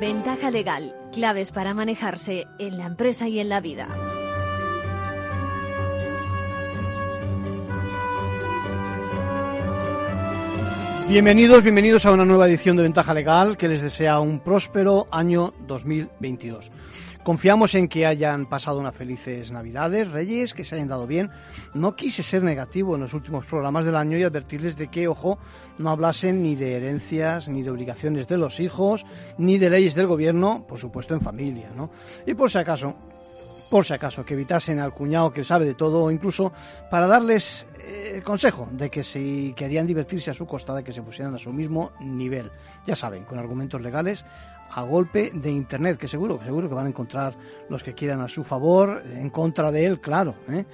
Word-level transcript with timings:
Ventaja 0.00 0.52
legal, 0.52 0.94
claves 1.12 1.50
para 1.50 1.74
manejarse 1.74 2.46
en 2.60 2.78
la 2.78 2.86
empresa 2.86 3.26
y 3.26 3.40
en 3.40 3.48
la 3.48 3.60
vida. 3.60 4.07
Bienvenidos, 11.08 11.62
bienvenidos 11.62 12.04
a 12.04 12.12
una 12.12 12.26
nueva 12.26 12.46
edición 12.46 12.76
de 12.76 12.82
Ventaja 12.82 13.14
Legal 13.14 13.56
que 13.56 13.66
les 13.66 13.80
desea 13.80 14.20
un 14.20 14.40
próspero 14.40 15.08
año 15.10 15.54
2022. 15.66 16.70
Confiamos 17.24 17.74
en 17.74 17.88
que 17.88 18.04
hayan 18.04 18.44
pasado 18.44 18.78
unas 18.78 18.94
felices 18.94 19.50
Navidades, 19.50 20.10
Reyes, 20.10 20.52
que 20.52 20.66
se 20.66 20.74
hayan 20.74 20.88
dado 20.88 21.06
bien. 21.06 21.30
No 21.72 21.94
quise 21.94 22.22
ser 22.22 22.42
negativo 22.42 22.94
en 22.94 23.00
los 23.00 23.14
últimos 23.14 23.46
programas 23.46 23.86
del 23.86 23.96
año 23.96 24.18
y 24.18 24.22
advertirles 24.22 24.76
de 24.76 24.88
que, 24.88 25.08
ojo, 25.08 25.38
no 25.78 25.88
hablasen 25.88 26.42
ni 26.42 26.56
de 26.56 26.76
herencias, 26.76 27.48
ni 27.48 27.62
de 27.62 27.70
obligaciones 27.70 28.28
de 28.28 28.36
los 28.36 28.60
hijos, 28.60 29.06
ni 29.38 29.56
de 29.56 29.70
leyes 29.70 29.94
del 29.94 30.08
gobierno, 30.08 30.66
por 30.68 30.78
supuesto 30.78 31.14
en 31.14 31.22
familia, 31.22 31.70
¿no? 31.74 31.90
Y 32.26 32.34
por 32.34 32.50
si 32.50 32.58
acaso, 32.58 32.94
por 33.70 33.84
si 33.84 33.92
acaso, 33.92 34.24
que 34.24 34.34
evitasen 34.34 34.78
al 34.78 34.94
cuñado 34.94 35.32
que 35.32 35.44
sabe 35.44 35.64
de 35.64 35.74
todo, 35.74 36.04
o 36.04 36.10
incluso 36.10 36.52
para 36.90 37.06
darles 37.06 37.66
eh, 37.78 38.12
el 38.16 38.22
consejo 38.22 38.68
de 38.72 38.90
que 38.90 39.04
si 39.04 39.52
querían 39.56 39.86
divertirse 39.86 40.30
a 40.30 40.34
su 40.34 40.46
costa, 40.46 40.74
de 40.74 40.82
que 40.82 40.92
se 40.92 41.02
pusieran 41.02 41.34
a 41.34 41.38
su 41.38 41.52
mismo 41.52 41.92
nivel. 42.00 42.50
Ya 42.86 42.96
saben, 42.96 43.24
con 43.24 43.38
argumentos 43.38 43.80
legales 43.80 44.24
a 44.70 44.82
golpe 44.82 45.30
de 45.34 45.50
internet, 45.50 45.98
que 45.98 46.08
seguro, 46.08 46.40
seguro 46.44 46.68
que 46.68 46.74
van 46.74 46.86
a 46.86 46.88
encontrar 46.88 47.34
los 47.68 47.82
que 47.82 47.94
quieran 47.94 48.20
a 48.20 48.28
su 48.28 48.44
favor, 48.44 49.02
en 49.12 49.30
contra 49.30 49.70
de 49.72 49.86
él, 49.86 50.00
claro. 50.00 50.34
¿eh? 50.48 50.64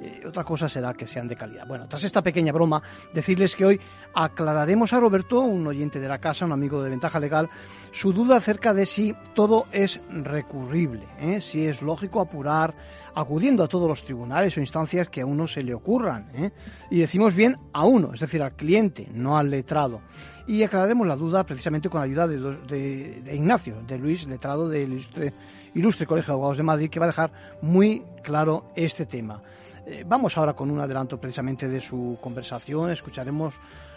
Eh, 0.00 0.22
otra 0.26 0.44
cosa 0.44 0.68
será 0.68 0.94
que 0.94 1.06
sean 1.06 1.28
de 1.28 1.36
calidad. 1.36 1.66
Bueno, 1.66 1.86
tras 1.88 2.04
esta 2.04 2.22
pequeña 2.22 2.52
broma, 2.52 2.82
decirles 3.12 3.54
que 3.56 3.64
hoy 3.64 3.80
aclararemos 4.14 4.92
a 4.92 5.00
Roberto, 5.00 5.40
un 5.40 5.66
oyente 5.66 6.00
de 6.00 6.08
la 6.08 6.18
casa, 6.18 6.44
un 6.44 6.52
amigo 6.52 6.82
de 6.82 6.90
Ventaja 6.90 7.20
Legal, 7.20 7.48
su 7.90 8.12
duda 8.12 8.36
acerca 8.36 8.74
de 8.74 8.86
si 8.86 9.14
todo 9.34 9.66
es 9.72 10.00
recurrible, 10.08 11.06
¿eh? 11.20 11.40
si 11.40 11.66
es 11.66 11.82
lógico 11.82 12.20
apurar 12.20 12.74
acudiendo 13.14 13.62
a 13.62 13.68
todos 13.68 13.88
los 13.88 14.04
tribunales 14.04 14.56
o 14.56 14.60
instancias 14.60 15.08
que 15.08 15.20
a 15.20 15.26
uno 15.26 15.46
se 15.46 15.62
le 15.62 15.74
ocurran. 15.74 16.30
¿eh? 16.34 16.50
Y 16.90 17.00
decimos 17.00 17.34
bien 17.34 17.56
a 17.72 17.84
uno, 17.84 18.12
es 18.12 18.20
decir, 18.20 18.42
al 18.42 18.54
cliente, 18.54 19.08
no 19.12 19.38
al 19.38 19.50
letrado. 19.50 20.00
Y 20.46 20.62
aclararemos 20.62 21.06
la 21.06 21.16
duda 21.16 21.44
precisamente 21.44 21.88
con 21.88 22.00
la 22.00 22.04
ayuda 22.04 22.28
de, 22.28 23.22
Ignacio, 23.32 23.82
de 23.86 23.98
Luis, 23.98 24.26
letrado 24.26 24.68
del 24.68 24.92
ilustre, 24.92 25.32
ilustre, 25.74 26.06
Colegio 26.06 26.32
de 26.32 26.34
Abogados 26.34 26.56
de 26.58 26.62
Madrid, 26.62 26.90
que 26.90 27.00
va 27.00 27.06
a 27.06 27.08
dejar 27.08 27.32
muy 27.62 28.02
claro 28.22 28.66
este 28.76 29.06
tema. 29.06 29.40
Eh, 29.86 30.04
vamos 30.06 30.36
ahora 30.36 30.54
con 30.54 30.70
un 30.70 30.80
adelanto 30.80 31.18
precisamente 31.18 31.68
de 31.68 31.80
su 31.80 32.18
conversación, 32.20 32.90
escucharemos, 32.90 33.54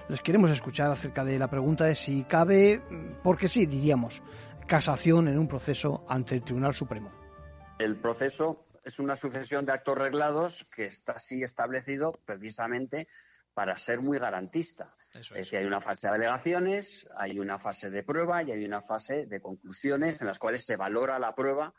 les 0.09 0.21
queremos 0.21 0.51
escuchar 0.51 0.91
acerca 0.91 1.23
de 1.23 1.39
la 1.39 1.49
pregunta 1.49 1.85
de 1.85 1.95
si 1.95 2.23
cabe, 2.23 2.81
porque 3.23 3.47
sí, 3.47 3.65
diríamos, 3.65 4.21
casación 4.67 5.27
en 5.27 5.37
un 5.37 5.47
proceso 5.47 6.03
ante 6.07 6.35
el 6.35 6.43
Tribunal 6.43 6.73
Supremo. 6.73 7.09
El 7.79 7.95
proceso 7.95 8.65
es 8.87 8.99
una 8.99 9.17
sucesión 9.17 9.65
de 9.65 9.73
actos 9.73 9.97
reglados 9.97 10.65
que 10.73 10.85
está 10.85 11.13
así 11.13 11.43
establecido 11.43 12.13
precisamente 12.25 13.09
para 13.53 13.75
ser 13.75 13.99
muy 13.99 14.17
garantista. 14.17 14.95
es. 15.13 15.29
decir, 15.29 15.59
hay 15.59 15.65
una 15.65 15.81
fase 15.81 16.07
de 16.07 16.15
alegaciones, 16.15 17.05
hay 17.17 17.37
una 17.37 17.59
fase 17.59 17.89
de 17.89 18.03
prueba 18.03 18.43
y 18.43 18.51
hay 18.51 18.63
una 18.63 18.81
fase 18.81 19.25
de 19.25 19.41
conclusiones 19.41 20.21
en 20.21 20.27
las 20.27 20.39
cuales 20.39 20.65
se 20.65 20.77
valora 20.77 21.19
la 21.19 21.35
prueba 21.35 21.73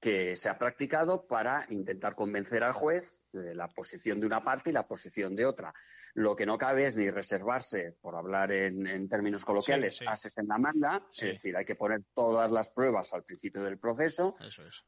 que 0.00 0.34
se 0.34 0.48
ha 0.48 0.58
practicado 0.58 1.26
para 1.26 1.66
intentar 1.68 2.14
convencer 2.14 2.64
al 2.64 2.72
juez 2.72 3.22
de 3.32 3.54
la 3.54 3.68
posición 3.68 4.18
de 4.18 4.26
una 4.26 4.42
parte 4.42 4.70
y 4.70 4.72
la 4.72 4.86
posición 4.86 5.36
de 5.36 5.44
otra. 5.44 5.74
Lo 6.14 6.34
que 6.34 6.46
no 6.46 6.56
cabe 6.56 6.86
es 6.86 6.96
ni 6.96 7.10
reservarse, 7.10 7.96
por 8.00 8.16
hablar 8.16 8.50
en, 8.50 9.08
términos 9.08 9.44
coloquiales, 9.44 10.00
ases 10.06 10.36
en 10.38 10.48
la 10.48 10.58
manga, 10.58 11.06
es 11.12 11.34
decir, 11.34 11.54
hay 11.54 11.64
que 11.64 11.76
poner 11.76 12.02
todas 12.14 12.50
las 12.50 12.70
pruebas 12.70 13.12
al 13.12 13.24
principio 13.24 13.62
del 13.62 13.78
proceso, 13.78 14.36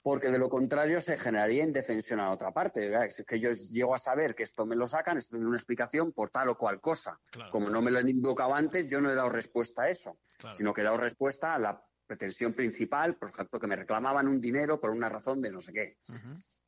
porque 0.02 0.30
de 0.30 0.38
lo 0.38 0.48
contrario 0.48 0.98
se 1.00 1.16
generaría 1.16 1.62
indefensión 1.62 2.18
a 2.18 2.32
otra 2.32 2.50
parte. 2.50 2.90
Es 3.04 3.22
que 3.26 3.38
yo 3.38 3.50
llego 3.50 3.94
a 3.94 3.98
saber 3.98 4.34
que 4.34 4.44
esto 4.44 4.64
me 4.64 4.76
lo 4.76 4.86
sacan, 4.86 5.18
esto 5.18 5.36
es 5.36 5.42
una 5.42 5.56
explicación 5.56 6.12
por 6.12 6.30
tal 6.30 6.48
o 6.48 6.56
cual 6.56 6.80
cosa. 6.80 7.20
Como 7.50 7.68
no 7.68 7.82
me 7.82 7.90
lo 7.90 7.98
han 7.98 8.08
invocado 8.08 8.54
antes, 8.54 8.86
yo 8.86 9.00
no 9.00 9.10
he 9.10 9.14
dado 9.14 9.28
respuesta 9.28 9.82
a 9.82 9.90
eso, 9.90 10.18
sino 10.54 10.72
que 10.72 10.80
he 10.80 10.84
dado 10.84 10.96
respuesta 10.96 11.54
a 11.54 11.58
la 11.58 11.84
pretensión 12.12 12.52
principal, 12.52 13.16
por 13.16 13.30
ejemplo, 13.30 13.58
que 13.58 13.66
me 13.66 13.74
reclamaban 13.74 14.28
un 14.28 14.38
dinero 14.38 14.78
por 14.78 14.90
una 14.90 15.08
razón 15.08 15.40
de 15.40 15.50
no 15.50 15.62
sé 15.62 15.72
qué. 15.72 15.96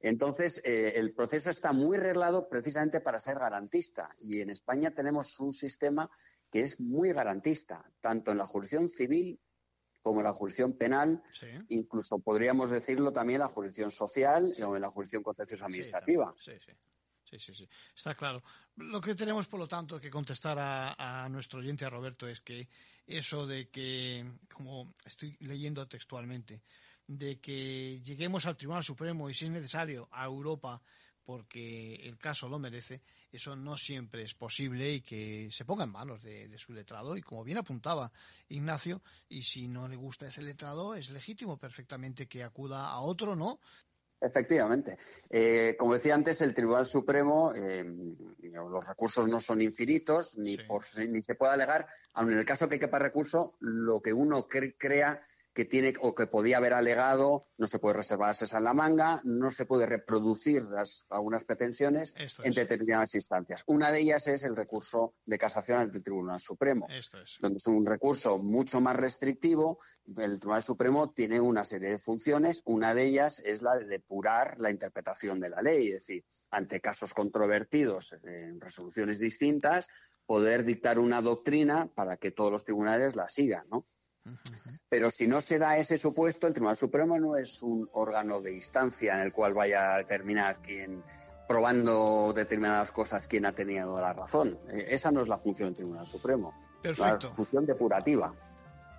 Entonces, 0.00 0.60
eh, 0.64 0.94
el 0.96 1.12
proceso 1.12 1.50
está 1.50 1.72
muy 1.72 1.98
reglado 1.98 2.48
precisamente 2.48 3.02
para 3.02 3.18
ser 3.18 3.38
garantista. 3.38 4.08
Y 4.20 4.40
en 4.40 4.48
España 4.48 4.94
tenemos 4.94 5.38
un 5.40 5.52
sistema 5.52 6.10
que 6.50 6.60
es 6.60 6.80
muy 6.80 7.12
garantista, 7.12 7.84
tanto 8.00 8.30
en 8.30 8.38
la 8.38 8.46
jurisdicción 8.46 8.88
civil 8.88 9.38
como 10.00 10.20
en 10.20 10.24
la 10.24 10.32
jurisdicción 10.32 10.76
penal, 10.76 11.22
incluso 11.68 12.18
podríamos 12.18 12.70
decirlo 12.70 13.12
también 13.12 13.36
en 13.36 13.46
la 13.46 13.48
jurisdicción 13.48 13.90
social 13.90 14.52
o 14.62 14.76
en 14.76 14.82
la 14.82 14.90
jurisdicción 14.90 15.22
contenciosa 15.22 15.66
administrativa. 15.66 16.34
Sí, 16.38 16.52
sí, 17.24 17.38
sí. 17.38 17.54
Sí, 17.54 17.68
Está 17.96 18.14
claro. 18.14 18.42
Lo 18.76 19.00
que 19.00 19.14
tenemos, 19.14 19.46
por 19.46 19.60
lo 19.60 19.68
tanto, 19.68 20.00
que 20.00 20.10
contestar 20.10 20.58
a, 20.60 21.28
nuestro 21.30 21.60
oyente, 21.60 21.84
a 21.84 21.90
Roberto, 21.90 22.28
es 22.28 22.40
que 22.40 22.68
eso 23.06 23.46
de 23.46 23.68
que, 23.68 24.24
como 24.52 24.94
estoy 25.04 25.36
leyendo 25.40 25.86
textualmente, 25.86 26.62
de 27.06 27.40
que 27.40 28.00
lleguemos 28.02 28.46
al 28.46 28.56
Tribunal 28.56 28.82
Supremo 28.82 29.28
y 29.28 29.34
si 29.34 29.44
es 29.44 29.50
necesario 29.50 30.08
a 30.10 30.24
Europa 30.24 30.82
porque 31.24 31.94
el 32.06 32.18
caso 32.18 32.48
lo 32.48 32.58
merece, 32.58 33.02
eso 33.32 33.56
no 33.56 33.76
siempre 33.76 34.22
es 34.22 34.34
posible 34.34 34.92
y 34.92 35.00
que 35.00 35.48
se 35.50 35.64
ponga 35.64 35.84
en 35.84 35.90
manos 35.90 36.22
de, 36.22 36.56
su 36.58 36.72
letrado. 36.72 37.16
Y 37.16 37.22
como 37.22 37.42
bien 37.44 37.58
apuntaba 37.58 38.12
Ignacio, 38.48 39.02
y 39.28 39.42
si 39.42 39.66
no 39.66 39.88
le 39.88 39.96
gusta 39.96 40.28
ese 40.28 40.42
letrado, 40.42 40.94
es 40.94 41.10
legítimo 41.10 41.56
perfectamente 41.56 42.28
que 42.28 42.44
acuda 42.44 42.88
a 42.88 43.00
otro, 43.00 43.34
¿no? 43.34 43.58
Efectivamente. 44.24 44.96
Eh, 45.28 45.76
como 45.78 45.94
decía 45.94 46.14
antes, 46.14 46.40
el 46.40 46.54
Tribunal 46.54 46.86
Supremo, 46.86 47.52
eh, 47.54 47.84
los 48.42 48.86
recursos 48.86 49.28
no 49.28 49.38
son 49.38 49.60
infinitos, 49.60 50.38
ni, 50.38 50.56
por, 50.56 50.82
ni 51.08 51.22
se 51.22 51.34
puede 51.34 51.52
alegar, 51.52 51.86
aun 52.14 52.32
en 52.32 52.38
el 52.38 52.44
caso 52.44 52.68
que 52.68 52.78
quepa 52.78 52.98
recurso, 52.98 53.54
lo 53.60 54.00
que 54.00 54.12
uno 54.12 54.48
crea 54.48 55.22
que 55.54 55.64
tiene 55.64 55.94
o 56.00 56.14
que 56.14 56.26
podía 56.26 56.56
haber 56.56 56.74
alegado, 56.74 57.46
no 57.58 57.66
se 57.68 57.78
puede 57.78 57.96
reservar 57.96 58.30
esa 58.30 58.58
en 58.58 58.64
la 58.64 58.74
manga, 58.74 59.20
no 59.22 59.50
se 59.52 59.66
puede 59.66 59.86
reproducir 59.86 60.62
las, 60.64 61.06
algunas 61.08 61.44
pretensiones 61.44 62.12
en 62.42 62.52
determinadas 62.52 63.14
instancias. 63.14 63.62
Una 63.66 63.92
de 63.92 64.00
ellas 64.00 64.26
es 64.26 64.44
el 64.44 64.56
recurso 64.56 65.14
de 65.24 65.38
casación 65.38 65.78
ante 65.78 65.98
el 65.98 66.04
Tribunal 66.04 66.40
Supremo, 66.40 66.88
donde 67.40 67.58
es 67.58 67.66
un 67.68 67.86
recurso 67.86 68.38
mucho 68.38 68.80
más 68.80 68.96
restrictivo. 68.96 69.78
El 70.16 70.40
Tribunal 70.40 70.62
Supremo 70.62 71.12
tiene 71.12 71.40
una 71.40 71.62
serie 71.62 71.90
de 71.90 71.98
funciones, 71.98 72.60
una 72.64 72.92
de 72.92 73.04
ellas 73.04 73.40
es 73.44 73.62
la 73.62 73.76
de 73.76 73.86
depurar 73.86 74.58
la 74.58 74.70
interpretación 74.70 75.38
de 75.38 75.50
la 75.50 75.62
ley, 75.62 75.92
es 75.92 76.06
decir, 76.06 76.24
ante 76.50 76.80
casos 76.80 77.14
controvertidos 77.14 78.12
en 78.24 78.60
resoluciones 78.60 79.20
distintas, 79.20 79.88
poder 80.26 80.64
dictar 80.64 80.98
una 80.98 81.20
doctrina 81.20 81.88
para 81.94 82.16
que 82.16 82.32
todos 82.32 82.50
los 82.50 82.64
tribunales 82.64 83.14
la 83.14 83.28
sigan, 83.28 83.66
¿no? 83.70 83.86
Pero 84.88 85.10
si 85.10 85.26
no 85.26 85.40
se 85.40 85.58
da 85.58 85.76
ese 85.76 85.98
supuesto, 85.98 86.46
el 86.46 86.54
Tribunal 86.54 86.76
Supremo 86.76 87.18
no 87.18 87.36
es 87.36 87.62
un 87.62 87.88
órgano 87.92 88.40
de 88.40 88.54
instancia 88.54 89.14
en 89.14 89.20
el 89.20 89.32
cual 89.32 89.54
vaya 89.54 89.94
a 89.94 89.98
determinar 89.98 90.58
quién, 90.62 91.02
probando 91.46 92.32
determinadas 92.34 92.90
cosas, 92.92 93.28
quién 93.28 93.46
ha 93.46 93.52
tenido 93.52 94.00
la 94.00 94.12
razón. 94.12 94.58
Eh, 94.68 94.86
esa 94.90 95.10
no 95.10 95.20
es 95.20 95.28
la 95.28 95.36
función 95.36 95.70
del 95.70 95.76
Tribunal 95.76 96.06
Supremo. 96.06 96.54
Perfecto. 96.82 97.28
La 97.28 97.34
función 97.34 97.66
depurativa. 97.66 98.32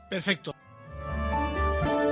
Perfecto. 0.10 0.54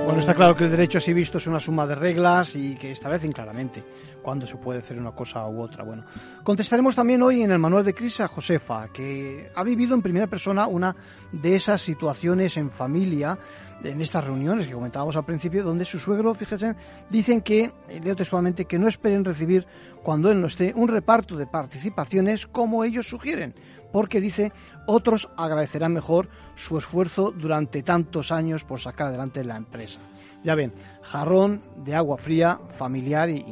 Bueno, 0.04 0.20
está 0.20 0.34
claro 0.34 0.54
que 0.56 0.64
el 0.64 0.70
derecho 0.70 0.98
así 0.98 1.12
visto 1.12 1.38
es 1.38 1.46
una 1.46 1.60
suma 1.60 1.86
de 1.86 1.94
reglas 1.94 2.54
y 2.56 2.76
que 2.76 2.92
establecen 2.92 3.32
claramente 3.32 3.82
cuándo 4.24 4.46
se 4.46 4.56
puede 4.56 4.78
hacer 4.78 4.98
una 4.98 5.12
cosa 5.12 5.46
u 5.46 5.60
otra. 5.60 5.84
Bueno, 5.84 6.04
contestaremos 6.42 6.96
también 6.96 7.22
hoy 7.22 7.42
en 7.42 7.52
el 7.52 7.58
manual 7.58 7.84
de 7.84 7.94
crisis 7.94 8.20
a 8.20 8.28
Josefa, 8.28 8.88
que 8.88 9.50
ha 9.54 9.62
vivido 9.62 9.94
en 9.94 10.02
primera 10.02 10.26
persona 10.26 10.66
una 10.66 10.96
de 11.30 11.54
esas 11.54 11.82
situaciones 11.82 12.56
en 12.56 12.70
familia, 12.70 13.38
en 13.84 14.00
estas 14.00 14.24
reuniones 14.24 14.66
que 14.66 14.72
comentábamos 14.72 15.14
al 15.16 15.26
principio, 15.26 15.62
donde 15.62 15.84
su 15.84 15.98
suegro, 15.98 16.34
fíjense, 16.34 16.74
dicen 17.10 17.42
que, 17.42 17.70
leo 18.02 18.16
textualmente, 18.16 18.64
que 18.64 18.78
no 18.78 18.88
esperen 18.88 19.24
recibir 19.24 19.66
cuando 20.02 20.32
él 20.32 20.40
no 20.40 20.46
esté 20.46 20.72
un 20.74 20.88
reparto 20.88 21.36
de 21.36 21.46
participaciones 21.46 22.46
como 22.46 22.82
ellos 22.82 23.06
sugieren 23.06 23.52
porque 23.92 24.20
dice, 24.20 24.50
otros 24.88 25.28
agradecerán 25.36 25.92
mejor 25.92 26.28
su 26.56 26.76
esfuerzo 26.76 27.30
durante 27.30 27.84
tantos 27.84 28.32
años 28.32 28.64
por 28.64 28.80
sacar 28.80 29.06
adelante 29.06 29.44
la 29.44 29.54
empresa. 29.54 30.00
Ya 30.42 30.56
ven, 30.56 30.72
jarrón 31.04 31.60
de 31.76 31.94
agua 31.94 32.16
fría, 32.16 32.58
familiar 32.70 33.28
y, 33.28 33.42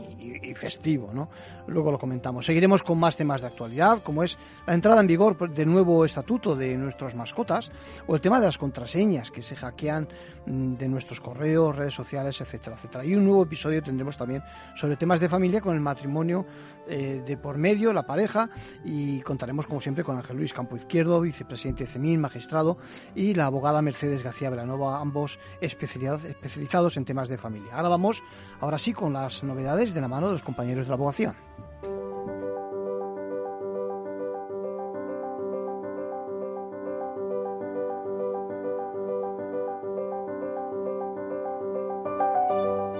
festivo, 0.55 1.11
¿no? 1.13 1.29
Luego 1.67 1.91
lo 1.91 1.99
comentamos. 1.99 2.45
Seguiremos 2.45 2.83
con 2.83 2.99
más 2.99 3.17
temas 3.17 3.41
de 3.41 3.47
actualidad, 3.47 4.03
como 4.03 4.23
es 4.23 4.37
la 4.67 4.75
entrada 4.75 5.01
en 5.01 5.07
vigor 5.07 5.51
del 5.51 5.71
nuevo 5.71 6.05
estatuto 6.05 6.55
de 6.55 6.77
nuestras 6.77 7.15
mascotas 7.15 7.71
o 8.07 8.15
el 8.15 8.21
tema 8.21 8.39
de 8.39 8.47
las 8.47 8.59
contraseñas 8.59 9.31
que 9.31 9.41
se 9.41 9.57
hackean 9.57 10.09
mm, 10.47 10.75
de 10.75 10.89
nuestros 10.89 11.21
correos, 11.21 11.75
redes 11.75 11.95
sociales, 11.95 12.41
etcétera, 12.41 12.77
etcétera. 12.77 13.05
Y 13.05 13.15
un 13.15 13.25
nuevo 13.25 13.45
episodio 13.45 13.83
tendremos 13.83 14.17
también 14.17 14.43
sobre 14.75 14.97
temas 14.97 15.21
de 15.21 15.29
familia 15.29 15.61
con 15.61 15.75
el 15.75 15.81
matrimonio 15.81 16.45
eh, 16.89 17.23
de 17.25 17.37
por 17.37 17.59
medio, 17.59 17.93
la 17.93 18.05
pareja, 18.05 18.51
y 18.85 19.21
contaremos 19.21 19.67
como 19.67 19.81
siempre 19.81 20.03
con 20.03 20.17
Ángel 20.17 20.37
Luis 20.37 20.53
Campo 20.53 20.77
Izquierdo, 20.77 21.21
vicepresidente 21.21 21.85
de 21.85 21.91
CEMIN, 21.91 22.21
magistrado, 22.21 22.77
y 23.15 23.35
la 23.35 23.47
abogada 23.47 23.83
Mercedes 23.83 24.25
García 24.25 24.51
Velanova, 24.51 25.01
ambos 25.01 25.39
especializados 25.61 26.97
en 26.97 27.05
temas 27.05 27.29
de 27.29 27.39
familia. 27.43 27.75
Ahora 27.75 27.91
vamos, 27.91 28.23
ahora 28.61 28.79
sí, 28.79 28.93
con 28.93 29.13
las 29.13 29.43
novedades 29.45 29.93
de 29.93 30.01
la 30.01 30.09
mano 30.09 30.29
de 30.29 30.35
los 30.35 30.43
compañeros 30.43 30.85
de 30.85 30.89
la 30.89 30.95
abogacía. 30.95 31.35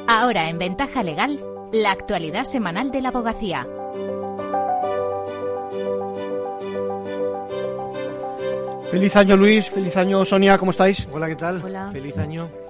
Ahora 0.09 0.51
en 0.51 0.59
Ventaja 0.59 1.03
Legal, 1.03 1.41
la 1.73 1.91
actualidad 1.91 2.45
semanal 2.45 2.91
de 2.91 3.01
la 3.01 3.09
abogacía. 3.09 3.67
Feliz 8.91 9.17
año 9.17 9.39
Luis, 9.39 9.71
feliz 9.71 9.97
año 9.97 10.23
Sonia, 10.27 10.59
¿cómo 10.59 10.71
estáis? 10.71 11.09
Hola, 11.11 11.29
¿qué 11.29 11.37
tal? 11.37 11.63
Hola. 11.65 11.89
Feliz 11.93 12.19
año. 12.19 12.62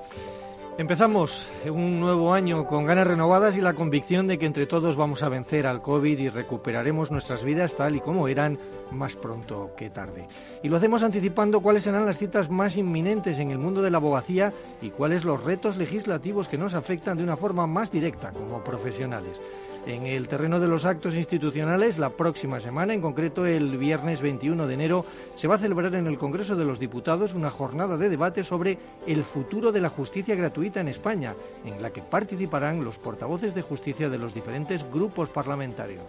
Empezamos 0.78 1.50
un 1.70 2.00
nuevo 2.00 2.32
año 2.32 2.66
con 2.66 2.86
ganas 2.86 3.06
renovadas 3.06 3.56
y 3.56 3.60
la 3.60 3.74
convicción 3.74 4.26
de 4.26 4.38
que 4.38 4.46
entre 4.46 4.66
todos 4.66 4.96
vamos 4.96 5.22
a 5.22 5.28
vencer 5.28 5.66
al 5.66 5.82
COVID 5.82 6.18
y 6.18 6.30
recuperaremos 6.30 7.10
nuestras 7.10 7.44
vidas 7.44 7.76
tal 7.76 7.94
y 7.96 8.00
como 8.00 8.26
eran 8.26 8.58
más 8.90 9.14
pronto 9.14 9.72
que 9.76 9.90
tarde. 9.90 10.26
Y 10.62 10.70
lo 10.70 10.78
hacemos 10.78 11.02
anticipando 11.02 11.60
cuáles 11.60 11.82
serán 11.82 12.06
las 12.06 12.16
citas 12.16 12.48
más 12.48 12.78
inminentes 12.78 13.38
en 13.38 13.50
el 13.50 13.58
mundo 13.58 13.82
de 13.82 13.90
la 13.90 13.98
abogacía 13.98 14.54
y 14.80 14.88
cuáles 14.88 15.24
los 15.24 15.44
retos 15.44 15.76
legislativos 15.76 16.48
que 16.48 16.56
nos 16.56 16.72
afectan 16.72 17.18
de 17.18 17.24
una 17.24 17.36
forma 17.36 17.66
más 17.66 17.92
directa 17.92 18.32
como 18.32 18.64
profesionales. 18.64 19.42
En 19.84 20.06
el 20.06 20.28
terreno 20.28 20.60
de 20.60 20.68
los 20.68 20.84
actos 20.84 21.16
institucionales, 21.16 21.98
la 21.98 22.10
próxima 22.10 22.60
semana, 22.60 22.94
en 22.94 23.00
concreto 23.00 23.46
el 23.46 23.78
viernes 23.78 24.22
21 24.22 24.68
de 24.68 24.74
enero, 24.74 25.04
se 25.34 25.48
va 25.48 25.56
a 25.56 25.58
celebrar 25.58 25.96
en 25.96 26.06
el 26.06 26.18
Congreso 26.18 26.54
de 26.54 26.64
los 26.64 26.78
Diputados 26.78 27.34
una 27.34 27.50
jornada 27.50 27.96
de 27.96 28.08
debate 28.08 28.44
sobre 28.44 28.78
el 29.08 29.24
futuro 29.24 29.72
de 29.72 29.80
la 29.80 29.88
justicia 29.88 30.36
gratuita 30.36 30.80
en 30.80 30.86
España, 30.86 31.34
en 31.64 31.82
la 31.82 31.90
que 31.90 32.00
participarán 32.00 32.84
los 32.84 32.98
portavoces 32.98 33.56
de 33.56 33.62
justicia 33.62 34.08
de 34.08 34.18
los 34.18 34.34
diferentes 34.34 34.88
grupos 34.88 35.28
parlamentarios. 35.30 36.04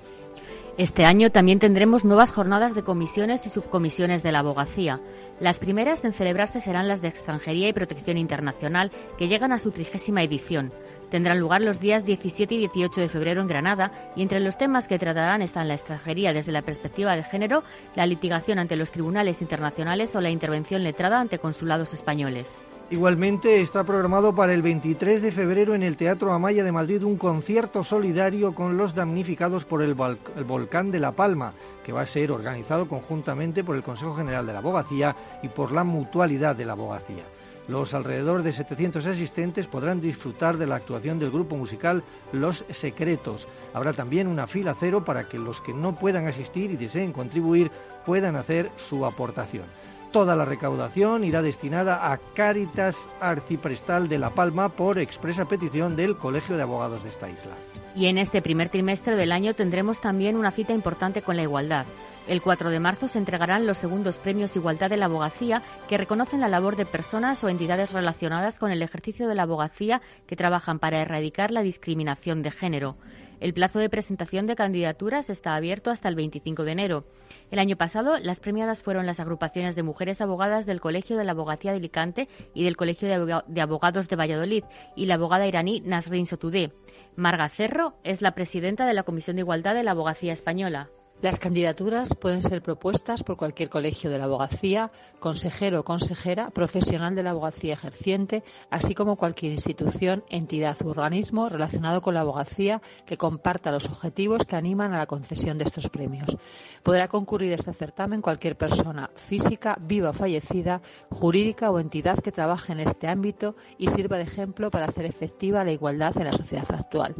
Este 0.78 1.06
año 1.06 1.31
también 1.31 1.60
tendremos 1.60 2.06
nuevas 2.06 2.31
jornadas 2.31 2.75
de 2.75 2.84
comisiones 2.84 3.46
y 3.48 3.50
subcomisiones 3.50 4.22
de 4.22 4.31
la 4.31 4.40
abogacía. 4.40 5.00
Las 5.40 5.60
primeras 5.60 6.06
en 6.06 6.14
celebrarse 6.14 6.62
serán 6.62 6.88
las 6.88 7.02
de 7.02 7.08
Extranjería 7.08 7.70
y 7.70 7.74
Protección 7.74 8.18
Internacional, 8.18 8.92
que 9.18 9.28
llegan 9.28 9.52
a 9.52 9.60
su 9.60 9.72
trigésima 9.72 10.24
edición 10.24 10.72
tendrán 11.13 11.39
lugar 11.39 11.62
los 11.62 11.80
días 11.80 12.04
17 12.06 12.56
y 12.56 12.57
18 12.57 13.01
de 13.01 13.07
febrero 13.07 13.39
en 13.39 13.48
Granada 13.48 13.92
y 14.15 14.24
entre 14.24 14.39
los 14.39 14.57
temas 14.57 14.88
que 14.88 14.98
tratarán 14.98 15.44
están 15.44 15.68
la 15.68 15.75
extranjería 15.75 16.33
desde 16.33 16.51
la 16.51 16.63
perspectiva 16.63 17.15
de 17.15 17.24
género, 17.24 17.63
la 17.95 18.07
litigación 18.07 18.57
ante 18.57 18.75
los 18.75 18.92
tribunales 18.92 19.39
internacionales 19.39 20.15
o 20.15 20.21
la 20.21 20.31
intervención 20.31 20.83
letrada 20.83 21.19
ante 21.19 21.38
consulados 21.38 21.94
españoles. 21.94 22.57
Igualmente 22.89 23.62
está 23.62 23.83
programado 23.83 24.33
para 24.33 24.56
el 24.56 24.63
23 24.63 25.21
de 25.21 25.31
febrero 25.31 25.75
en 25.75 25.83
el 25.83 25.98
Teatro 25.98 26.33
Amaya 26.33 26.63
de 26.63 26.71
Madrid 26.71 27.04
un 27.04 27.18
concierto 27.18 27.83
solidario 27.83 28.56
con 28.56 28.75
los 28.75 28.95
damnificados 28.95 29.65
por 29.65 29.83
el, 29.83 29.95
el, 30.36 30.44
volcán 30.45 30.89
de 30.89 31.00
La 31.00 31.12
Palma, 31.12 31.54
que 31.86 31.92
va 31.92 32.01
a 32.01 32.07
ser 32.07 32.31
organizado 32.31 32.88
conjuntamente 32.88 33.63
por 33.63 33.75
el 33.75 33.83
Consejo 33.83 34.15
General 34.15 34.48
de 34.48 34.54
la 34.54 34.60
Abogacía 34.60 35.15
y 35.44 35.48
por 35.50 35.74
la 35.74 35.83
Mutualidad 35.83 36.56
de 36.56 36.65
la 36.65 36.74
Abogacía. 36.74 37.24
Los 37.68 37.94
alrededor 37.94 38.44
de 38.44 38.51
700 38.51 39.06
asistentes 39.06 39.68
podrán 39.68 40.01
disfrutar 40.01 40.57
de 40.57 40.68
la 40.68 40.75
actuación 40.75 41.18
del 41.18 41.31
grupo 41.31 41.56
musical 41.56 42.04
Los 42.33 42.65
Secretos. 42.69 43.48
Habrá 43.74 43.94
también 43.94 44.27
una 44.27 44.48
fila 44.48 44.75
cero 44.77 45.06
para 45.06 45.30
que 45.30 45.39
los 45.39 45.62
que 45.62 45.74
no 45.74 45.98
puedan 45.98 46.27
asistir 46.27 46.71
y 46.71 46.75
deseen 46.75 47.13
contribuir 47.13 47.71
puedan 48.06 48.36
hacer 48.36 48.69
su 48.75 49.06
aportación. 49.06 49.65
Toda 50.13 50.36
la 50.36 50.45
recaudación 50.45 51.24
irá 51.24 51.42
destinada 51.42 52.12
a 52.12 52.19
Cáritas 52.36 53.10
Arciprestal 53.19 54.07
de 54.07 54.19
La 54.19 54.30
Palma 54.30 54.69
por 54.69 55.00
expresa 55.00 55.45
petición 55.45 55.95
del 55.95 56.18
Colegio 56.18 56.56
de 56.56 56.62
Abogados 56.62 57.01
de 57.01 57.10
esta 57.10 57.31
isla. 57.31 57.56
Y 57.95 58.06
en 58.06 58.19
este 58.19 58.44
primer 58.44 58.69
trimestre 58.69 59.15
del 59.15 59.31
año 59.31 59.56
tendremos 59.56 60.01
también 60.01 60.38
una 60.38 60.51
cita 60.51 60.71
importante 60.71 61.24
con 61.24 61.36
la 61.36 61.42
igualdad. 61.42 61.88
El 62.27 62.44
4 62.44 62.69
de 62.69 62.80
marzo 62.80 63.07
se 63.07 63.18
entregarán 63.18 63.65
los 63.65 63.80
segundos 63.80 64.19
premios 64.19 64.56
Igualdad 64.56 64.92
de 64.92 64.98
la 64.98 65.06
Abogacía 65.06 65.63
que 65.89 65.98
reconocen 65.98 66.42
la 66.42 66.48
labor 66.48 66.75
de 66.75 66.86
personas 66.86 67.44
o 67.44 67.50
entidades 67.50 67.92
relacionadas 67.92 68.60
con 68.60 68.71
el 68.71 68.83
ejercicio 68.83 69.27
de 69.27 69.33
la 69.33 69.44
abogacía 69.44 70.00
que 70.27 70.36
trabajan 70.36 70.77
para 70.77 71.01
erradicar 71.01 71.50
la 71.50 71.63
discriminación 71.63 72.44
de 72.44 72.51
género. 72.51 72.98
El 73.39 73.53
plazo 73.53 73.80
de 73.80 73.89
presentación 73.89 74.47
de 74.47 74.56
candidaturas 74.56 75.30
está 75.30 75.56
abierto 75.56 75.91
hasta 75.91 76.09
el 76.09 76.15
25 76.15 76.63
de 76.63 76.71
enero. 76.71 77.06
El 77.51 77.59
año 77.59 77.75
pasado, 77.75 78.18
las 78.19 78.39
premiadas 78.39 78.83
fueron 78.83 79.06
las 79.06 79.19
agrupaciones 79.19 79.75
de 79.75 79.83
mujeres 79.83 80.21
abogadas 80.21 80.65
del 80.65 80.81
Colegio 80.81 81.18
de 81.18 81.24
la 81.24 81.31
Abogacía 81.31 81.71
de 81.71 81.77
Alicante 81.77 82.27
y 82.53 82.63
del 82.63 82.77
Colegio 82.77 83.07
de 83.47 83.62
Abogados 83.62 84.07
de 84.07 84.15
Valladolid 84.15 84.63
y 84.95 85.06
la 85.06 85.15
abogada 85.15 85.47
iraní 85.47 85.81
Nasrin 85.81 86.25
Sotoudeh. 86.25 86.71
Marga 87.15 87.50
Cerro 87.50 87.95
es 88.03 88.21
la 88.21 88.33
presidenta 88.33 88.85
de 88.85 88.94
la 88.94 89.03
Comisión 89.03 89.36
de 89.36 89.41
Igualdad 89.41 89.75
de 89.75 89.83
la 89.83 89.91
Abogacía 89.91 90.33
Española. 90.33 90.89
Las 91.24 91.40
candidaturas 91.40 92.16
pueden 92.16 92.44
ser 92.44 92.62
propuestas 92.62 93.24
por 93.24 93.38
cualquier 93.38 93.70
colegio 93.70 94.10
de 94.10 94.18
la 94.18 94.25
abogacía, 94.25 94.92
consejero 95.22 95.80
o 95.80 95.84
consejera, 95.86 96.50
profesional 96.50 97.16
de 97.16 97.24
la 97.24 97.30
abogacía 97.30 97.75
ejerciente, 97.75 98.44
así 98.70 98.94
como 98.94 99.16
cualquier 99.16 99.54
institución, 99.54 100.25
entidad 100.28 100.75
u 100.84 100.90
organismo 100.90 101.48
relacionado 101.48 102.02
con 102.02 102.14
la 102.14 102.20
abogacía 102.20 102.81
que 103.06 103.16
comparta 103.16 103.72
los 103.72 103.88
objetivos 103.88 104.46
que 104.46 104.58
animan 104.58 104.94
a 104.94 104.98
la 104.98 105.06
concesión 105.06 105.58
de 105.58 105.64
estos 105.64 105.88
premios. 105.88 106.36
Podrá 106.84 107.08
concurrir 107.08 107.54
a 107.54 107.56
este 107.56 107.72
certamen 107.72 108.22
cualquier 108.22 108.58
persona 108.58 109.10
física, 109.16 109.78
viva 109.80 110.10
o 110.10 110.14
fallecida, 110.14 110.81
jurídica 111.10 111.72
o 111.72 111.80
entidad 111.80 112.20
que 112.20 112.34
trabaje 112.34 112.74
en 112.74 112.81
este 112.81 113.08
ámbito 113.08 113.56
y 113.78 113.88
sirva 113.88 114.18
de 114.18 114.24
ejemplo 114.24 114.70
para 114.70 114.88
hacer 114.88 115.06
efectiva 115.06 115.64
la 115.64 115.72
igualdad 115.72 116.18
en 116.18 116.25
la 116.25 116.34
sociedad 116.34 116.70
actual. 116.70 117.16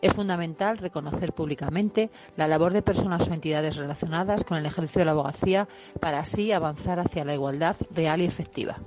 Es 0.00 0.14
fundamental 0.14 0.78
reconocer 0.78 1.34
públicamente 1.34 2.10
la 2.36 2.48
labor 2.48 2.72
de 2.72 2.82
personas 2.82 3.28
o 3.28 3.41
entidades 3.42 3.74
relacionadas 3.74 4.44
con 4.44 4.56
el 4.56 4.66
ejercicio 4.66 5.00
de 5.00 5.06
la 5.06 5.10
abogacía 5.10 5.66
para 5.98 6.20
así 6.20 6.52
avanzar 6.52 7.00
hacia 7.00 7.24
la 7.24 7.34
igualdad 7.34 7.74
real 7.90 8.22
y 8.22 8.24
efectiva. 8.24 8.78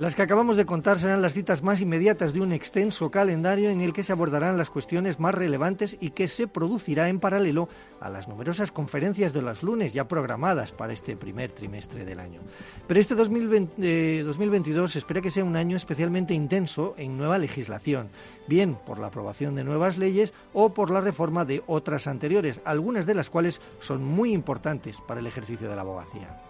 Las 0.00 0.14
que 0.14 0.22
acabamos 0.22 0.56
de 0.56 0.64
contar 0.64 0.98
serán 0.98 1.20
las 1.20 1.34
citas 1.34 1.62
más 1.62 1.82
inmediatas 1.82 2.32
de 2.32 2.40
un 2.40 2.52
extenso 2.52 3.10
calendario 3.10 3.68
en 3.68 3.82
el 3.82 3.92
que 3.92 4.02
se 4.02 4.12
abordarán 4.12 4.56
las 4.56 4.70
cuestiones 4.70 5.20
más 5.20 5.34
relevantes 5.34 5.98
y 6.00 6.12
que 6.12 6.26
se 6.26 6.48
producirá 6.48 7.10
en 7.10 7.20
paralelo 7.20 7.68
a 8.00 8.08
las 8.08 8.26
numerosas 8.26 8.72
conferencias 8.72 9.34
de 9.34 9.42
los 9.42 9.62
lunes 9.62 9.92
ya 9.92 10.08
programadas 10.08 10.72
para 10.72 10.94
este 10.94 11.18
primer 11.18 11.52
trimestre 11.52 12.06
del 12.06 12.18
año. 12.18 12.40
Pero 12.86 12.98
este 12.98 13.14
2020, 13.14 14.22
2022 14.22 14.90
se 14.90 15.00
espera 15.00 15.20
que 15.20 15.30
sea 15.30 15.44
un 15.44 15.56
año 15.56 15.76
especialmente 15.76 16.32
intenso 16.32 16.94
en 16.96 17.18
nueva 17.18 17.36
legislación, 17.36 18.08
bien 18.48 18.78
por 18.86 18.98
la 18.98 19.08
aprobación 19.08 19.54
de 19.54 19.64
nuevas 19.64 19.98
leyes 19.98 20.32
o 20.54 20.72
por 20.72 20.90
la 20.90 21.02
reforma 21.02 21.44
de 21.44 21.62
otras 21.66 22.06
anteriores, 22.06 22.62
algunas 22.64 23.04
de 23.04 23.16
las 23.16 23.28
cuales 23.28 23.60
son 23.80 24.02
muy 24.02 24.32
importantes 24.32 24.98
para 25.06 25.20
el 25.20 25.26
ejercicio 25.26 25.68
de 25.68 25.76
la 25.76 25.82
abogacía. 25.82 26.49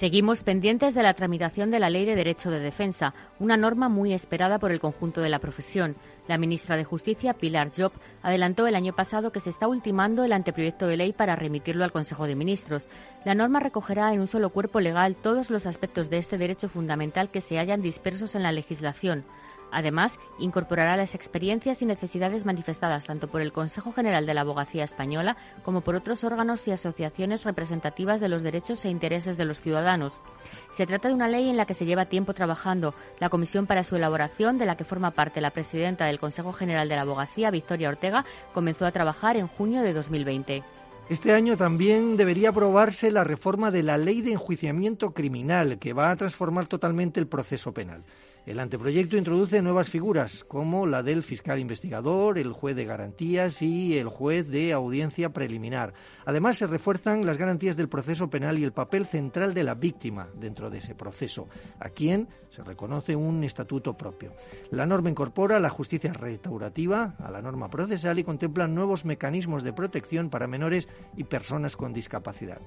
Seguimos 0.00 0.44
pendientes 0.44 0.94
de 0.94 1.02
la 1.02 1.12
tramitación 1.12 1.70
de 1.70 1.78
la 1.78 1.90
Ley 1.90 2.06
de 2.06 2.16
Derecho 2.16 2.50
de 2.50 2.58
Defensa, 2.58 3.12
una 3.38 3.58
norma 3.58 3.90
muy 3.90 4.14
esperada 4.14 4.58
por 4.58 4.72
el 4.72 4.80
conjunto 4.80 5.20
de 5.20 5.28
la 5.28 5.40
profesión. 5.40 5.94
La 6.26 6.38
ministra 6.38 6.78
de 6.78 6.84
Justicia, 6.84 7.34
Pilar 7.34 7.70
Job, 7.76 7.92
adelantó 8.22 8.66
el 8.66 8.76
año 8.76 8.94
pasado 8.94 9.30
que 9.30 9.40
se 9.40 9.50
está 9.50 9.68
ultimando 9.68 10.24
el 10.24 10.32
anteproyecto 10.32 10.86
de 10.86 10.96
ley 10.96 11.12
para 11.12 11.36
remitirlo 11.36 11.84
al 11.84 11.92
Consejo 11.92 12.26
de 12.26 12.34
Ministros. 12.34 12.86
La 13.26 13.34
norma 13.34 13.60
recogerá 13.60 14.14
en 14.14 14.20
un 14.20 14.26
solo 14.26 14.48
cuerpo 14.48 14.80
legal 14.80 15.16
todos 15.16 15.50
los 15.50 15.66
aspectos 15.66 16.08
de 16.08 16.16
este 16.16 16.38
derecho 16.38 16.70
fundamental 16.70 17.28
que 17.28 17.42
se 17.42 17.58
hallan 17.58 17.82
dispersos 17.82 18.34
en 18.34 18.42
la 18.42 18.52
legislación. 18.52 19.26
Además, 19.72 20.18
incorporará 20.38 20.96
las 20.96 21.14
experiencias 21.14 21.82
y 21.82 21.86
necesidades 21.86 22.44
manifestadas 22.44 23.04
tanto 23.04 23.28
por 23.28 23.40
el 23.40 23.52
Consejo 23.52 23.92
General 23.92 24.26
de 24.26 24.34
la 24.34 24.42
Abogacía 24.42 24.84
Española 24.84 25.36
como 25.62 25.80
por 25.80 25.94
otros 25.94 26.24
órganos 26.24 26.66
y 26.68 26.72
asociaciones 26.72 27.44
representativas 27.44 28.20
de 28.20 28.28
los 28.28 28.42
derechos 28.42 28.84
e 28.84 28.88
intereses 28.88 29.36
de 29.36 29.44
los 29.44 29.60
ciudadanos. 29.60 30.12
Se 30.72 30.86
trata 30.86 31.08
de 31.08 31.14
una 31.14 31.28
ley 31.28 31.48
en 31.48 31.56
la 31.56 31.66
que 31.66 31.74
se 31.74 31.86
lleva 31.86 32.06
tiempo 32.06 32.34
trabajando. 32.34 32.94
La 33.18 33.28
comisión 33.28 33.66
para 33.66 33.84
su 33.84 33.96
elaboración, 33.96 34.58
de 34.58 34.66
la 34.66 34.76
que 34.76 34.84
forma 34.84 35.12
parte 35.12 35.40
la 35.40 35.50
presidenta 35.50 36.06
del 36.06 36.20
Consejo 36.20 36.52
General 36.52 36.88
de 36.88 36.96
la 36.96 37.02
Abogacía, 37.02 37.50
Victoria 37.50 37.88
Ortega, 37.88 38.24
comenzó 38.52 38.86
a 38.86 38.92
trabajar 38.92 39.36
en 39.36 39.46
junio 39.46 39.82
de 39.82 39.92
2020. 39.92 40.62
Este 41.10 41.32
año 41.32 41.56
también 41.56 42.16
debería 42.16 42.50
aprobarse 42.50 43.10
la 43.10 43.24
reforma 43.24 43.72
de 43.72 43.82
la 43.82 43.98
ley 43.98 44.22
de 44.22 44.30
enjuiciamiento 44.30 45.10
criminal, 45.10 45.80
que 45.80 45.92
va 45.92 46.12
a 46.12 46.16
transformar 46.16 46.68
totalmente 46.68 47.18
el 47.18 47.26
proceso 47.26 47.74
penal. 47.74 48.04
El 48.50 48.58
anteproyecto 48.58 49.16
introduce 49.16 49.62
nuevas 49.62 49.88
figuras, 49.88 50.42
como 50.42 50.84
la 50.84 51.04
del 51.04 51.22
fiscal 51.22 51.60
investigador, 51.60 52.36
el 52.36 52.52
juez 52.52 52.74
de 52.74 52.84
garantías 52.84 53.62
y 53.62 53.96
el 53.96 54.08
juez 54.08 54.48
de 54.48 54.72
audiencia 54.72 55.28
preliminar. 55.28 55.94
Además, 56.24 56.58
se 56.58 56.66
refuerzan 56.66 57.24
las 57.24 57.38
garantías 57.38 57.76
del 57.76 57.88
proceso 57.88 58.28
penal 58.28 58.58
y 58.58 58.64
el 58.64 58.72
papel 58.72 59.06
central 59.06 59.54
de 59.54 59.62
la 59.62 59.74
víctima 59.74 60.30
dentro 60.34 60.68
de 60.68 60.78
ese 60.78 60.96
proceso, 60.96 61.48
a 61.78 61.90
quien 61.90 62.26
se 62.50 62.62
reconoce 62.62 63.16
un 63.16 63.42
estatuto 63.44 63.96
propio. 63.96 64.32
La 64.70 64.86
norma 64.86 65.10
incorpora 65.10 65.60
la 65.60 65.70
justicia 65.70 66.12
restaurativa 66.12 67.14
a 67.18 67.30
la 67.30 67.40
norma 67.40 67.70
procesal 67.70 68.18
y 68.18 68.24
contempla 68.24 68.66
nuevos 68.66 69.04
mecanismos 69.04 69.62
de 69.62 69.72
protección 69.72 70.30
para 70.30 70.46
menores 70.46 70.88
y 71.16 71.24
personas 71.24 71.76
con 71.76 71.92
discapacidad. 71.92 72.60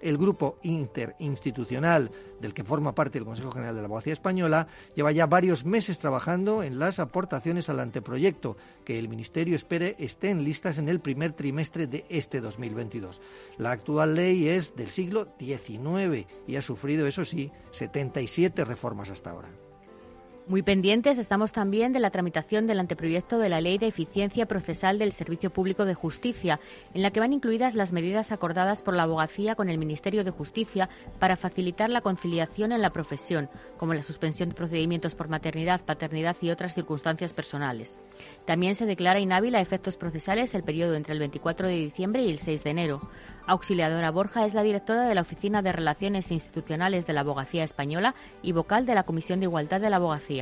El 0.00 0.18
grupo 0.18 0.58
interinstitucional 0.62 2.10
del 2.40 2.54
que 2.54 2.64
forma 2.64 2.94
parte 2.94 3.18
el 3.18 3.24
Consejo 3.24 3.50
General 3.50 3.74
de 3.74 3.80
la 3.80 3.86
Abogacía 3.86 4.12
Española 4.12 4.66
lleva 4.94 5.12
ya 5.12 5.26
varios 5.26 5.64
meses 5.64 5.98
trabajando 5.98 6.62
en 6.62 6.78
las 6.78 6.98
aportaciones 6.98 7.68
al 7.68 7.80
anteproyecto, 7.80 8.56
que 8.90 8.98
el 8.98 9.08
Ministerio 9.08 9.54
espere 9.54 9.94
estén 10.00 10.42
listas 10.42 10.78
en 10.78 10.88
el 10.88 10.98
primer 10.98 11.32
trimestre 11.32 11.86
de 11.86 12.04
este 12.08 12.40
2022. 12.40 13.20
La 13.56 13.70
actual 13.70 14.16
ley 14.16 14.48
es 14.48 14.74
del 14.74 14.90
siglo 14.90 15.28
XIX 15.38 16.26
y 16.48 16.56
ha 16.56 16.60
sufrido, 16.60 17.06
eso 17.06 17.24
sí, 17.24 17.52
77 17.70 18.64
reformas 18.64 19.08
hasta 19.10 19.30
ahora. 19.30 19.69
Muy 20.50 20.62
pendientes 20.62 21.18
estamos 21.18 21.52
también 21.52 21.92
de 21.92 22.00
la 22.00 22.10
tramitación 22.10 22.66
del 22.66 22.80
anteproyecto 22.80 23.38
de 23.38 23.48
la 23.48 23.60
Ley 23.60 23.78
de 23.78 23.86
Eficiencia 23.86 24.46
Procesal 24.46 24.98
del 24.98 25.12
Servicio 25.12 25.50
Público 25.50 25.84
de 25.84 25.94
Justicia, 25.94 26.58
en 26.92 27.02
la 27.02 27.12
que 27.12 27.20
van 27.20 27.32
incluidas 27.32 27.76
las 27.76 27.92
medidas 27.92 28.32
acordadas 28.32 28.82
por 28.82 28.96
la 28.96 29.04
abogacía 29.04 29.54
con 29.54 29.68
el 29.68 29.78
Ministerio 29.78 30.24
de 30.24 30.32
Justicia 30.32 30.88
para 31.20 31.36
facilitar 31.36 31.88
la 31.88 32.00
conciliación 32.00 32.72
en 32.72 32.82
la 32.82 32.90
profesión, 32.90 33.48
como 33.76 33.94
la 33.94 34.02
suspensión 34.02 34.48
de 34.48 34.56
procedimientos 34.56 35.14
por 35.14 35.28
maternidad, 35.28 35.82
paternidad 35.82 36.36
y 36.40 36.50
otras 36.50 36.74
circunstancias 36.74 37.32
personales. 37.32 37.96
También 38.44 38.74
se 38.74 38.86
declara 38.86 39.20
inhábil 39.20 39.54
a 39.54 39.60
efectos 39.60 39.96
procesales 39.96 40.52
el 40.56 40.64
periodo 40.64 40.96
entre 40.96 41.12
el 41.12 41.20
24 41.20 41.68
de 41.68 41.76
diciembre 41.76 42.24
y 42.24 42.30
el 42.32 42.40
6 42.40 42.64
de 42.64 42.70
enero. 42.70 43.08
Auxiliadora 43.46 44.10
Borja 44.10 44.46
es 44.46 44.54
la 44.54 44.64
directora 44.64 45.08
de 45.08 45.14
la 45.14 45.22
Oficina 45.22 45.62
de 45.62 45.72
Relaciones 45.72 46.30
Institucionales 46.32 47.06
de 47.06 47.12
la 47.12 47.20
Abogacía 47.20 47.62
Española 47.62 48.14
y 48.42 48.50
vocal 48.50 48.84
de 48.86 48.94
la 48.94 49.04
Comisión 49.04 49.38
de 49.38 49.46
Igualdad 49.46 49.80
de 49.80 49.90
la 49.90 49.96
Abogacía. 49.96 50.39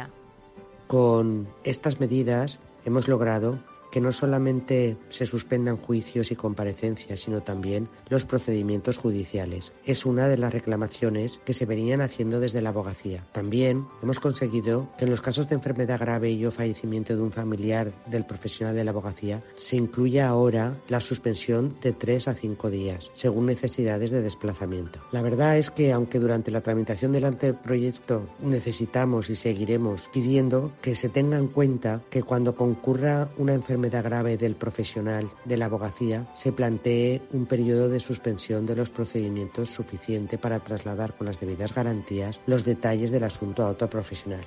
Con 0.88 1.46
estas 1.64 2.00
medidas 2.00 2.58
hemos 2.86 3.08
logrado 3.08 3.58
que 3.90 4.00
no 4.00 4.12
solamente 4.12 4.96
se 5.08 5.26
suspendan 5.26 5.76
juicios 5.76 6.30
y 6.30 6.36
comparecencias, 6.36 7.20
sino 7.20 7.42
también 7.42 7.88
los 8.08 8.24
procedimientos 8.24 8.98
judiciales. 8.98 9.72
Es 9.84 10.04
una 10.04 10.28
de 10.28 10.38
las 10.38 10.52
reclamaciones 10.52 11.40
que 11.44 11.54
se 11.54 11.66
venían 11.66 12.00
haciendo 12.00 12.40
desde 12.40 12.60
la 12.60 12.70
abogacía. 12.70 13.26
También 13.32 13.86
hemos 14.02 14.20
conseguido 14.20 14.88
que 14.98 15.04
en 15.04 15.10
los 15.10 15.20
casos 15.20 15.48
de 15.48 15.54
enfermedad 15.54 15.98
grave 15.98 16.30
y 16.30 16.44
o 16.44 16.50
fallecimiento 16.50 17.16
de 17.16 17.22
un 17.22 17.32
familiar 17.32 17.92
del 18.06 18.26
profesional 18.26 18.74
de 18.74 18.84
la 18.84 18.90
abogacía 18.90 19.42
se 19.54 19.76
incluya 19.76 20.28
ahora 20.28 20.78
la 20.88 21.00
suspensión 21.00 21.76
de 21.80 21.92
tres 21.92 22.28
a 22.28 22.34
cinco 22.34 22.70
días, 22.70 23.10
según 23.14 23.46
necesidades 23.46 24.10
de 24.10 24.22
desplazamiento. 24.22 25.00
La 25.12 25.22
verdad 25.22 25.56
es 25.56 25.70
que 25.70 25.92
aunque 25.92 26.18
durante 26.18 26.50
la 26.50 26.60
tramitación 26.60 27.12
del 27.12 27.24
anteproyecto 27.24 28.28
necesitamos 28.42 29.30
y 29.30 29.34
seguiremos 29.34 30.08
pidiendo 30.12 30.72
que 30.82 30.94
se 30.94 31.08
tenga 31.08 31.38
en 31.38 31.48
cuenta 31.48 32.02
que 32.10 32.22
cuando 32.22 32.54
concurra 32.54 33.30
una 33.38 33.54
enfermedad 33.54 33.77
enfermedad 33.78 34.04
grave 34.04 34.36
del 34.36 34.56
profesional 34.56 35.30
de 35.44 35.56
la 35.56 35.66
abogacía, 35.66 36.26
se 36.34 36.50
plantee 36.50 37.22
un 37.32 37.46
periodo 37.46 37.88
de 37.88 38.00
suspensión 38.00 38.66
de 38.66 38.74
los 38.74 38.90
procedimientos 38.90 39.68
suficiente 39.68 40.36
para 40.36 40.58
trasladar 40.58 41.16
con 41.16 41.28
las 41.28 41.38
debidas 41.38 41.72
garantías 41.72 42.40
los 42.46 42.64
detalles 42.64 43.12
del 43.12 43.22
asunto 43.22 43.62
a 43.62 43.68
otro 43.68 43.88
profesional. 43.88 44.44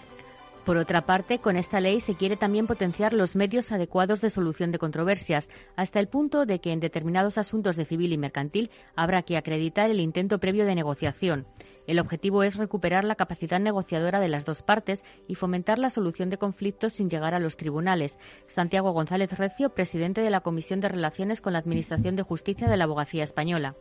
Por 0.66 0.78
otra 0.78 1.06
parte, 1.06 1.40
con 1.40 1.56
esta 1.56 1.80
ley 1.80 2.02
se 2.02 2.16
quiere 2.16 2.36
también 2.36 2.68
potenciar 2.68 3.14
los 3.14 3.36
medios 3.36 3.72
adecuados 3.72 4.22
de 4.22 4.30
solución 4.30 4.72
de 4.72 4.78
controversias, 4.78 5.50
hasta 5.76 6.00
el 6.00 6.08
punto 6.08 6.46
de 6.46 6.60
que 6.60 6.72
en 6.72 6.80
determinados 6.80 7.38
asuntos 7.38 7.76
de 7.78 7.86
civil 7.86 8.14
y 8.14 8.18
mercantil 8.18 8.70
habrá 8.96 9.24
que 9.24 9.38
acreditar 9.38 9.90
el 9.90 10.00
intento 10.00 10.40
previo 10.40 10.66
de 10.66 10.76
negociación. 10.76 11.48
El 11.88 12.00
objetivo 12.00 12.44
es 12.44 12.56
recuperar 12.56 13.04
la 13.04 13.16
capacidad 13.16 13.60
negociadora 13.60 14.20
de 14.20 14.28
las 14.28 14.46
dos 14.46 14.62
partes 14.62 15.04
y 15.28 15.36
fomentar 15.36 15.80
la 15.80 15.90
solución 15.90 16.30
de 16.30 16.38
conflictos 16.38 16.94
sin 16.94 17.10
llegar 17.10 17.34
a 17.34 17.40
los 17.40 17.58
tribunales. 17.58 18.18
Santiago 18.48 18.92
González 18.92 19.32
Recio, 19.38 19.70
presidente 19.70 20.22
de 20.22 20.30
la 20.30 20.42
Comisión 20.42 20.80
de 20.80 20.90
Relaciones 20.90 21.42
con 21.42 21.54
la 21.54 21.60
Administración 21.60 22.16
de 22.16 22.24
Justicia 22.24 22.68
de 22.68 22.78
la 22.78 22.86
Abogacía 22.86 23.24
Española. 23.24 23.76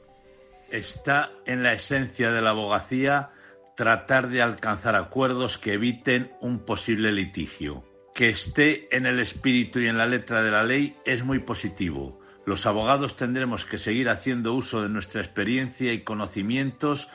Está 0.71 1.30
en 1.47 1.62
la 1.62 1.73
esencia 1.73 2.30
de 2.30 2.40
la 2.40 2.50
abogacía 2.50 3.30
tratar 3.76 4.28
de 4.28 4.42
alcanzar 4.42 4.95
acuerdos 4.95 5.59
que 5.59 5.73
eviten 5.73 6.33
un 6.40 6.61
posible 6.61 7.12
litigio. 7.12 7.83
Que 8.14 8.28
esté 8.28 8.95
en 8.95 9.07
el 9.07 9.21
espíritu 9.21 9.80
y 9.80 9.87
en 9.87 9.97
la 9.97 10.07
letra 10.07 10.42
de 10.42 10.50
la 10.50 10.64
ley 10.64 10.97
es 11.04 11.25
muy 11.25 11.38
positivo. 11.38 12.21
Los 12.45 12.66
abogados 12.66 13.16
tendremos 13.16 13.64
que 13.64 13.78
seguir 13.78 14.09
haciendo 14.09 14.54
uso 14.54 14.83
de 14.83 14.88
nuestra 14.88 15.21
experiencia 15.21 15.92
y 15.92 16.02
conocimientos 16.02 17.09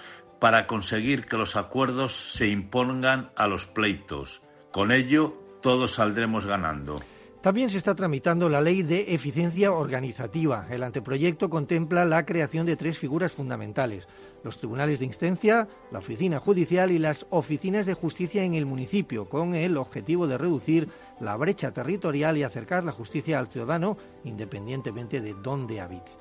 para 0.46 0.68
conseguir 0.68 1.26
que 1.26 1.38
los 1.38 1.56
acuerdos 1.56 2.32
se 2.34 2.46
impongan 2.46 3.32
a 3.36 3.48
los 3.48 3.66
pleitos. 3.66 4.44
Con 4.72 4.92
ello, 4.92 5.34
todos 5.60 5.96
saldremos 5.96 6.46
ganando. 6.46 7.02
También 7.42 7.72
se 7.72 7.80
está 7.80 7.96
tramitando 7.96 8.48
la 8.48 8.62
Ley 8.62 8.84
de 8.84 9.16
Eficiencia 9.16 9.72
Organizativa. 9.72 10.68
El 10.70 10.84
anteproyecto 10.84 11.50
contempla 11.50 12.06
la 12.06 12.28
creación 12.28 12.68
de 12.68 12.76
tres 12.76 13.00
figuras 13.00 13.32
fundamentales. 13.32 14.08
Los 14.44 14.60
tribunales 14.60 15.00
de 15.00 15.06
instancia, 15.06 15.68
la 15.92 15.98
oficina 15.98 16.40
judicial 16.40 16.92
y 16.92 17.00
las 17.00 17.26
oficinas 17.32 17.88
de 17.88 17.96
justicia 17.96 18.44
en 18.44 18.54
el 18.54 18.68
municipio, 18.68 19.28
con 19.28 19.56
el 19.56 19.78
objetivo 19.78 20.28
de 20.28 20.38
reducir 20.38 20.90
la 21.20 21.36
brecha 21.38 21.72
territorial 21.72 22.38
y 22.38 22.44
acercar 22.44 22.84
la 22.84 22.92
justicia 22.92 23.40
al 23.40 23.48
ciudadano 23.48 23.98
independientemente 24.24 25.22
de 25.22 25.34
dónde 25.34 25.82
habite. 25.82 26.12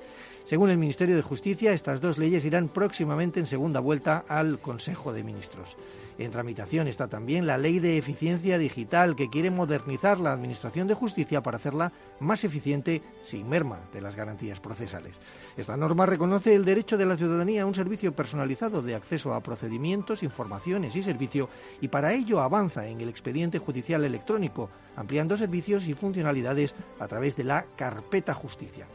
Según 0.45 0.69
el 0.69 0.77
Ministerio 0.77 1.15
de 1.15 1.23
Justicia, 1.23 1.73
estas 1.73 2.01
dos 2.01 2.19
leyes 2.19 2.45
irán 2.45 2.67
próximamente 2.67 3.39
en 3.39 3.47
segunda 3.47 3.79
vuelta 3.79 4.25
al 4.27 4.59
Consejo 4.59 5.11
de 5.11 5.23
Ministros. 5.23 5.75
En 6.19 6.29
tramitación 6.29 6.87
está 6.87 7.07
también 7.07 7.47
la 7.47 7.57
Ley 7.57 7.79
de 7.79 7.97
Eficiencia 7.97 8.59
Digital, 8.59 9.15
que 9.15 9.31
quiere 9.31 9.49
modernizar 9.49 10.19
la 10.19 10.33
Administración 10.33 10.87
de 10.87 10.93
Justicia 10.93 11.41
para 11.41 11.57
hacerla 11.57 11.91
más 12.19 12.43
eficiente 12.43 13.01
sin 13.23 13.49
merma 13.49 13.79
de 13.91 14.01
las 14.01 14.15
garantías 14.15 14.59
procesales. 14.59 15.19
Esta 15.57 15.75
norma 15.77 16.05
reconoce 16.05 16.53
el 16.53 16.63
derecho 16.63 16.95
de 16.95 17.07
la 17.07 17.17
ciudadanía 17.17 17.63
a 17.63 17.65
un 17.65 17.73
servicio 17.73 18.15
personalizado 18.15 18.83
de 18.83 18.93
acceso 18.93 19.33
a 19.33 19.41
procedimientos, 19.41 20.21
informaciones 20.21 20.95
y 20.95 21.01
servicio 21.01 21.49
y 21.81 21.87
para 21.87 22.13
ello 22.13 22.39
avanza 22.39 22.85
en 22.85 23.01
el 23.01 23.09
expediente 23.09 23.57
judicial 23.57 24.03
electrónico, 24.03 24.69
ampliando 24.95 25.37
servicios 25.37 25.87
y 25.87 25.95
funcionalidades 25.95 26.75
a 26.99 27.07
través 27.07 27.35
de 27.35 27.45
la 27.45 27.65
carpeta 27.75 28.35
justicia. 28.35 28.85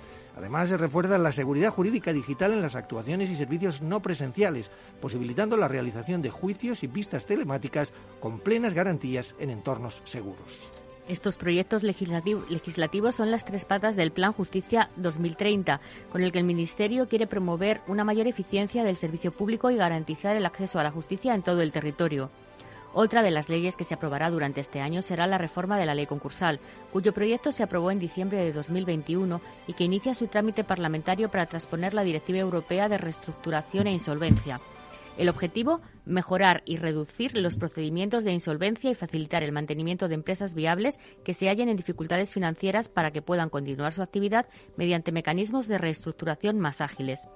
Además, 0.40 0.70
se 0.70 0.78
refuerza 0.78 1.18
la 1.18 1.32
seguridad 1.32 1.70
jurídica 1.70 2.14
digital 2.14 2.54
en 2.54 2.62
las 2.62 2.74
actuaciones 2.74 3.28
y 3.28 3.36
servicios 3.36 3.82
no 3.82 4.00
presenciales, 4.00 4.70
posibilitando 4.98 5.54
la 5.58 5.68
realización 5.68 6.22
de 6.22 6.30
juicios 6.30 6.82
y 6.82 6.88
pistas 6.88 7.26
telemáticas 7.26 7.92
con 8.20 8.40
plenas 8.40 8.72
garantías 8.72 9.34
en 9.38 9.50
entornos 9.50 10.00
seguros. 10.06 10.58
Estos 11.08 11.36
proyectos 11.36 11.82
legislativos 11.82 13.14
son 13.14 13.30
las 13.30 13.44
tres 13.44 13.66
patas 13.66 13.96
del 13.96 14.12
Plan 14.12 14.32
Justicia 14.32 14.88
2030, 14.96 15.78
con 16.10 16.22
el 16.22 16.32
que 16.32 16.38
el 16.38 16.44
Ministerio 16.44 17.06
quiere 17.06 17.26
promover 17.26 17.82
una 17.86 18.04
mayor 18.04 18.26
eficiencia 18.26 18.82
del 18.82 18.96
servicio 18.96 19.32
público 19.32 19.70
y 19.70 19.76
garantizar 19.76 20.36
el 20.36 20.46
acceso 20.46 20.78
a 20.78 20.84
la 20.84 20.90
justicia 20.90 21.34
en 21.34 21.42
todo 21.42 21.60
el 21.60 21.70
territorio. 21.70 22.30
Otra 22.92 23.22
de 23.22 23.30
las 23.30 23.48
leyes 23.48 23.76
que 23.76 23.84
se 23.84 23.94
aprobará 23.94 24.30
durante 24.30 24.60
este 24.60 24.80
año 24.80 25.00
será 25.00 25.28
la 25.28 25.38
reforma 25.38 25.78
de 25.78 25.86
la 25.86 25.94
ley 25.94 26.06
concursal, 26.06 26.58
cuyo 26.92 27.14
proyecto 27.14 27.52
se 27.52 27.62
aprobó 27.62 27.92
en 27.92 28.00
diciembre 28.00 28.38
de 28.38 28.52
2021 28.52 29.40
y 29.68 29.74
que 29.74 29.84
inicia 29.84 30.14
su 30.16 30.26
trámite 30.26 30.64
parlamentario 30.64 31.30
para 31.30 31.46
transponer 31.46 31.94
la 31.94 32.02
Directiva 32.02 32.38
Europea 32.38 32.88
de 32.88 32.98
Reestructuración 32.98 33.86
e 33.86 33.92
Insolvencia. 33.92 34.60
El 35.16 35.28
objetivo, 35.28 35.80
mejorar 36.04 36.62
y 36.64 36.78
reducir 36.78 37.36
los 37.36 37.56
procedimientos 37.56 38.24
de 38.24 38.32
insolvencia 38.32 38.90
y 38.90 38.94
facilitar 38.94 39.42
el 39.42 39.52
mantenimiento 39.52 40.08
de 40.08 40.14
empresas 40.14 40.54
viables 40.54 40.98
que 41.24 41.34
se 41.34 41.48
hallen 41.48 41.68
en 41.68 41.76
dificultades 41.76 42.32
financieras 42.32 42.88
para 42.88 43.10
que 43.12 43.22
puedan 43.22 43.50
continuar 43.50 43.92
su 43.92 44.02
actividad 44.02 44.46
mediante 44.76 45.12
mecanismos 45.12 45.68
de 45.68 45.78
reestructuración 45.78 46.58
más 46.58 46.80
ágiles. 46.80 47.28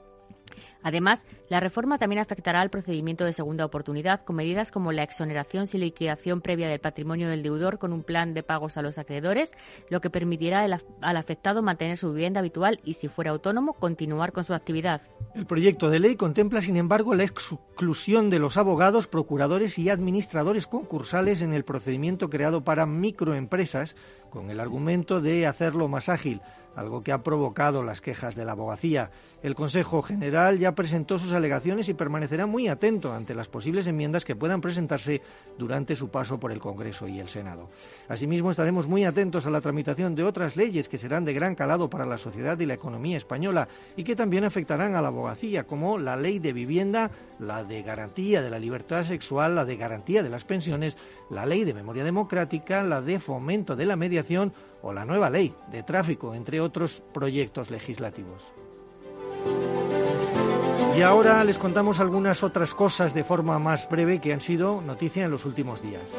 Además, 0.82 1.26
la 1.49 1.61
reforma 1.61 1.99
también 1.99 2.20
afectará 2.20 2.61
al 2.61 2.70
procedimiento 2.70 3.25
de 3.25 3.32
segunda 3.32 3.64
oportunidad 3.64 4.25
con 4.25 4.37
medidas 4.37 4.70
como 4.70 4.92
la 4.92 5.02
exoneración 5.02 5.66
sin 5.66 5.80
liquidación 5.80 6.40
previa 6.40 6.68
del 6.68 6.80
patrimonio 6.80 7.28
del 7.28 7.42
deudor 7.42 7.78
con 7.78 7.92
un 7.92 8.02
plan 8.02 8.34
de 8.34 8.42
pagos 8.42 8.76
a 8.76 8.82
los 8.82 8.99
acreedores, 8.99 9.52
lo 9.88 10.00
que 10.00 10.11
permitirá 10.11 10.62
al 11.00 11.16
afectado 11.16 11.62
mantener 11.62 11.99
su 11.99 12.12
vivienda 12.12 12.40
habitual 12.40 12.80
y, 12.84 12.94
si 12.94 13.08
fuera 13.08 13.30
autónomo, 13.30 13.75
continuar 13.75 14.32
con 14.32 14.44
su 14.44 14.54
actividad. 14.54 15.02
El 15.34 15.46
proyecto 15.46 15.90
de 15.90 15.99
ley 15.99 16.16
contempla, 16.16 16.61
sin 16.61 16.76
embargo, 16.76 17.14
la 17.14 17.25
exclusión 17.25 18.30
de 18.30 18.38
los 18.38 18.56
abogados, 18.56 19.08
procuradores 19.08 19.78
y 19.78 19.90
administradores 19.90 20.66
concursales 20.66 21.42
en 21.42 21.52
el 21.52 21.64
procedimiento 21.64 22.30
creado 22.30 22.62
para 22.62 22.87
microempresas 22.87 23.96
con 24.30 24.50
el 24.50 24.61
argumento 24.61 25.20
de 25.20 25.46
hacerlo 25.46 25.88
más 25.88 26.08
ágil 26.08 26.40
algo 26.76 27.02
que 27.02 27.12
ha 27.12 27.22
provocado 27.22 27.82
las 27.82 28.00
quejas 28.00 28.34
de 28.34 28.44
la 28.44 28.52
abogacía. 28.52 29.10
El 29.42 29.54
Consejo 29.54 30.02
General 30.02 30.58
ya 30.58 30.72
presentó 30.72 31.18
sus 31.18 31.32
alegaciones 31.32 31.88
y 31.88 31.94
permanecerá 31.94 32.46
muy 32.46 32.68
atento 32.68 33.12
ante 33.12 33.34
las 33.34 33.48
posibles 33.48 33.86
enmiendas 33.86 34.24
que 34.24 34.36
puedan 34.36 34.60
presentarse 34.60 35.22
durante 35.58 35.96
su 35.96 36.08
paso 36.08 36.38
por 36.38 36.52
el 36.52 36.60
Congreso 36.60 37.06
y 37.06 37.20
el 37.20 37.28
Senado. 37.28 37.68
Asimismo, 38.08 38.50
estaremos 38.50 38.88
muy 38.88 39.04
atentos 39.04 39.46
a 39.46 39.50
la 39.50 39.60
tramitación 39.60 40.14
de 40.14 40.24
otras 40.24 40.56
leyes 40.56 40.88
que 40.88 40.98
serán 40.98 41.24
de 41.24 41.34
gran 41.34 41.54
calado 41.54 41.90
para 41.90 42.06
la 42.06 42.18
sociedad 42.18 42.58
y 42.58 42.66
la 42.66 42.74
economía 42.74 43.16
española 43.16 43.68
y 43.96 44.04
que 44.04 44.16
también 44.16 44.44
afectarán 44.44 44.94
a 44.96 45.02
la 45.02 45.08
abogacía, 45.08 45.64
como 45.64 45.98
la 45.98 46.16
ley 46.16 46.38
de 46.38 46.52
vivienda, 46.52 47.10
la 47.38 47.64
de 47.64 47.82
garantía 47.82 48.42
de 48.42 48.50
la 48.50 48.58
libertad 48.58 49.04
sexual, 49.04 49.54
la 49.54 49.64
de 49.64 49.76
garantía 49.76 50.22
de 50.22 50.30
las 50.30 50.44
pensiones, 50.44 50.96
la 51.30 51.46
ley 51.46 51.64
de 51.64 51.74
memoria 51.74 52.04
democrática, 52.04 52.82
la 52.82 53.00
de 53.00 53.20
fomento 53.20 53.76
de 53.76 53.86
la 53.86 53.96
mediación 53.96 54.52
o 54.84 54.92
la 54.92 55.04
nueva 55.04 55.30
ley 55.30 55.54
de 55.70 55.82
tráfico, 55.82 56.34
entre 56.34 56.60
otros 56.60 57.02
proyectos 57.12 57.70
legislativos. 57.70 58.42
Y 60.96 61.02
ahora 61.02 61.42
les 61.42 61.58
contamos 61.58 61.98
algunas 61.98 62.42
otras 62.42 62.74
cosas 62.74 63.14
de 63.14 63.24
forma 63.24 63.58
más 63.58 63.88
breve 63.88 64.20
que 64.20 64.32
han 64.32 64.40
sido 64.40 64.80
noticia 64.80 65.24
en 65.24 65.30
los 65.30 65.44
últimos 65.44 65.82
días. 65.82 66.14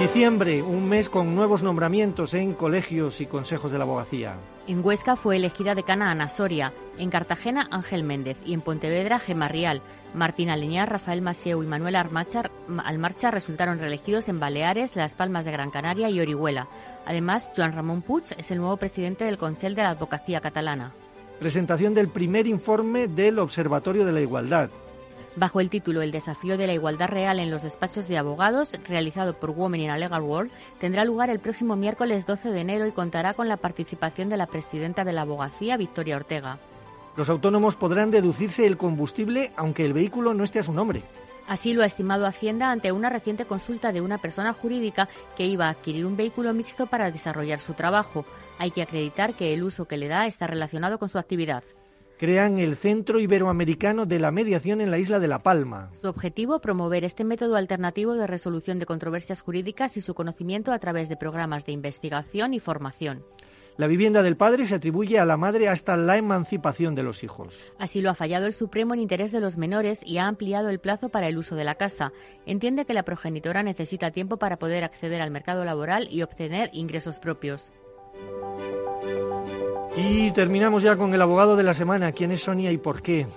Diciembre, 0.00 0.62
un 0.62 0.88
mes 0.88 1.10
con 1.10 1.34
nuevos 1.34 1.62
nombramientos 1.62 2.32
en 2.32 2.54
colegios 2.54 3.20
y 3.20 3.26
consejos 3.26 3.70
de 3.70 3.76
la 3.76 3.84
abogacía. 3.84 4.36
En 4.66 4.84
Huesca 4.84 5.14
fue 5.14 5.36
elegida 5.36 5.74
decana 5.74 6.10
Ana 6.10 6.30
Soria, 6.30 6.72
en 6.96 7.10
Cartagena 7.10 7.68
Ángel 7.70 8.02
Méndez 8.02 8.38
y 8.46 8.54
en 8.54 8.62
Pontevedra 8.62 9.18
Gemma 9.18 9.48
Rial. 9.48 9.82
Martín 10.14 10.48
Aleñar, 10.48 10.90
Rafael 10.90 11.20
Maseu 11.20 11.62
y 11.62 11.66
Manuel 11.66 11.96
Almarcha 11.96 13.30
resultaron 13.30 13.78
reelegidos 13.78 14.28
en 14.28 14.40
Baleares, 14.40 14.96
Las 14.96 15.14
Palmas 15.14 15.44
de 15.44 15.52
Gran 15.52 15.70
Canaria 15.70 16.08
y 16.08 16.18
Orihuela. 16.18 16.66
Además, 17.06 17.52
Joan 17.56 17.72
Ramón 17.72 18.02
Puig 18.02 18.24
es 18.36 18.50
el 18.50 18.58
nuevo 18.58 18.76
presidente 18.76 19.24
del 19.24 19.38
Consell 19.38 19.74
de 19.74 19.82
la 19.82 19.90
Advocacia 19.90 20.40
Catalana. 20.40 20.92
Presentación 21.38 21.94
del 21.94 22.08
primer 22.08 22.46
informe 22.46 23.08
del 23.08 23.38
Observatorio 23.38 24.04
de 24.04 24.12
la 24.12 24.20
Igualdad. 24.20 24.70
Bajo 25.36 25.60
el 25.60 25.70
título 25.70 26.02
El 26.02 26.10
desafío 26.10 26.58
de 26.58 26.66
la 26.66 26.74
igualdad 26.74 27.08
real 27.08 27.38
en 27.38 27.50
los 27.50 27.62
despachos 27.62 28.08
de 28.08 28.18
abogados, 28.18 28.78
realizado 28.86 29.34
por 29.34 29.50
Women 29.50 29.80
in 29.80 29.90
a 29.90 29.96
Legal 29.96 30.22
World, 30.22 30.50
tendrá 30.80 31.04
lugar 31.04 31.30
el 31.30 31.38
próximo 31.38 31.76
miércoles 31.76 32.26
12 32.26 32.50
de 32.50 32.60
enero 32.60 32.86
y 32.86 32.92
contará 32.92 33.34
con 33.34 33.48
la 33.48 33.56
participación 33.56 34.28
de 34.28 34.36
la 34.36 34.46
presidenta 34.46 35.04
de 35.04 35.12
la 35.12 35.22
abogacía, 35.22 35.76
Victoria 35.76 36.16
Ortega. 36.16 36.58
Los 37.16 37.30
autónomos 37.30 37.76
podrán 37.76 38.10
deducirse 38.10 38.66
el 38.66 38.76
combustible 38.76 39.52
aunque 39.56 39.84
el 39.84 39.92
vehículo 39.92 40.34
no 40.34 40.44
esté 40.44 40.58
a 40.58 40.64
su 40.64 40.72
nombre. 40.72 41.02
Así 41.46 41.72
lo 41.72 41.82
ha 41.82 41.86
estimado 41.86 42.26
Hacienda 42.26 42.70
ante 42.70 42.92
una 42.92 43.10
reciente 43.10 43.44
consulta 43.44 43.92
de 43.92 44.00
una 44.00 44.18
persona 44.18 44.52
jurídica 44.52 45.08
que 45.36 45.46
iba 45.46 45.66
a 45.66 45.70
adquirir 45.70 46.06
un 46.06 46.16
vehículo 46.16 46.52
mixto 46.54 46.86
para 46.86 47.10
desarrollar 47.10 47.60
su 47.60 47.74
trabajo. 47.74 48.24
Hay 48.58 48.70
que 48.70 48.82
acreditar 48.82 49.34
que 49.34 49.54
el 49.54 49.62
uso 49.62 49.86
que 49.86 49.96
le 49.96 50.08
da 50.08 50.26
está 50.26 50.46
relacionado 50.46 50.98
con 50.98 51.08
su 51.08 51.18
actividad 51.18 51.64
crean 52.20 52.58
el 52.58 52.76
Centro 52.76 53.18
Iberoamericano 53.18 54.04
de 54.04 54.18
la 54.18 54.30
Mediación 54.30 54.82
en 54.82 54.90
la 54.90 54.98
isla 54.98 55.20
de 55.20 55.26
La 55.26 55.38
Palma. 55.38 55.90
Su 56.02 56.08
objetivo, 56.08 56.58
promover 56.60 57.02
este 57.02 57.24
método 57.24 57.56
alternativo 57.56 58.12
de 58.12 58.26
resolución 58.26 58.78
de 58.78 58.84
controversias 58.84 59.40
jurídicas 59.40 59.96
y 59.96 60.02
su 60.02 60.12
conocimiento 60.12 60.70
a 60.70 60.78
través 60.78 61.08
de 61.08 61.16
programas 61.16 61.64
de 61.64 61.72
investigación 61.72 62.52
y 62.52 62.60
formación. 62.60 63.24
La 63.80 63.86
vivienda 63.86 64.22
del 64.22 64.36
padre 64.36 64.66
se 64.66 64.74
atribuye 64.74 65.18
a 65.18 65.24
la 65.24 65.38
madre 65.38 65.70
hasta 65.70 65.96
la 65.96 66.18
emancipación 66.18 66.94
de 66.94 67.02
los 67.02 67.24
hijos. 67.24 67.72
Así 67.78 68.02
lo 68.02 68.10
ha 68.10 68.14
fallado 68.14 68.44
el 68.44 68.52
Supremo 68.52 68.92
en 68.92 69.00
interés 69.00 69.32
de 69.32 69.40
los 69.40 69.56
menores 69.56 70.02
y 70.04 70.18
ha 70.18 70.26
ampliado 70.26 70.68
el 70.68 70.80
plazo 70.80 71.08
para 71.08 71.28
el 71.28 71.38
uso 71.38 71.56
de 71.56 71.64
la 71.64 71.76
casa. 71.76 72.12
Entiende 72.44 72.84
que 72.84 72.92
la 72.92 73.04
progenitora 73.04 73.62
necesita 73.62 74.10
tiempo 74.10 74.36
para 74.36 74.58
poder 74.58 74.84
acceder 74.84 75.22
al 75.22 75.30
mercado 75.30 75.64
laboral 75.64 76.08
y 76.10 76.20
obtener 76.20 76.68
ingresos 76.74 77.18
propios. 77.18 77.72
Y 79.96 80.30
terminamos 80.32 80.82
ya 80.82 80.96
con 80.96 81.14
el 81.14 81.22
abogado 81.22 81.56
de 81.56 81.62
la 81.62 81.72
semana. 81.72 82.12
¿Quién 82.12 82.32
es 82.32 82.42
Sonia 82.42 82.72
y 82.72 82.76
por 82.76 83.00
qué? 83.00 83.28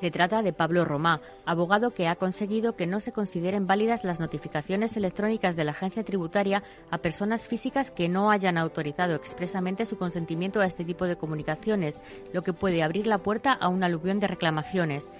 Se 0.00 0.10
trata 0.10 0.42
de 0.42 0.54
Pablo 0.54 0.86
Romá, 0.86 1.20
abogado 1.44 1.90
que 1.90 2.08
ha 2.08 2.16
conseguido 2.16 2.74
que 2.74 2.86
no 2.86 3.00
se 3.00 3.12
consideren 3.12 3.66
válidas 3.66 4.02
las 4.02 4.18
notificaciones 4.18 4.96
electrónicas 4.96 5.56
de 5.56 5.64
la 5.64 5.72
agencia 5.72 6.04
tributaria 6.04 6.62
a 6.90 6.96
personas 6.96 7.46
físicas 7.46 7.90
que 7.90 8.08
no 8.08 8.30
hayan 8.30 8.56
autorizado 8.56 9.14
expresamente 9.14 9.84
su 9.84 9.98
consentimiento 9.98 10.62
a 10.62 10.66
este 10.66 10.86
tipo 10.86 11.04
de 11.04 11.16
comunicaciones, 11.16 12.00
lo 12.32 12.40
que 12.40 12.54
puede 12.54 12.82
abrir 12.82 13.06
la 13.06 13.18
puerta 13.18 13.52
a 13.52 13.68
un 13.68 13.84
aluvión 13.84 14.20
de 14.20 14.28
reclamaciones. 14.28 15.12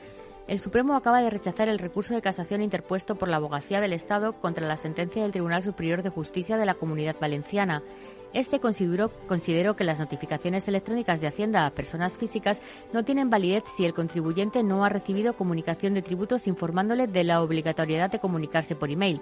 El 0.49 0.59
Supremo 0.59 0.97
acaba 0.97 1.21
de 1.21 1.31
rechazar 1.31 1.69
el 1.69 1.79
recurso 1.79 2.15
de 2.15 2.23
casación 2.23 2.63
interpuesto 2.63 3.17
por 3.17 3.29
la 3.29 3.37
Abogacía 3.37 3.83
del 3.83 3.93
Estado 3.93 4.33
contra 4.33 4.67
la 4.67 4.79
sentencia 4.79 5.23
del 5.23 5.31
Tribunal 5.31 5.63
Superior 5.63 6.03
de 6.03 6.09
Justicia 6.09 6.57
de 6.57 6.65
la 6.65 6.75
Comunidad 6.75 7.17
Valenciana. 7.21 7.83
Este 8.33 8.61
consideró, 8.61 9.11
que 9.75 9.83
las 9.83 9.99
notificaciones 9.99 10.69
electrónicas 10.69 11.21
de 11.21 11.27
Hacienda 11.27 11.67
a 11.67 11.71
personas 11.71 12.17
físicas 12.17 12.63
no 12.93 13.05
tienen 13.05 13.29
validez 13.29 13.65
si 13.67 13.85
el 13.85 13.93
contribuyente 13.93 14.63
no 14.63 14.85
ha 14.85 14.89
recibido 14.89 15.37
comunicación 15.37 15.95
de 15.95 16.03
tributos 16.03 16.47
informándole 16.47 17.09
de 17.09 17.25
la 17.25 17.43
obligatoriedad 17.43 18.09
de 18.09 18.21
comunicarse 18.21 18.77
por 18.77 18.91
email. 18.91 19.21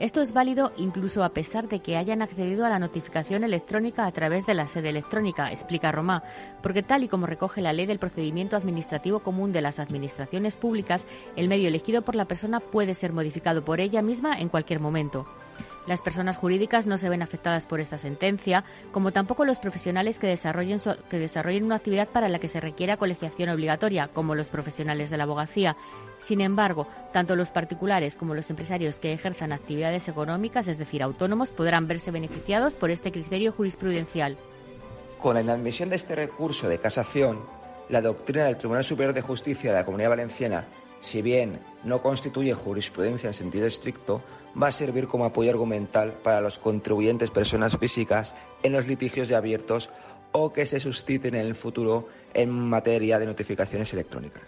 Esto 0.00 0.20
es 0.20 0.32
válido 0.32 0.72
incluso 0.76 1.22
a 1.22 1.28
pesar 1.28 1.68
de 1.68 1.78
que 1.80 1.96
hayan 1.96 2.22
accedido 2.22 2.66
a 2.66 2.68
la 2.68 2.80
notificación 2.80 3.44
electrónica 3.44 4.06
a 4.06 4.12
través 4.12 4.44
de 4.44 4.54
la 4.54 4.66
sede 4.66 4.88
electrónica, 4.88 5.52
explica 5.52 5.92
Romá, 5.92 6.24
porque 6.62 6.82
tal 6.82 7.04
y 7.04 7.08
como 7.08 7.26
recoge 7.26 7.60
la 7.60 7.72
ley 7.72 7.86
del 7.86 8.00
procedimiento 8.00 8.56
administrativo 8.56 9.20
común 9.20 9.52
de 9.52 9.60
las 9.60 9.78
administraciones 9.78 10.56
públicas, 10.56 11.06
el 11.36 11.48
medio 11.48 11.68
elegido 11.68 12.02
por 12.02 12.16
la 12.16 12.24
persona 12.24 12.58
puede 12.58 12.94
ser 12.94 13.12
modificado 13.12 13.64
por 13.64 13.78
ella 13.78 14.02
misma 14.02 14.40
en 14.40 14.48
cualquier 14.48 14.80
momento. 14.80 15.26
Las 15.86 16.00
personas 16.00 16.36
jurídicas 16.36 16.86
no 16.86 16.96
se 16.96 17.08
ven 17.08 17.22
afectadas 17.22 17.66
por 17.66 17.80
esta 17.80 17.98
sentencia, 17.98 18.64
como 18.92 19.10
tampoco 19.10 19.44
los 19.44 19.58
profesionales 19.58 20.18
que 20.18 20.28
desarrollen, 20.28 20.80
que 21.10 21.18
desarrollen 21.18 21.64
una 21.64 21.76
actividad 21.76 22.08
para 22.08 22.28
la 22.28 22.38
que 22.38 22.48
se 22.48 22.60
requiera 22.60 22.96
colegiación 22.96 23.48
obligatoria, 23.48 24.08
como 24.08 24.34
los 24.34 24.48
profesionales 24.48 25.10
de 25.10 25.16
la 25.16 25.24
abogacía. 25.24 25.76
Sin 26.20 26.40
embargo, 26.40 26.86
tanto 27.12 27.34
los 27.34 27.50
particulares 27.50 28.14
como 28.14 28.34
los 28.34 28.48
empresarios 28.48 29.00
que 29.00 29.12
ejerzan 29.12 29.52
actividades 29.52 30.08
económicas, 30.08 30.68
es 30.68 30.78
decir, 30.78 31.02
autónomos, 31.02 31.50
podrán 31.50 31.88
verse 31.88 32.12
beneficiados 32.12 32.74
por 32.74 32.90
este 32.90 33.10
criterio 33.10 33.52
jurisprudencial. 33.52 34.38
Con 35.18 35.34
la 35.34 35.40
inadmisión 35.42 35.88
de 35.88 35.96
este 35.96 36.14
recurso 36.14 36.68
de 36.68 36.78
casación, 36.78 37.40
la 37.88 38.00
doctrina 38.00 38.44
del 38.44 38.56
Tribunal 38.56 38.84
Superior 38.84 39.14
de 39.14 39.22
Justicia 39.22 39.72
de 39.72 39.78
la 39.78 39.84
Comunidad 39.84 40.10
Valenciana, 40.10 40.64
si 41.02 41.20
bien 41.20 41.60
no 41.84 42.00
constituye 42.00 42.54
jurisprudencia 42.54 43.26
en 43.26 43.34
sentido 43.34 43.66
estricto, 43.66 44.22
va 44.60 44.68
a 44.68 44.72
servir 44.72 45.06
como 45.08 45.24
apoyo 45.24 45.50
argumental 45.50 46.12
para 46.22 46.40
los 46.40 46.58
contribuyentes 46.58 47.30
personas 47.30 47.76
físicas 47.76 48.34
en 48.62 48.72
los 48.72 48.86
litigios 48.86 49.28
ya 49.28 49.38
abiertos 49.38 49.90
o 50.30 50.52
que 50.52 50.64
se 50.64 50.80
susciten 50.80 51.34
en 51.34 51.46
el 51.46 51.54
futuro 51.54 52.08
en 52.32 52.48
materia 52.50 53.18
de 53.18 53.26
notificaciones 53.26 53.92
electrónicas. 53.92 54.44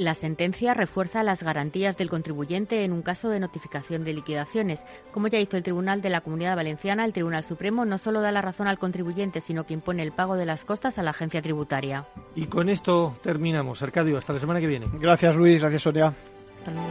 La 0.00 0.14
sentencia 0.14 0.72
refuerza 0.72 1.22
las 1.22 1.42
garantías 1.42 1.98
del 1.98 2.08
contribuyente 2.08 2.84
en 2.84 2.92
un 2.94 3.02
caso 3.02 3.28
de 3.28 3.38
notificación 3.38 4.02
de 4.02 4.14
liquidaciones. 4.14 4.82
Como 5.12 5.28
ya 5.28 5.38
hizo 5.38 5.58
el 5.58 5.62
Tribunal 5.62 6.00
de 6.00 6.08
la 6.08 6.22
Comunidad 6.22 6.56
Valenciana, 6.56 7.04
el 7.04 7.12
Tribunal 7.12 7.44
Supremo 7.44 7.84
no 7.84 7.98
solo 7.98 8.22
da 8.22 8.32
la 8.32 8.40
razón 8.40 8.66
al 8.66 8.78
contribuyente, 8.78 9.42
sino 9.42 9.66
que 9.66 9.74
impone 9.74 10.02
el 10.02 10.12
pago 10.12 10.36
de 10.36 10.46
las 10.46 10.64
costas 10.64 10.96
a 10.96 11.02
la 11.02 11.10
agencia 11.10 11.42
tributaria. 11.42 12.06
Y 12.34 12.46
con 12.46 12.70
esto 12.70 13.14
terminamos. 13.22 13.82
Arcadio, 13.82 14.16
hasta 14.16 14.32
la 14.32 14.38
semana 14.38 14.58
que 14.58 14.68
viene. 14.68 14.86
Gracias, 14.94 15.36
Luis. 15.36 15.60
Gracias, 15.60 15.82
Sonia. 15.82 16.14
Hasta 16.56 16.70
luego. 16.70 16.88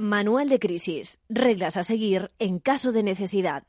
Manual 0.00 0.48
de 0.48 0.58
crisis. 0.58 1.20
Reglas 1.28 1.76
a 1.76 1.82
seguir 1.82 2.30
en 2.38 2.58
caso 2.58 2.90
de 2.90 3.02
necesidad. 3.02 3.64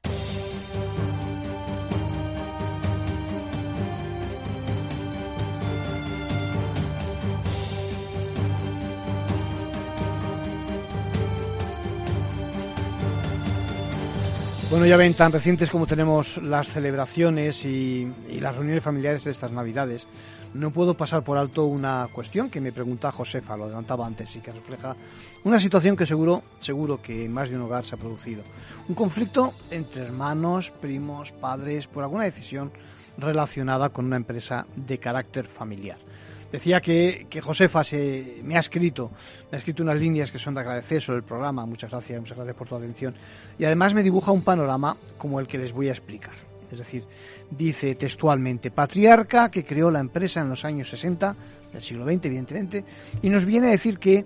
Bueno, 14.70 14.86
ya 14.86 14.96
ven, 14.96 15.13
tan 15.13 15.34
recientes 15.34 15.70
como 15.70 15.86
tenemos 15.86 16.38
las 16.38 16.70
celebraciones 16.70 17.65
y, 17.65 18.10
y 18.30 18.39
las 18.39 18.56
reuniones 18.56 18.82
familiares 18.82 19.26
de 19.26 19.32
estas 19.32 19.52
Navidades, 19.52 20.08
no 20.54 20.72
puedo 20.72 20.96
pasar 20.96 21.24
por 21.24 21.38
alto 21.38 21.66
una 21.66 22.08
cuestión 22.12 22.50
que 22.50 22.62
me 22.62 22.72
pregunta 22.72 23.12
Josefa, 23.12 23.56
lo 23.58 23.66
adelantaba 23.66 24.06
antes, 24.06 24.36
y 24.36 24.40
que 24.40 24.52
refleja 24.52 24.96
una 25.44 25.60
situación 25.60 25.96
que 25.96 26.06
seguro, 26.06 26.44
seguro 26.60 27.02
que 27.02 27.26
en 27.26 27.34
más 27.34 27.50
de 27.50 27.56
un 27.56 27.64
hogar 27.64 27.86
se 27.86 27.96
ha 27.96 27.98
producido. 27.98 28.44
Un 28.88 28.96
conflicto 28.96 29.54
entre 29.70 30.04
hermanos, 30.04 30.72
primos, 30.72 31.32
padres, 31.32 31.88
por 31.88 32.04
alguna 32.04 32.26
decisión 32.26 32.72
relacionada 33.18 33.90
con 33.90 34.06
una 34.06 34.18
empresa 34.18 34.66
de 34.76 34.98
carácter 34.98 35.46
familiar. 35.46 35.98
Decía 36.52 36.82
que, 36.82 37.28
Josefa 37.42 37.84
se, 37.84 38.42
me 38.44 38.58
ha 38.58 38.60
escrito, 38.60 39.12
me 39.50 39.56
ha 39.56 39.60
escrito 39.60 39.84
unas 39.84 39.98
líneas 39.98 40.32
que 40.32 40.38
son 40.38 40.54
de 40.54 40.60
agradecer 40.60 41.02
sobre 41.02 41.20
el 41.20 41.24
programa. 41.24 41.66
Muchas 41.66 41.92
gracias, 41.92 42.20
muchas 42.20 42.36
gracias 42.36 42.58
por 42.58 42.68
tu 42.68 42.76
atención. 42.76 43.16
Y 43.58 43.64
además 43.64 43.94
me 43.94 44.04
dibuja 44.04 44.32
un 44.32 44.42
panorama 44.42 44.98
como 45.18 45.40
el 45.40 45.48
que 45.48 45.58
les 45.58 45.72
voy 45.72 45.88
a 45.88 45.92
explicar. 45.92 46.34
Es 46.70 46.78
decir, 46.78 47.06
dice 47.52 47.96
textualmente, 47.96 48.72
patriarca 48.72 49.52
que 49.52 49.64
creó 49.64 49.92
la 49.92 50.00
empresa 50.00 50.42
en 50.42 50.50
los 50.50 50.66
años 50.66 50.90
60 50.90 51.36
del 51.74 51.82
siglo 51.82 52.06
XX, 52.06 52.26
evidentemente, 52.26 52.86
y 53.22 53.30
nos 53.30 53.46
viene 53.46 53.68
a 53.68 53.72
decir 53.72 54.00
que 54.00 54.26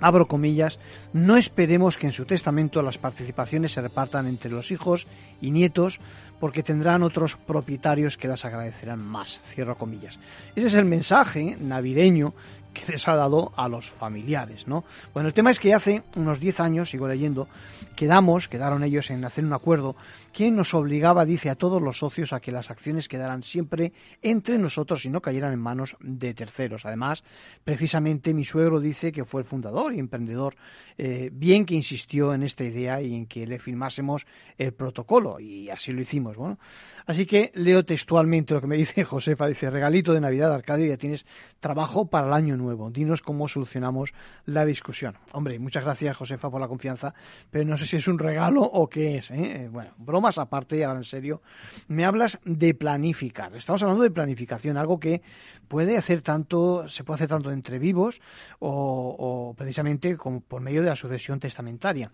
abro 0.00 0.26
comillas, 0.26 0.78
no 1.12 1.36
esperemos 1.36 1.96
que 1.96 2.06
en 2.06 2.12
su 2.12 2.24
testamento 2.24 2.82
las 2.82 2.98
participaciones 2.98 3.72
se 3.72 3.80
repartan 3.80 4.26
entre 4.26 4.50
los 4.50 4.70
hijos 4.70 5.06
y 5.40 5.52
nietos 5.52 5.98
porque 6.40 6.64
tendrán 6.64 7.04
otros 7.04 7.36
propietarios 7.36 8.18
que 8.18 8.26
las 8.26 8.44
agradecerán 8.44 9.02
más, 9.04 9.40
cierro 9.46 9.76
comillas. 9.76 10.18
Ese 10.56 10.66
es 10.66 10.74
el 10.74 10.86
mensaje 10.86 11.56
navideño 11.60 12.34
que 12.72 12.90
les 12.90 13.06
ha 13.08 13.16
dado 13.16 13.52
a 13.56 13.68
los 13.68 13.90
familiares, 13.90 14.66
¿no? 14.66 14.84
Bueno, 15.12 15.28
el 15.28 15.34
tema 15.34 15.50
es 15.50 15.60
que 15.60 15.74
hace 15.74 16.02
unos 16.16 16.40
10 16.40 16.60
años, 16.60 16.90
sigo 16.90 17.06
leyendo, 17.06 17.48
quedamos, 17.94 18.48
quedaron 18.48 18.82
ellos 18.82 19.10
en 19.10 19.24
hacer 19.24 19.44
un 19.44 19.52
acuerdo 19.52 19.96
que 20.32 20.50
nos 20.50 20.74
obligaba, 20.74 21.24
dice, 21.24 21.50
a 21.50 21.54
todos 21.54 21.82
los 21.82 21.98
socios 21.98 22.32
a 22.32 22.40
que 22.40 22.52
las 22.52 22.70
acciones 22.70 23.08
quedaran 23.08 23.42
siempre 23.42 23.92
entre 24.22 24.58
nosotros 24.58 25.04
y 25.04 25.10
no 25.10 25.20
cayeran 25.20 25.52
en 25.52 25.60
manos 25.60 25.96
de 26.00 26.34
terceros. 26.34 26.86
Además, 26.86 27.22
precisamente 27.64 28.32
mi 28.34 28.44
suegro 28.44 28.80
dice 28.80 29.12
que 29.12 29.24
fue 29.24 29.42
el 29.42 29.46
fundador 29.46 29.94
y 29.94 29.98
emprendedor, 29.98 30.56
eh, 30.96 31.30
bien 31.32 31.66
que 31.66 31.74
insistió 31.74 32.32
en 32.32 32.42
esta 32.42 32.64
idea 32.64 33.02
y 33.02 33.14
en 33.14 33.26
que 33.26 33.46
le 33.46 33.58
firmásemos 33.58 34.26
el 34.56 34.72
protocolo, 34.72 35.38
y 35.38 35.68
así 35.70 35.92
lo 35.92 36.00
hicimos, 36.00 36.36
bueno. 36.36 36.58
Así 37.06 37.26
que 37.26 37.50
leo 37.54 37.84
textualmente 37.84 38.54
lo 38.54 38.60
que 38.60 38.66
me 38.66 38.76
dice 38.82 39.04
Josefa, 39.04 39.46
dice, 39.46 39.70
regalito 39.70 40.14
de 40.14 40.20
Navidad, 40.20 40.52
Arcadio, 40.52 40.86
ya 40.86 40.96
tienes 40.96 41.26
trabajo 41.60 42.06
para 42.06 42.26
el 42.28 42.32
año 42.32 42.56
nuevo. 42.56 42.61
Dinos 42.90 43.22
cómo 43.22 43.48
solucionamos 43.48 44.12
la 44.46 44.64
discusión. 44.64 45.16
Hombre, 45.32 45.58
muchas 45.58 45.84
gracias, 45.84 46.16
Josefa, 46.16 46.50
por 46.50 46.60
la 46.60 46.68
confianza, 46.68 47.14
pero 47.50 47.64
no 47.64 47.76
sé 47.76 47.86
si 47.86 47.96
es 47.96 48.08
un 48.08 48.18
regalo 48.18 48.62
o 48.62 48.88
qué 48.88 49.18
es. 49.18 49.30
¿eh? 49.30 49.68
Bueno, 49.70 49.92
bromas 49.98 50.38
aparte, 50.38 50.84
ahora 50.84 51.00
en 51.00 51.04
serio, 51.04 51.42
me 51.88 52.04
hablas 52.04 52.38
de 52.44 52.74
planificar. 52.74 53.54
Estamos 53.56 53.82
hablando 53.82 54.02
de 54.02 54.10
planificación, 54.10 54.76
algo 54.76 54.98
que 54.98 55.22
puede 55.68 55.96
hacer 55.96 56.22
tanto, 56.22 56.88
se 56.88 57.04
puede 57.04 57.16
hacer 57.16 57.28
tanto 57.28 57.50
entre 57.50 57.78
vivos 57.78 58.20
o, 58.58 59.16
o 59.18 59.54
precisamente 59.54 60.16
como 60.16 60.40
por 60.40 60.60
medio 60.60 60.82
de 60.82 60.88
la 60.88 60.96
sucesión 60.96 61.40
testamentaria 61.40 62.12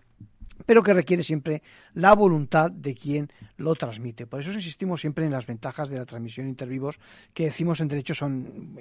pero 0.65 0.83
que 0.83 0.93
requiere 0.93 1.23
siempre 1.23 1.61
la 1.93 2.13
voluntad 2.13 2.71
de 2.71 2.95
quien 2.95 3.31
lo 3.57 3.75
transmite. 3.75 4.27
Por 4.27 4.39
eso 4.39 4.51
insistimos 4.51 5.01
siempre 5.01 5.25
en 5.25 5.31
las 5.31 5.45
ventajas 5.45 5.89
de 5.89 5.97
la 5.97 6.05
transmisión 6.05 6.47
intervivos, 6.47 6.99
que 7.33 7.45
decimos 7.45 7.79
en 7.79 7.87
derecho 7.87 8.13
son 8.13 8.77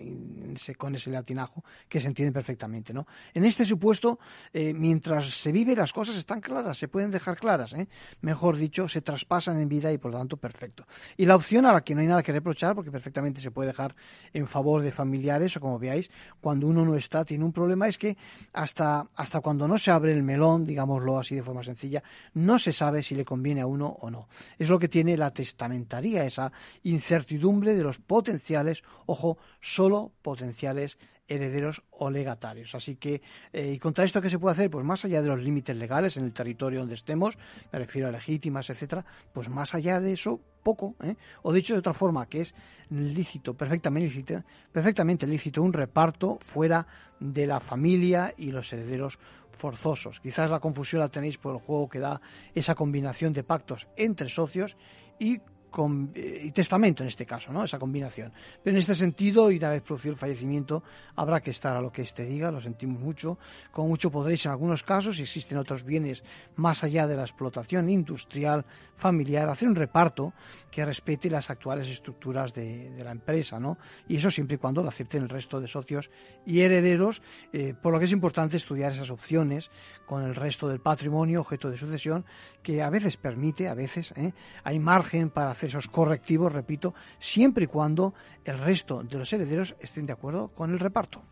con 0.76 0.94
ese 0.94 1.10
latinajo 1.10 1.64
que 1.88 2.00
se 2.00 2.06
entiende 2.06 2.32
perfectamente. 2.32 2.92
¿no? 2.92 3.06
En 3.34 3.44
este 3.44 3.64
supuesto, 3.64 4.18
eh, 4.52 4.74
mientras 4.74 5.30
se 5.30 5.52
vive, 5.52 5.74
las 5.74 5.92
cosas 5.92 6.16
están 6.16 6.40
claras, 6.40 6.78
se 6.78 6.88
pueden 6.88 7.10
dejar 7.10 7.36
claras. 7.36 7.72
¿eh? 7.72 7.88
Mejor 8.20 8.56
dicho, 8.56 8.88
se 8.88 9.00
traspasan 9.00 9.60
en 9.60 9.68
vida 9.68 9.92
y 9.92 9.98
por 9.98 10.12
lo 10.12 10.18
tanto 10.18 10.36
perfecto. 10.36 10.86
Y 11.16 11.26
la 11.26 11.36
opción 11.36 11.66
a 11.66 11.72
la 11.72 11.82
que 11.82 11.94
no 11.94 12.00
hay 12.00 12.06
nada 12.06 12.22
que 12.22 12.32
reprochar, 12.32 12.74
porque 12.74 12.90
perfectamente 12.90 13.40
se 13.40 13.50
puede 13.50 13.68
dejar 13.68 13.94
en 14.32 14.46
favor 14.46 14.82
de 14.82 14.92
familiares 14.92 15.56
o 15.56 15.60
como 15.60 15.78
veáis, 15.78 16.10
cuando 16.40 16.66
uno 16.66 16.84
no 16.84 16.94
está, 16.94 17.24
tiene 17.24 17.44
un 17.44 17.52
problema, 17.52 17.88
es 17.88 17.98
que 17.98 18.16
hasta, 18.52 19.08
hasta 19.14 19.40
cuando 19.40 19.68
no 19.68 19.78
se 19.78 19.90
abre 19.90 20.12
el 20.12 20.22
melón, 20.22 20.64
digámoslo 20.64 21.18
así 21.18 21.34
de 21.34 21.42
forma 21.42 21.62
sencilla, 21.68 22.02
no 22.34 22.58
se 22.58 22.72
sabe 22.72 23.02
si 23.02 23.14
le 23.14 23.24
conviene 23.24 23.60
a 23.60 23.66
uno 23.66 23.96
o 24.00 24.10
no. 24.10 24.28
Es 24.58 24.68
lo 24.68 24.78
que 24.78 24.88
tiene 24.88 25.16
la 25.16 25.32
testamentaría, 25.32 26.24
esa 26.24 26.52
incertidumbre 26.82 27.74
de 27.74 27.82
los 27.82 27.98
potenciales, 27.98 28.82
ojo, 29.06 29.38
solo 29.60 30.12
potenciales 30.22 30.98
herederos 31.28 31.82
o 31.90 32.10
legatarios. 32.10 32.74
Así 32.74 32.96
que, 32.96 33.20
eh, 33.52 33.72
¿y 33.74 33.78
contra 33.78 34.04
esto 34.04 34.20
qué 34.20 34.30
se 34.30 34.38
puede 34.38 34.54
hacer? 34.54 34.70
Pues 34.70 34.84
más 34.84 35.04
allá 35.04 35.22
de 35.22 35.28
los 35.28 35.40
límites 35.40 35.76
legales 35.76 36.16
en 36.16 36.24
el 36.24 36.32
territorio 36.32 36.80
donde 36.80 36.94
estemos, 36.94 37.36
me 37.70 37.78
refiero 37.78 38.08
a 38.08 38.10
legítimas, 38.10 38.70
etcétera, 38.70 39.04
pues 39.32 39.48
más 39.48 39.74
allá 39.74 40.00
de 40.00 40.14
eso, 40.14 40.40
poco, 40.62 40.96
¿eh? 41.02 41.16
o 41.42 41.52
dicho 41.52 41.74
de 41.74 41.80
otra 41.80 41.94
forma, 41.94 42.26
que 42.26 42.40
es 42.40 42.54
lícito, 42.90 43.54
perfectamente 43.54 44.08
lícito, 44.08 44.42
perfectamente 44.72 45.26
lícito 45.26 45.62
un 45.62 45.72
reparto 45.72 46.38
fuera 46.40 46.86
de 47.20 47.46
la 47.46 47.60
familia 47.60 48.32
y 48.36 48.50
los 48.50 48.72
herederos 48.72 49.18
forzosos. 49.58 50.20
Quizás 50.20 50.50
la 50.50 50.60
confusión 50.60 51.00
la 51.00 51.10
tenéis 51.10 51.36
por 51.36 51.54
el 51.54 51.60
juego 51.60 51.88
que 51.88 51.98
da 51.98 52.20
esa 52.54 52.74
combinación 52.74 53.32
de 53.32 53.44
pactos 53.44 53.88
entre 53.96 54.28
socios 54.28 54.78
y 55.18 55.40
con, 55.70 56.12
eh, 56.14 56.42
y 56.44 56.50
testamento 56.50 57.02
en 57.02 57.08
este 57.08 57.26
caso, 57.26 57.52
¿no? 57.52 57.64
Esa 57.64 57.78
combinación. 57.78 58.32
Pero 58.62 58.76
en 58.76 58.80
este 58.80 58.94
sentido, 58.94 59.50
y 59.50 59.58
una 59.58 59.70
vez 59.70 59.82
producido 59.82 60.12
el 60.12 60.18
fallecimiento, 60.18 60.82
habrá 61.16 61.40
que 61.40 61.50
estar 61.50 61.76
a 61.76 61.80
lo 61.80 61.90
que 61.92 62.02
éste 62.02 62.24
diga, 62.24 62.50
lo 62.50 62.60
sentimos 62.60 63.00
mucho. 63.00 63.38
Como 63.70 63.88
mucho 63.88 64.10
podréis 64.10 64.46
en 64.46 64.52
algunos 64.52 64.82
casos, 64.82 65.16
si 65.16 65.22
existen 65.22 65.58
otros 65.58 65.84
bienes 65.84 66.22
más 66.56 66.84
allá 66.84 67.06
de 67.06 67.16
la 67.16 67.22
explotación 67.22 67.88
industrial, 67.88 68.64
familiar, 68.96 69.48
hacer 69.48 69.68
un 69.68 69.74
reparto 69.74 70.32
que 70.70 70.84
respete 70.84 71.30
las 71.30 71.50
actuales 71.50 71.88
estructuras 71.88 72.52
de, 72.54 72.92
la 73.02 73.12
empresa, 73.12 73.60
¿no? 73.60 73.78
Y 74.08 74.16
eso 74.16 74.30
siempre 74.30 74.56
y 74.56 74.58
cuando 74.58 74.82
lo 74.82 74.88
acepten 74.88 75.22
el 75.22 75.28
resto 75.28 75.60
de 75.60 75.68
socios 75.68 76.10
y 76.44 76.60
herederos, 76.60 77.22
eh, 77.52 77.74
por 77.80 77.92
lo 77.92 77.98
que 77.98 78.06
es 78.06 78.12
importante 78.12 78.56
estudiar 78.56 78.92
esas 78.92 79.10
opciones 79.10 79.70
con 80.06 80.22
el 80.24 80.34
resto 80.34 80.68
del 80.68 80.80
patrimonio 80.80 81.40
objeto 81.40 81.70
de 81.70 81.76
sucesión, 81.76 82.24
que 82.62 82.82
a 82.82 82.90
veces 82.90 83.16
permite, 83.16 83.68
a 83.68 83.74
veces, 83.74 84.12
¿eh? 84.16 84.32
hay 84.64 84.78
margen 84.78 85.30
para 85.30 85.54
esos 85.66 85.88
correctivos, 85.88 86.52
repito, 86.52 86.94
siempre 87.18 87.64
y 87.64 87.66
cuando 87.66 88.14
el 88.44 88.58
resto 88.58 89.02
de 89.02 89.18
los 89.18 89.32
herederos 89.32 89.74
estén 89.80 90.06
de 90.06 90.12
acuerdo 90.12 90.48
con 90.48 90.70
el 90.70 90.78
reparto. 90.78 91.22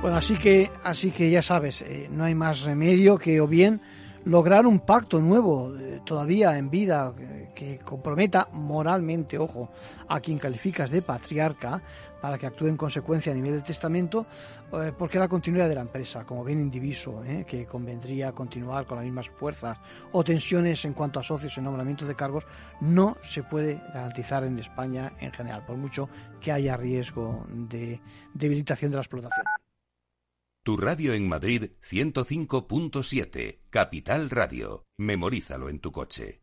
Bueno, 0.00 0.16
así 0.16 0.36
que, 0.36 0.70
así 0.84 1.10
que 1.10 1.28
ya 1.28 1.42
sabes, 1.42 1.82
eh, 1.82 2.08
no 2.10 2.24
hay 2.24 2.34
más 2.34 2.60
remedio 2.60 3.18
que 3.18 3.40
o 3.40 3.48
bien 3.48 3.80
lograr 4.24 4.64
un 4.64 4.78
pacto 4.80 5.20
nuevo 5.20 5.74
eh, 5.76 6.00
todavía 6.04 6.56
en 6.56 6.70
vida 6.70 7.12
eh, 7.18 7.48
que 7.54 7.78
comprometa 7.78 8.48
moralmente, 8.52 9.38
ojo, 9.38 9.72
a 10.06 10.20
quien 10.20 10.38
calificas 10.38 10.90
de 10.90 11.02
patriarca, 11.02 11.82
para 12.20 12.38
que 12.38 12.46
actúe 12.46 12.66
en 12.66 12.76
consecuencia 12.76 13.32
a 13.32 13.34
nivel 13.34 13.52
de 13.52 13.62
testamento, 13.62 14.26
eh, 14.72 14.92
porque 14.96 15.18
la 15.18 15.28
continuidad 15.28 15.68
de 15.68 15.74
la 15.74 15.82
empresa, 15.82 16.24
como 16.24 16.44
bien 16.44 16.60
indiviso, 16.60 17.22
eh, 17.24 17.44
que 17.46 17.66
convendría 17.66 18.32
continuar 18.32 18.86
con 18.86 18.96
las 18.96 19.04
mismas 19.04 19.28
fuerzas, 19.30 19.78
o 20.12 20.24
tensiones 20.24 20.84
en 20.84 20.92
cuanto 20.92 21.20
a 21.20 21.22
socios 21.22 21.56
y 21.56 21.60
nombramientos 21.60 22.08
de 22.08 22.14
cargos, 22.14 22.46
no 22.80 23.16
se 23.22 23.42
puede 23.42 23.80
garantizar 23.94 24.44
en 24.44 24.58
España 24.58 25.12
en 25.20 25.32
general, 25.32 25.64
por 25.64 25.76
mucho 25.76 26.08
que 26.40 26.52
haya 26.52 26.76
riesgo 26.76 27.46
de 27.48 28.00
debilitación 28.34 28.90
de 28.90 28.96
la 28.96 29.02
explotación. 29.02 29.44
Tu 30.62 30.76
radio 30.76 31.14
en 31.14 31.26
Madrid 31.26 31.70
105.7, 31.90 33.60
Capital 33.70 34.28
Radio. 34.28 34.84
Memorízalo 34.98 35.70
en 35.70 35.78
tu 35.78 35.92
coche. 35.92 36.42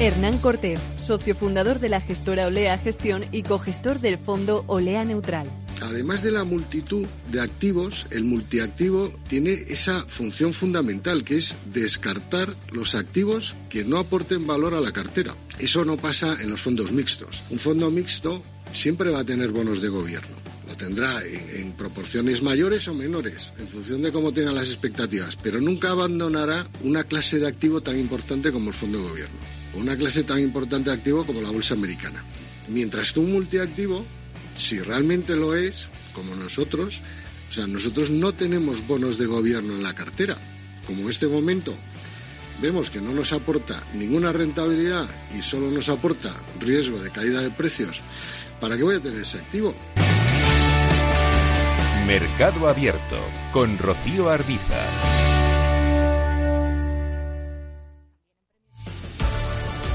Hernán 0.00 0.38
Cortés, 0.38 0.80
socio 0.96 1.34
fundador 1.34 1.78
de 1.78 1.90
la 1.90 2.00
gestora 2.00 2.46
Olea 2.46 2.78
Gestión 2.78 3.26
y 3.32 3.42
cogestor 3.42 4.00
del 4.00 4.16
fondo 4.16 4.64
Olea 4.66 5.04
Neutral. 5.04 5.46
Además 5.82 6.22
de 6.22 6.30
la 6.30 6.44
multitud 6.44 7.06
de 7.30 7.42
activos, 7.42 8.06
el 8.08 8.24
multiactivo 8.24 9.12
tiene 9.28 9.52
esa 9.68 10.06
función 10.06 10.54
fundamental 10.54 11.22
que 11.22 11.36
es 11.36 11.54
descartar 11.66 12.48
los 12.72 12.94
activos 12.94 13.54
que 13.68 13.84
no 13.84 13.98
aporten 13.98 14.46
valor 14.46 14.72
a 14.72 14.80
la 14.80 14.92
cartera. 14.92 15.34
Eso 15.58 15.84
no 15.84 15.98
pasa 15.98 16.38
en 16.40 16.48
los 16.48 16.62
fondos 16.62 16.92
mixtos. 16.92 17.42
Un 17.50 17.58
fondo 17.58 17.90
mixto 17.90 18.42
siempre 18.72 19.10
va 19.10 19.18
a 19.18 19.24
tener 19.24 19.50
bonos 19.50 19.82
de 19.82 19.88
gobierno. 19.90 20.34
Lo 20.66 20.76
tendrá 20.76 21.22
en, 21.26 21.72
proporciones 21.72 22.42
mayores 22.42 22.88
o 22.88 22.94
menores, 22.94 23.52
en 23.58 23.68
función 23.68 24.00
de 24.00 24.12
cómo 24.12 24.32
tenga 24.32 24.52
las 24.52 24.68
expectativas, 24.68 25.36
pero 25.36 25.60
nunca 25.60 25.90
abandonará 25.90 26.66
una 26.84 27.04
clase 27.04 27.38
de 27.38 27.48
activo 27.48 27.82
tan 27.82 27.98
importante 27.98 28.50
como 28.50 28.70
el 28.70 28.74
fondo 28.74 28.96
de 28.96 29.08
gobierno 29.10 29.59
una 29.74 29.96
clase 29.96 30.24
tan 30.24 30.40
importante 30.40 30.90
de 30.90 30.96
activo 30.96 31.24
como 31.24 31.40
la 31.40 31.50
bolsa 31.50 31.74
americana. 31.74 32.24
Mientras 32.68 33.12
que 33.12 33.20
un 33.20 33.32
multiactivo, 33.32 34.04
si 34.56 34.78
realmente 34.78 35.36
lo 35.36 35.54
es, 35.54 35.88
como 36.12 36.34
nosotros, 36.36 37.00
o 37.50 37.52
sea, 37.52 37.66
nosotros 37.66 38.10
no 38.10 38.32
tenemos 38.32 38.86
bonos 38.86 39.18
de 39.18 39.26
gobierno 39.26 39.74
en 39.74 39.82
la 39.82 39.94
cartera. 39.94 40.36
Como 40.86 41.02
en 41.02 41.10
este 41.10 41.26
momento 41.26 41.76
vemos 42.60 42.90
que 42.90 43.00
no 43.00 43.12
nos 43.12 43.32
aporta 43.32 43.82
ninguna 43.94 44.32
rentabilidad 44.32 45.08
y 45.36 45.42
solo 45.42 45.70
nos 45.70 45.88
aporta 45.88 46.34
riesgo 46.58 46.98
de 46.98 47.10
caída 47.10 47.40
de 47.40 47.50
precios, 47.50 48.02
¿para 48.60 48.76
qué 48.76 48.82
voy 48.82 48.96
a 48.96 49.00
tener 49.00 49.20
ese 49.20 49.38
activo? 49.38 49.74
Mercado 52.06 52.68
Abierto 52.68 53.18
con 53.52 53.78
Rocío 53.78 54.30
Arbiza. 54.30 55.19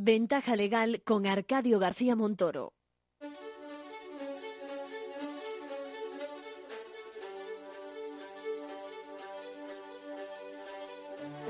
Ventaja 0.00 0.54
legal 0.54 1.02
con 1.04 1.26
Arcadio 1.26 1.80
García 1.80 2.14
Montoro. 2.14 2.72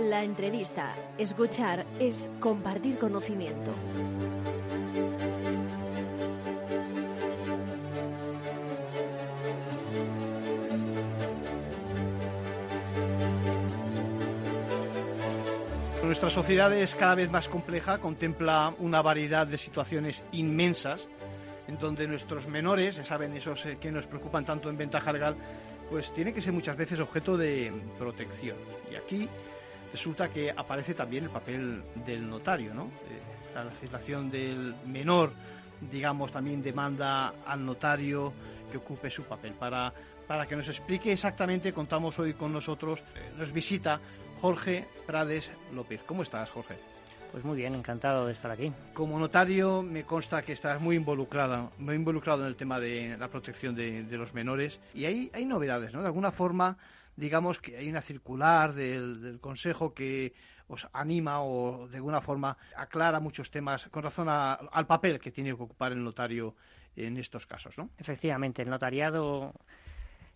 La 0.01 0.25
entrevista, 0.25 0.95
escuchar, 1.19 1.85
es 2.01 2.31
compartir 2.41 2.97
conocimiento. 2.97 3.75
Nuestra 16.19 16.43
sociedad 16.43 16.73
es 16.73 16.97
cada 16.97 17.15
vez 17.15 17.31
más 17.31 17.49
compleja, 17.49 17.99
contempla 17.99 18.75
una 18.81 19.03
variedad 19.03 19.47
de 19.47 19.57
situaciones 19.57 20.25
inmensas 20.33 21.09
en 21.69 21.79
donde 21.79 22.09
nuestros 22.09 22.49
menores, 22.49 22.97
ya 22.97 23.05
saben, 23.05 23.37
esos 23.37 23.65
eh, 23.67 23.79
que 23.81 23.93
nos 23.93 24.09
preocupan 24.09 24.45
tanto 24.45 24.69
en 24.69 24.77
ventaja 24.77 25.13
legal, 25.13 25.37
pues 25.89 26.13
tienen 26.13 26.35
que 26.35 26.41
ser 26.41 26.53
muchas 26.53 26.77
veces 26.77 26.99
objeto 26.99 27.37
de 27.37 27.73
protección. 28.01 28.57
Y 28.91 28.97
aquí 28.97 29.29
resulta 29.93 30.29
que 30.29 30.51
aparece 30.51 30.93
también 30.93 31.23
el 31.23 31.31
papel 31.31 31.85
del 32.05 32.29
notario, 32.29 32.75
¿no? 32.75 32.87
Eh, 32.87 33.55
la 33.55 33.67
legislación 33.67 34.29
del 34.29 34.75
menor, 34.87 35.31
digamos, 35.89 36.33
también 36.33 36.61
demanda 36.61 37.33
al 37.47 37.65
notario 37.65 38.33
que 38.73 38.79
ocupe 38.79 39.09
su 39.09 39.23
papel. 39.23 39.53
Para, 39.53 39.95
para 40.27 40.49
que 40.49 40.57
nos 40.57 40.69
explique 40.69 41.13
exactamente, 41.13 41.73
contamos 41.73 42.19
hoy 42.19 42.35
con 42.35 42.53
nosotros, 42.53 43.05
eh, 43.15 43.31
nos 43.39 43.53
visita 43.53 44.01
Jorge 44.41 44.87
Prades 45.07 45.51
López. 45.75 46.03
¿Cómo 46.05 46.23
estás, 46.23 46.49
Jorge? 46.51 46.77
Pues 47.33 47.45
muy 47.45 47.57
bien, 47.57 47.75
encantado 47.75 48.27
de 48.27 48.33
estar 48.33 48.51
aquí. 48.51 48.73
Como 48.95 49.19
notario, 49.19 49.83
me 49.83 50.05
consta 50.05 50.43
que 50.43 50.53
estás 50.53 50.81
muy 50.81 50.97
involucrado, 50.97 51.73
muy 51.79 51.97
involucrado 51.97 52.43
en 52.43 52.49
el 52.49 52.57
tema 52.57 52.79
de 52.79 53.17
la 53.19 53.29
protección 53.29 53.75
de, 53.75 54.07
los 54.13 54.33
menores. 54.35 54.81
Y 54.95 55.05
hay, 55.05 55.31
hay 55.35 55.45
novedades, 55.45 55.93
¿no? 55.93 56.01
De 56.01 56.07
alguna 56.07 56.31
forma, 56.31 56.79
digamos 57.17 57.59
que 57.59 57.77
hay 57.77 57.89
una 57.89 58.01
circular 58.01 58.75
del, 58.75 59.39
Consejo 59.41 59.93
que 59.93 60.33
os 60.69 60.87
anima 60.93 61.43
o 61.43 61.89
de 61.89 61.97
alguna 61.97 62.21
forma 62.21 62.57
aclara 62.77 63.21
muchos 63.21 63.51
temas 63.51 63.89
con 63.89 64.03
razón 64.03 64.29
al 64.29 64.87
papel 64.87 65.19
que 65.19 65.33
tiene 65.33 65.51
que 65.51 65.63
ocupar 65.63 65.93
el 65.93 66.05
notario 66.05 66.55
en 66.95 67.17
estos 67.17 67.47
casos, 67.47 67.77
¿no? 67.77 67.91
Efectivamente, 67.99 68.63
el 68.63 68.71
notariado 68.71 69.53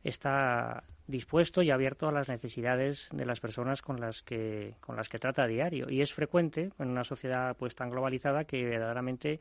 está 0.02 0.82
dispuesto 1.06 1.62
y 1.62 1.70
abierto 1.70 2.08
a 2.08 2.12
las 2.12 2.28
necesidades 2.28 3.08
de 3.12 3.26
las 3.26 3.40
personas 3.40 3.82
con 3.82 4.00
las 4.00 4.22
que 4.22 4.74
con 4.80 4.96
las 4.96 5.08
que 5.08 5.18
trata 5.18 5.42
a 5.42 5.46
diario 5.46 5.90
y 5.90 6.00
es 6.00 6.12
frecuente 6.12 6.70
en 6.78 6.88
una 6.88 7.04
sociedad 7.04 7.56
pues 7.56 7.74
tan 7.74 7.90
globalizada 7.90 8.44
que 8.44 8.64
verdaderamente 8.64 9.40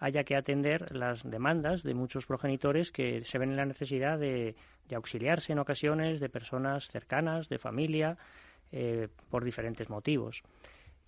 haya 0.00 0.24
que 0.24 0.36
atender 0.36 0.94
las 0.94 1.28
demandas 1.28 1.82
de 1.82 1.94
muchos 1.94 2.26
progenitores 2.26 2.92
que 2.92 3.24
se 3.24 3.38
ven 3.38 3.50
en 3.50 3.56
la 3.56 3.66
necesidad 3.66 4.18
de, 4.18 4.54
auxiliarse 4.94 5.52
en 5.52 5.58
ocasiones 5.58 6.20
de 6.20 6.28
personas 6.28 6.88
cercanas, 6.88 7.48
de 7.48 7.58
familia, 7.58 8.16
eh, 8.72 9.08
por 9.28 9.44
diferentes 9.44 9.90
motivos. 9.90 10.42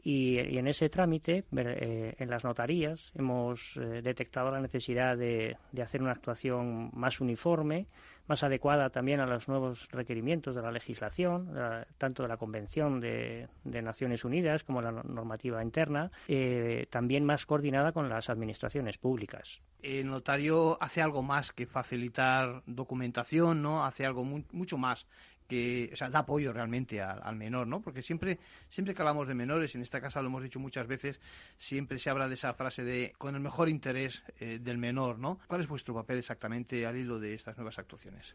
Y, 0.03 0.39
en 0.39 0.67
ese 0.67 0.89
trámite, 0.89 1.45
eh, 1.57 2.15
en 2.19 2.31
las 2.31 2.45
notarías, 2.45 3.13
hemos 3.15 3.77
eh, 3.77 4.01
detectado 4.03 4.51
la 4.51 4.61
necesidad 4.61 5.17
de, 5.17 5.57
hacer 5.81 6.03
una 6.03 6.13
actuación 6.13 6.91
más 6.95 7.21
uniforme, 7.21 7.87
más 8.31 8.45
adecuada 8.45 8.91
también 8.91 9.19
a 9.19 9.27
los 9.27 9.49
nuevos 9.49 9.89
requerimientos 9.91 10.55
de 10.55 10.63
la 10.63 10.71
legislación, 10.71 11.53
tanto 11.99 12.23
de 12.23 12.29
la 12.29 12.37
Convención 12.37 13.01
de, 13.01 13.49
Naciones 13.65 14.25
Unidas 14.25 14.63
como 14.63 14.81
la 14.81 14.93
normativa 14.93 15.63
interna, 15.65 16.13
eh, 16.29 16.87
también 16.91 17.25
más 17.25 17.45
coordinada 17.45 17.91
con 17.91 18.09
las 18.09 18.31
administraciones 18.31 18.99
públicas. 18.99 19.61
El 19.83 20.07
notario 20.07 20.79
hace 20.81 21.03
algo 21.03 21.25
más 21.25 21.53
que 21.53 21.67
facilitar 21.67 22.63
documentación, 22.67 23.63
¿no? 23.63 23.85
Hace 23.85 24.07
algo 24.07 24.25
mucho 24.25 24.79
más 24.79 25.07
que 25.51 25.91
o 25.93 25.97
sea, 25.97 26.09
da 26.09 26.21
apoyo 26.21 26.53
realmente 26.53 27.03
al, 27.03 27.37
menor, 27.37 27.67
¿no? 27.67 27.81
Porque 27.81 28.03
siempre, 28.03 28.39
siempre 28.69 28.95
que 28.95 29.03
hablamos 29.03 29.27
de 29.27 29.35
menores, 29.35 29.75
en 29.75 29.83
esta 29.83 30.01
casa 30.01 30.23
lo 30.23 30.29
hemos 30.29 30.43
dicho 30.43 30.61
muchas 30.61 30.87
veces, 30.87 31.21
siempre 31.59 31.99
se 31.99 32.09
habla 32.09 32.29
de 32.29 32.35
esa 32.35 32.55
frase 32.55 32.85
de 32.85 33.13
con 33.19 33.35
el 33.35 33.41
mejor 33.41 33.69
interés 33.69 34.23
eh, 34.39 34.59
del 34.61 34.79
menor, 34.79 35.19
¿no? 35.19 35.41
¿Cuál 35.49 35.63
es 35.63 35.69
vuestro 35.69 35.93
papel 35.93 36.19
exactamente 36.19 36.87
al 36.87 36.97
hilo 36.97 37.19
de 37.19 37.35
estas 37.35 37.57
nuevas 37.57 37.79
actuaciones? 37.79 38.35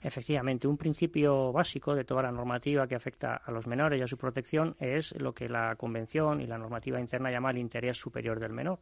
Efectivamente, 0.00 0.68
un 0.68 0.76
principio 0.76 1.52
básico 1.52 1.94
de 1.94 2.04
toda 2.04 2.22
la 2.22 2.30
normativa 2.30 2.86
que 2.86 2.94
afecta 2.94 3.36
a 3.36 3.50
los 3.50 3.66
menores 3.66 3.98
y 3.98 4.02
a 4.02 4.06
su 4.06 4.16
protección 4.16 4.76
es 4.78 5.12
lo 5.20 5.32
que 5.32 5.48
la 5.48 5.74
Convención 5.76 6.40
y 6.40 6.46
la 6.46 6.58
normativa 6.58 7.00
interna 7.00 7.30
llama 7.30 7.50
el 7.50 7.58
interés 7.58 7.98
superior 7.98 8.38
del 8.38 8.52
menor. 8.52 8.78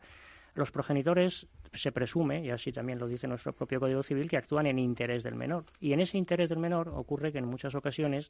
Los 0.54 0.70
progenitores 0.70 1.46
se 1.72 1.92
presume, 1.92 2.44
y 2.44 2.50
así 2.50 2.72
también 2.72 2.98
lo 2.98 3.06
dice 3.06 3.26
nuestro 3.26 3.52
propio 3.52 3.80
Código 3.80 4.02
Civil, 4.02 4.28
que 4.28 4.36
actúan 4.36 4.66
en 4.66 4.78
interés 4.78 5.22
del 5.22 5.34
menor. 5.34 5.64
Y 5.80 5.92
en 5.92 6.00
ese 6.00 6.18
interés 6.18 6.50
del 6.50 6.58
menor 6.58 6.88
ocurre 6.88 7.32
que 7.32 7.38
en 7.38 7.46
muchas 7.46 7.74
ocasiones 7.74 8.28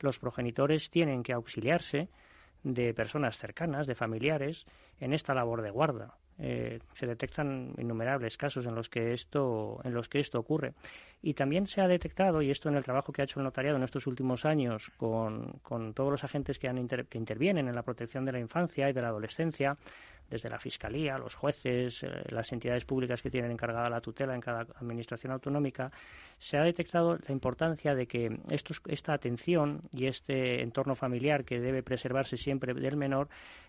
los 0.00 0.18
progenitores 0.18 0.90
tienen 0.90 1.22
que 1.22 1.32
auxiliarse 1.32 2.08
de 2.62 2.94
personas 2.94 3.38
cercanas, 3.38 3.86
de 3.86 3.94
familiares, 3.94 4.66
en 5.00 5.12
esta 5.12 5.34
labor 5.34 5.62
de 5.62 5.70
guarda. 5.70 6.14
Eh, 6.38 6.80
se 6.92 7.06
detectan 7.06 7.72
innumerables 7.78 8.36
casos 8.36 8.66
en 8.66 8.74
los 8.74 8.90
que 8.90 9.14
esto 9.14 9.80
en 9.84 9.94
los 9.94 10.06
que 10.06 10.20
esto 10.20 10.38
ocurre 10.38 10.74
y 11.22 11.32
también 11.32 11.66
se 11.66 11.80
ha 11.80 11.88
detectado 11.88 12.42
y 12.42 12.50
esto 12.50 12.68
en 12.68 12.76
el 12.76 12.84
trabajo 12.84 13.10
que 13.10 13.22
ha 13.22 13.24
hecho 13.24 13.40
el 13.40 13.44
notariado 13.44 13.78
en 13.78 13.84
estos 13.84 14.06
últimos 14.06 14.44
años 14.44 14.92
con, 14.98 15.62
todos 15.94 16.10
los 16.10 16.24
agentes 16.24 16.58
que, 16.58 16.68
han 16.68 16.86
que 16.86 17.16
intervienen 17.16 17.68
en 17.68 17.74
la 17.74 17.82
protección 17.82 18.26
de 18.26 18.32
la 18.32 18.38
infancia 18.38 18.90
y 18.90 18.92
de 18.92 19.00
la 19.00 19.08
adolescencia 19.08 19.76
desde 20.30 20.48
la 20.48 20.58
Fiscalía, 20.58 21.18
los 21.18 21.34
jueces, 21.34 22.02
eh, 22.02 22.08
las 22.28 22.52
entidades 22.52 22.84
públicas 22.84 23.22
que 23.22 23.30
tienen 23.30 23.50
encargada 23.50 23.88
la 23.88 24.00
tutela 24.00 24.34
en 24.34 24.40
cada 24.40 24.66
administración 24.80 25.32
autonómica, 25.32 25.90
se 26.38 26.58
ha 26.58 26.62
detectado 26.62 27.16
la 27.16 27.32
importancia 27.32 27.94
de 27.94 28.06
que 28.06 28.38
esta 28.88 29.14
atención 29.14 29.82
y 29.92 30.06
este 30.06 30.62
entorno 30.62 30.94
familiar 30.94 31.44
que 31.44 31.60
debe 31.60 31.82
preservarse 31.82 32.36
siempre 32.36 32.74
del 32.74 32.96
menor 32.96 33.28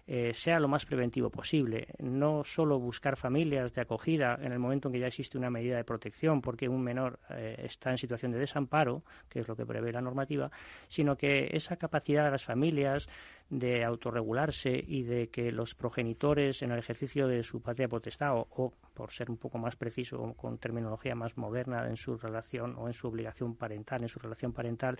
eh, 0.09 0.33
sea 0.33 0.59
lo 0.59 0.67
más 0.67 0.85
preventivo 0.85 1.29
posible. 1.29 1.87
No 1.99 2.43
solo 2.43 2.79
buscar 2.79 3.17
familias 3.17 3.73
de 3.73 3.81
acogida 3.81 4.37
en 4.41 4.51
el 4.51 4.59
momento 4.59 4.87
en 4.87 4.93
que 4.93 4.99
ya 4.99 5.07
existe 5.07 5.37
una 5.37 5.49
medida 5.49 5.77
de 5.77 5.83
protección 5.83 6.41
porque 6.41 6.69
un 6.69 6.81
menor 6.81 7.19
eh, 7.29 7.55
está 7.63 7.91
en 7.91 7.97
situación 7.97 8.31
de 8.31 8.39
desamparo, 8.39 9.03
que 9.29 9.39
es 9.39 9.47
lo 9.47 9.55
que 9.55 9.65
prevé 9.65 9.91
la 9.91 10.01
normativa, 10.01 10.49
sino 10.87 11.17
que 11.17 11.49
esa 11.51 11.77
capacidad 11.77 12.25
de 12.25 12.31
las 12.31 12.43
familias 12.43 13.09
de 13.49 13.83
autorregularse 13.83 14.71
y 14.71 15.03
de 15.03 15.29
que 15.29 15.51
los 15.51 15.73
progenitores 15.73 16.61
en 16.61 16.71
el 16.71 16.79
ejercicio 16.79 17.27
de 17.27 17.43
su 17.43 17.61
patria 17.61 17.87
potestad 17.87 18.33
o, 18.35 18.73
por 18.93 19.11
ser 19.11 19.29
un 19.29 19.37
poco 19.37 19.57
más 19.57 19.75
preciso 19.75 20.33
con 20.33 20.57
terminología 20.57 21.15
más 21.15 21.37
moderna 21.37 21.87
en 21.87 21.95
su 21.97 22.17
relación 22.17 22.75
o 22.77 22.87
en 22.87 22.93
su 22.93 23.07
obligación 23.07 23.55
parental, 23.55 24.01
en 24.01 24.09
su 24.09 24.19
relación 24.19 24.51
parental, 24.51 24.97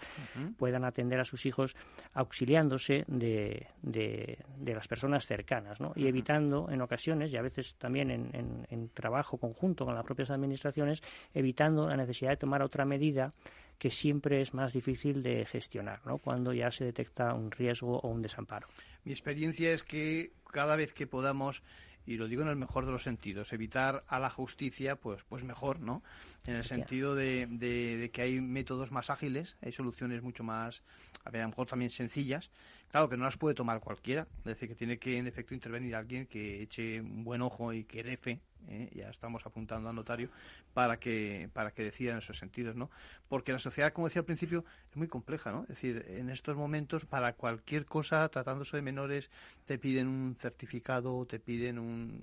puedan 0.58 0.86
atender 0.86 1.20
a 1.20 1.26
sus 1.26 1.46
hijos 1.46 1.76
auxiliándose 2.14 3.04
de, 3.08 3.68
de, 3.82 4.38
las 4.74 4.88
personas 4.88 5.26
cercanas 5.26 5.82
¿no? 5.82 5.94
y 5.96 6.08
evitando 6.08 6.70
en 6.70 6.82
ocasiones 6.82 7.32
y 7.34 7.38
a 7.38 7.42
veces 7.42 7.76
también 7.76 8.12
en, 8.12 8.66
en 8.70 8.90
trabajo 8.90 9.38
conjunto 9.38 9.86
con 9.86 9.96
las 9.96 10.06
propias 10.06 10.30
administraciones, 10.30 11.02
evitando 11.34 11.88
la 11.88 11.98
necesidad 11.98 12.32
de 12.32 12.38
tomar 12.38 12.62
otra 12.62 12.86
medida 12.86 13.32
que 13.78 13.92
siempre 13.92 14.42
es 14.42 14.54
más 14.54 14.74
difícil 14.74 15.24
de 15.24 15.46
gestionar, 15.46 16.02
¿no? 16.06 16.18
Cuando 16.18 16.54
ya 16.54 16.72
se 16.72 16.86
detecta 16.86 17.34
un 17.34 17.52
riesgo 17.52 18.00
o 18.00 18.08
un 18.10 18.22
desamparo. 18.22 18.68
Mi 19.04 19.12
experiencia 19.12 19.72
es 19.72 19.84
que 19.84 20.32
cada 20.52 20.76
vez 20.76 20.94
que 20.94 21.08
podamos 21.08 21.62
y 22.08 22.16
lo 22.16 22.30
digo 22.30 22.42
en 22.42 22.48
el 22.48 22.56
mejor 22.56 22.86
de 22.86 22.94
los 22.94 23.04
sentidos, 23.04 23.52
evitar 23.52 24.06
a 24.08 24.18
la 24.18 24.30
justicia, 24.30 24.96
pues, 24.96 25.24
pues 25.28 25.44
mejor, 25.44 25.82
¿no? 25.82 26.02
En 26.46 26.56
el 26.56 26.64
sentido 26.64 27.16
de, 27.16 27.46
de, 27.48 28.10
que 28.12 28.22
hay 28.22 28.40
métodos 28.40 28.92
más 28.94 29.10
ágiles, 29.10 29.58
hay 29.62 29.74
soluciones 29.74 30.24
mucho 30.24 30.42
más, 30.46 30.82
a, 31.26 31.32
ver, 31.32 31.42
a 31.42 31.44
lo 31.44 31.50
mejor 31.50 31.68
también 31.68 31.92
sencillas, 31.92 32.50
Claro 32.90 33.10
que 33.10 33.18
no 33.18 33.26
las 33.26 33.38
puede 33.38 33.54
tomar 33.54 33.82
cualquiera, 33.82 34.28
es 34.40 34.46
decir, 34.46 34.70
que 34.70 34.76
tiene 34.76 34.98
que 34.98 35.18
en 35.18 35.28
efecto 35.28 35.54
intervenir 35.54 35.96
alguien 35.96 36.26
que 36.26 36.62
eche 36.62 37.02
un 37.02 37.24
buen 37.26 37.42
ojo 37.42 37.74
y 37.74 37.84
que 37.84 38.02
dé 38.02 38.16
fe, 38.16 38.40
¿eh? 38.70 38.90
ya 38.96 39.10
estamos 39.10 39.46
apuntando 39.46 39.90
al 39.90 39.96
notario, 39.96 40.30
para 40.74 40.98
que, 40.98 41.50
para 41.52 41.72
que 41.72 41.84
decida 41.84 42.12
en 42.14 42.20
esos 42.20 42.38
sentidos, 42.38 42.76
¿no? 42.76 42.90
Porque 43.28 43.52
la 43.52 43.60
sociedad, 43.60 43.92
como 43.92 44.08
decía 44.08 44.22
al 44.22 44.26
principio, 44.26 44.64
es 44.90 44.96
muy 44.96 45.08
compleja, 45.08 45.52
¿no? 45.52 45.64
Es 45.64 45.70
decir, 45.70 46.06
en 46.08 46.30
estos 46.30 46.56
momentos, 46.56 47.06
para 47.06 47.34
cualquier 47.34 47.86
cosa, 47.86 48.28
tratándose 48.30 48.78
de 48.78 48.84
menores, 48.84 49.30
te 49.66 49.78
piden 49.78 50.08
un 50.08 50.36
certificado, 50.40 51.26
te 51.26 51.40
piden 51.40 51.78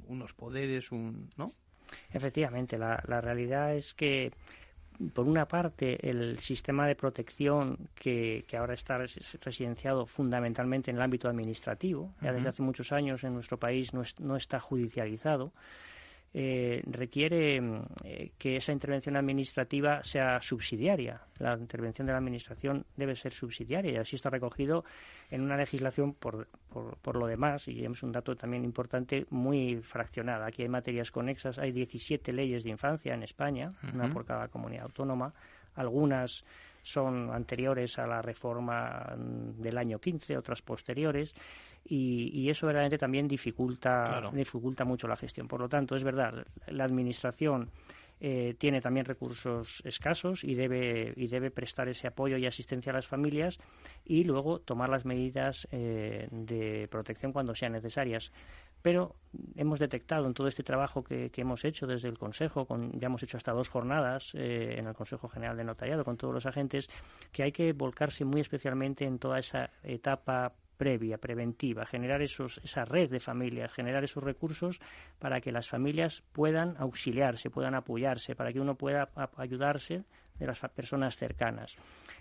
unos 0.07 0.33
poderes, 0.33 0.93
un, 0.93 1.31
¿no? 1.37 1.53
Efectivamente, 2.11 2.79
la, 2.79 3.03
la 3.07 3.21
realidad 3.21 3.77
es 3.77 3.93
que 3.93 4.33
por 5.13 5.27
una 5.27 5.47
parte, 5.47 6.09
el 6.09 6.39
sistema 6.39 6.87
de 6.87 6.95
protección 6.95 7.89
que, 7.95 8.45
que, 8.47 8.57
ahora 8.57 8.75
está 8.75 8.99
residenciado 8.99 10.07
fundamentalmente 10.07 10.91
en 10.91 10.97
el 10.97 11.03
ámbito 11.03 11.29
administrativo, 11.29 12.13
ya 12.21 12.33
desde 12.33 12.49
hace 12.49 12.63
muchos 12.63 12.93
años 12.93 13.25
en 13.25 13.35
nuestro 13.35 13.59
país 13.59 13.93
no, 13.93 14.03
no 14.21 14.37
está 14.37 14.61
judicializado, 14.61 15.53
eh, 16.37 16.83
requiere 16.87 17.63
eh, 18.03 18.33
que 18.37 18.57
esa 18.57 18.73
intervención 18.73 19.17
administrativa 19.17 20.03
sea 20.03 20.41
subsidiaria. 20.41 21.21
La 21.39 21.57
intervención 21.57 22.09
de 22.09 22.13
la 22.13 22.19
Administración 22.19 22.85
debe 22.97 23.15
ser 23.15 23.33
subsidiaria 23.33 23.93
y 23.93 23.97
así 23.99 24.17
está 24.17 24.31
recogido 24.31 24.85
en 25.31 25.43
una 25.43 25.57
legislación, 25.57 26.13
por, 26.13 26.49
por, 27.03 27.17
lo 27.17 27.29
demás, 27.29 27.69
y 27.69 27.85
es 27.85 28.03
un 28.03 28.11
dato 28.11 28.35
también 28.35 28.65
importante, 28.65 29.27
muy 29.31 29.77
fraccionada. 29.83 30.47
Aquí 30.47 30.63
hay 30.63 30.69
materias 30.69 31.13
conexas, 31.13 31.61
hay 31.61 31.71
17 31.71 32.33
leyes 32.33 32.65
de 32.65 32.71
infancia 32.71 33.15
en 33.15 33.23
España, 33.23 33.71
una 33.93 34.13
por 34.13 34.25
cada 34.25 34.49
comunidad 34.49 34.87
autónoma. 34.87 35.33
Algunas 35.77 36.45
son 36.83 37.31
anteriores 37.31 37.97
a 37.99 38.09
la 38.09 38.21
reforma 38.23 39.15
del 39.17 39.79
año 39.79 40.01
15, 40.01 40.37
otras 40.37 40.63
posteriores 40.63 41.33
y, 41.85 42.49
eso 42.49 42.67
verdaderamente 42.67 42.99
también 42.99 43.29
dificulta, 43.29 44.31
dificulta 44.33 44.85
mucho 44.85 45.07
la 45.07 45.17
gestión. 45.17 45.49
Por 45.49 45.61
lo 45.61 45.69
tanto, 45.69 45.97
es 45.97 46.05
verdad, 46.05 46.47
la 46.67 46.85
Administración 46.85 47.71
eh, 48.21 48.55
tiene 48.59 48.81
también 48.81 49.05
recursos 49.05 49.83
escasos 49.85 50.45
y 50.45 50.55
debe, 50.55 51.13
y 51.17 51.27
debe 51.27 51.51
prestar 51.51 51.89
ese 51.89 52.07
apoyo 52.07 52.39
y 52.39 52.47
asistencia 52.47 52.91
a 52.91 52.95
las 52.95 53.07
familias 53.07 53.59
y 54.05 54.25
luego 54.25 54.61
tomar 54.61 54.89
las 54.89 55.05
medidas 55.05 55.69
eh, 55.73 56.29
de 56.31 56.89
protección 56.91 57.33
cuando 57.33 57.55
sean 57.55 57.73
necesarias. 57.73 58.33
Pero 58.81 59.17
hemos 59.57 59.79
detectado 59.79 60.27
en 60.27 60.35
todo 60.35 60.47
este 60.47 60.63
trabajo 60.63 61.03
que, 61.03 61.31
hemos 61.37 61.65
hecho 61.65 61.87
desde 61.87 62.09
el 62.09 62.19
Consejo, 62.19 62.67
con, 62.67 62.99
ya 62.99 63.07
hemos 63.07 63.23
hecho 63.23 63.37
hasta 63.37 63.53
dos 63.53 63.69
jornadas 63.69 64.33
eh, 64.35 64.77
en 64.79 64.87
el 64.87 64.95
Consejo 64.95 65.29
General 65.29 65.57
de 65.57 65.65
Notariado 65.65 66.05
con 66.05 66.17
todos 66.17 66.33
los 66.33 66.47
agentes, 66.47 66.89
que 67.33 67.43
hay 67.43 67.53
que 67.53 67.73
volcarse 67.73 68.25
muy 68.25 68.41
especialmente 68.41 69.05
en 69.05 69.19
toda 69.19 69.39
esa 69.39 69.71
etapa 69.83 70.53
previa, 70.77 71.19
preventiva, 71.19 71.87
generar 71.87 72.23
esos, 72.23 72.61
esa 72.65 72.85
red 72.85 73.11
de 73.11 73.21
familias, 73.21 73.73
generar 73.73 74.05
esos 74.05 74.23
recursos 74.23 74.81
para 75.19 75.41
que 75.41 75.53
las 75.53 75.69
familias 75.69 76.23
puedan 76.33 76.77
auxiliarse, 76.79 77.51
puedan 77.51 77.75
apoyarse, 77.75 78.35
para 78.35 78.53
que 78.53 78.61
uno 78.61 78.75
pueda 78.75 79.11
ayudarse 79.37 80.05
de 80.39 80.47
las 80.47 80.59
personas 80.75 81.17
cercanas. 81.17 81.77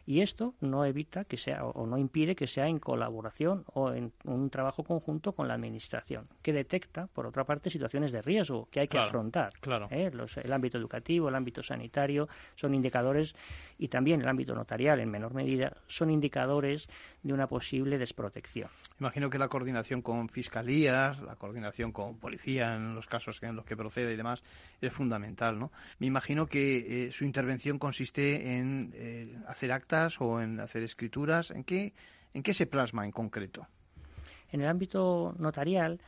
Y 0.06 0.22
esto 0.22 0.54
no 0.62 0.86
evita 0.86 1.24
que 1.24 1.38
sea 1.38 1.66
o 1.66 1.88
no 1.88 1.98
impide 1.98 2.36
que 2.36 2.48
sea 2.48 2.68
en 2.68 2.80
colaboración 2.80 3.64
o 3.74 3.92
en 3.92 4.12
un 4.26 4.50
trabajo 4.50 4.84
conjunto 4.84 5.34
con 5.34 5.48
la 5.48 5.54
administración, 5.54 6.28
que 6.42 6.54
detecta, 6.54 7.08
por 7.08 7.26
otra 7.26 7.46
parte, 7.46 7.70
situaciones 7.70 8.12
de 8.12 8.22
riesgo 8.22 8.68
que 8.70 8.82
hay 8.82 8.88
que 8.88 9.00
afrontar. 9.00 9.54
Claro. 9.62 9.88
¿eh? 9.92 10.12
el 10.44 10.54
ámbito 10.54 10.78
educativo, 10.78 11.30
el 11.30 11.36
ámbito 11.36 11.64
sanitario 11.64 12.28
son 12.56 12.76
indicadores 12.76 13.34
y 13.84 13.90
también 13.90 14.22
el 14.22 14.30
ámbito 14.30 14.56
notarial 14.56 15.02
en 15.02 15.12
menor 15.12 15.34
medida 15.34 15.76
son 15.88 16.10
indicadores 16.10 16.88
de 17.22 17.34
una 17.34 17.48
posible 17.48 17.98
desprotección. 17.98 18.70
Imagino 18.98 19.30
que 19.30 19.38
la 19.38 19.50
coordinación 19.50 20.02
con 20.02 20.30
fiscalías, 20.30 21.20
la 21.20 21.36
coordinación 21.36 21.92
con 21.92 22.18
policía 22.18 22.76
en 22.76 22.96
los 22.96 23.08
casos 23.08 23.44
en 23.44 23.58
los 23.58 23.66
que 23.66 23.76
procede 23.76 24.14
y 24.14 24.16
demás 24.16 24.42
es 24.80 24.94
fundamental, 24.94 25.60
¿no? 25.60 25.70
Me 26.00 26.08
imagino 26.08 26.48
que 26.48 27.08
eh, 27.08 27.12
su 27.12 27.26
intervención 27.26 27.78
consiste 27.78 28.58
en 28.58 28.94
eh, 28.96 29.38
hacer 29.50 29.74
actas 29.74 30.22
o 30.22 30.40
en 30.40 30.62
hacer 30.62 30.84
escrituras. 30.84 31.52
¿En 31.52 31.66
qué, 31.66 31.92
en 32.34 32.42
qué 32.42 32.54
se 32.54 32.68
plasma 32.68 33.04
en 33.04 33.12
concreto? 33.12 33.68
En 34.54 34.62
el 34.62 34.68
ámbito 34.70 35.36
notarial, 35.38 36.00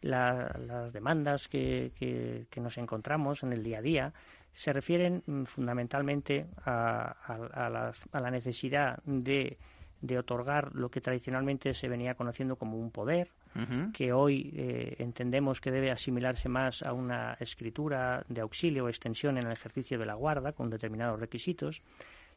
las 0.00 0.92
demandas 0.92 1.48
que, 1.48 1.90
que, 1.98 2.60
nos 2.60 2.78
encontramos 2.78 3.42
en 3.42 3.52
el 3.52 3.64
día 3.64 3.78
a 3.78 3.82
día 3.82 4.14
se 4.56 4.72
refieren 4.72 5.22
mm, 5.24 5.44
fundamentalmente 5.44 6.46
a, 6.64 7.14
a 8.12 8.20
la 8.20 8.30
necesidad 8.30 8.98
de 9.04 9.56
de 10.00 10.18
otorgar 10.18 10.74
lo 10.74 10.90
que 10.90 11.00
tradicionalmente 11.00 11.74
se 11.74 11.88
venía 11.88 12.14
conociendo 12.14 12.56
como 12.56 12.78
un 12.78 12.90
poder, 12.90 13.30
que 13.94 14.12
hoy 14.12 14.52
eh, 14.54 14.96
entendemos 14.98 15.62
que 15.62 15.70
debe 15.70 15.90
asimilarse 15.90 16.46
más 16.46 16.82
a 16.82 16.92
una 16.92 17.38
escritura 17.40 18.22
de 18.28 18.42
auxilio 18.42 18.84
o 18.84 18.88
extensión 18.90 19.38
en 19.38 19.46
el 19.46 19.52
ejercicio 19.52 19.98
de 19.98 20.04
la 20.04 20.12
guarda 20.12 20.52
con 20.52 20.68
determinados 20.68 21.18
requisitos. 21.18 21.80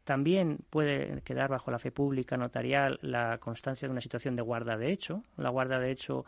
También 0.06 0.60
puede 0.70 1.22
quedar 1.24 1.50
bajo 1.50 1.72
la 1.72 1.80
fe 1.80 1.92
pública 1.92 2.38
notarial 2.38 3.00
la 3.02 3.38
constancia 3.40 3.86
de 3.86 3.92
una 3.92 4.00
situación 4.00 4.38
de 4.38 4.44
guarda 4.44 4.78
de 4.78 4.94
hecho. 4.94 5.22
La 5.36 5.50
guarda 5.50 5.78
de 5.78 5.92
hecho 5.92 6.24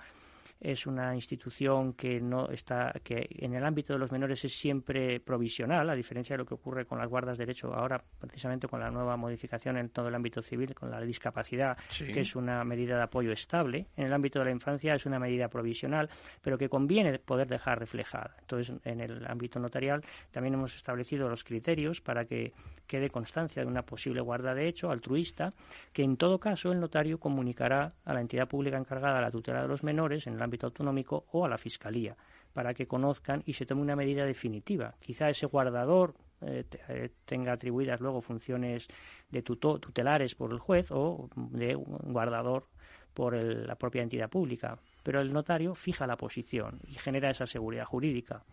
es 0.62 0.86
una 0.86 1.15
institución 1.15 1.93
que 1.93 2.21
no 2.21 2.47
está 2.50 2.93
que 3.04 3.28
en 3.32 3.56
el 3.56 3.65
ámbito 3.65 3.93
de 3.93 4.00
los 4.00 4.12
menores 4.12 4.45
es 4.45 4.54
siempre 4.54 5.19
provisional 5.19 5.89
a 5.89 5.95
diferencia 5.95 6.36
de 6.36 6.38
lo 6.38 6.45
que 6.45 6.54
ocurre 6.54 6.86
con 6.86 7.00
las 7.00 7.10
guardas 7.10 7.38
de 7.39 7.45
derecho 7.47 7.74
ahora 7.74 8.02
precisamente 8.19 8.67
con 8.67 8.80
la 8.80 8.91
nueva 8.91 9.17
modificación 9.17 9.78
en 9.78 9.89
todo 9.89 10.10
el 10.10 10.15
ámbito 10.15 10.43
civil 10.43 10.76
con 10.76 10.91
la 10.91 11.02
discapacidad 11.02 11.78
que 11.97 12.19
es 12.19 12.36
una 12.36 12.63
medida 12.63 12.95
de 12.95 13.04
apoyo 13.04 13.32
estable 13.32 13.88
en 13.97 14.06
el 14.06 14.13
ámbito 14.13 14.38
de 14.38 14.45
la 14.45 14.52
infancia 14.52 14.93
es 14.93 15.08
una 15.08 15.17
medida 15.17 15.47
provisional 15.47 16.10
pero 16.43 16.60
que 16.60 16.69
conviene 16.69 17.17
poder 17.17 17.47
dejar 17.47 17.80
reflejada. 17.80 18.36
Entonces 18.41 18.76
en 18.84 19.02
el 19.02 19.26
ámbito 19.26 19.60
notarial 19.60 20.04
también 20.30 20.54
hemos 20.54 20.76
establecido 20.76 21.28
los 21.28 21.43
criterios 21.43 22.02
para 22.02 22.26
que 22.26 22.54
quede 22.86 23.10
constancia 23.10 23.63
de 23.63 23.67
una 23.67 23.82
posible 23.82 24.21
guarda 24.21 24.54
de 24.54 24.67
hecho 24.67 24.91
altruista 24.91 25.50
que 25.91 26.04
en 26.04 26.17
todo 26.17 26.39
caso 26.39 26.71
el 26.71 26.80
notario 26.80 27.19
comunicará 27.19 27.93
a 28.06 28.13
la 28.13 28.21
entidad 28.21 28.47
pública 28.47 28.78
encargada 28.78 29.15
de 29.15 29.21
la 29.21 29.32
tutela 29.32 29.63
de 29.63 29.67
los 29.67 29.84
menores 29.84 30.28
en 30.28 30.36
el 30.36 30.41
ámbito 30.41 30.51
autonómico 30.62 31.26
o 31.32 31.46
a 31.46 31.50
la 31.50 31.58
Fiscalía 31.58 32.16
para 32.54 32.74
que 32.74 32.88
conozcan 32.88 33.44
y 33.46 33.54
se 33.54 33.66
tome 33.66 33.82
una 33.82 33.96
medida 33.96 34.26
definitiva. 34.26 34.96
Quizá 35.00 35.30
ese 35.30 35.46
guardador 35.46 36.16
eh, 36.42 36.66
eh, 36.90 37.10
tenga 37.26 37.54
atribuidas 37.54 38.02
luego 38.02 38.22
funciones 38.22 38.88
de 39.30 39.42
tutelares 39.42 40.36
por 40.36 40.52
el 40.52 40.60
juez 40.60 40.88
o 40.92 41.30
de 41.36 41.76
guardador 41.76 42.68
por 43.14 43.36
la 43.36 43.76
propia 43.76 44.04
entidad 44.04 44.30
pública, 44.30 44.80
pero 45.04 45.20
el 45.22 45.34
notario 45.34 45.76
fija 45.76 46.08
la 46.08 46.16
posición 46.16 46.80
y 46.88 46.94
genera 46.94 47.30
esa 47.30 47.46
seguridad 47.46 47.86
jurídica. 47.86 48.44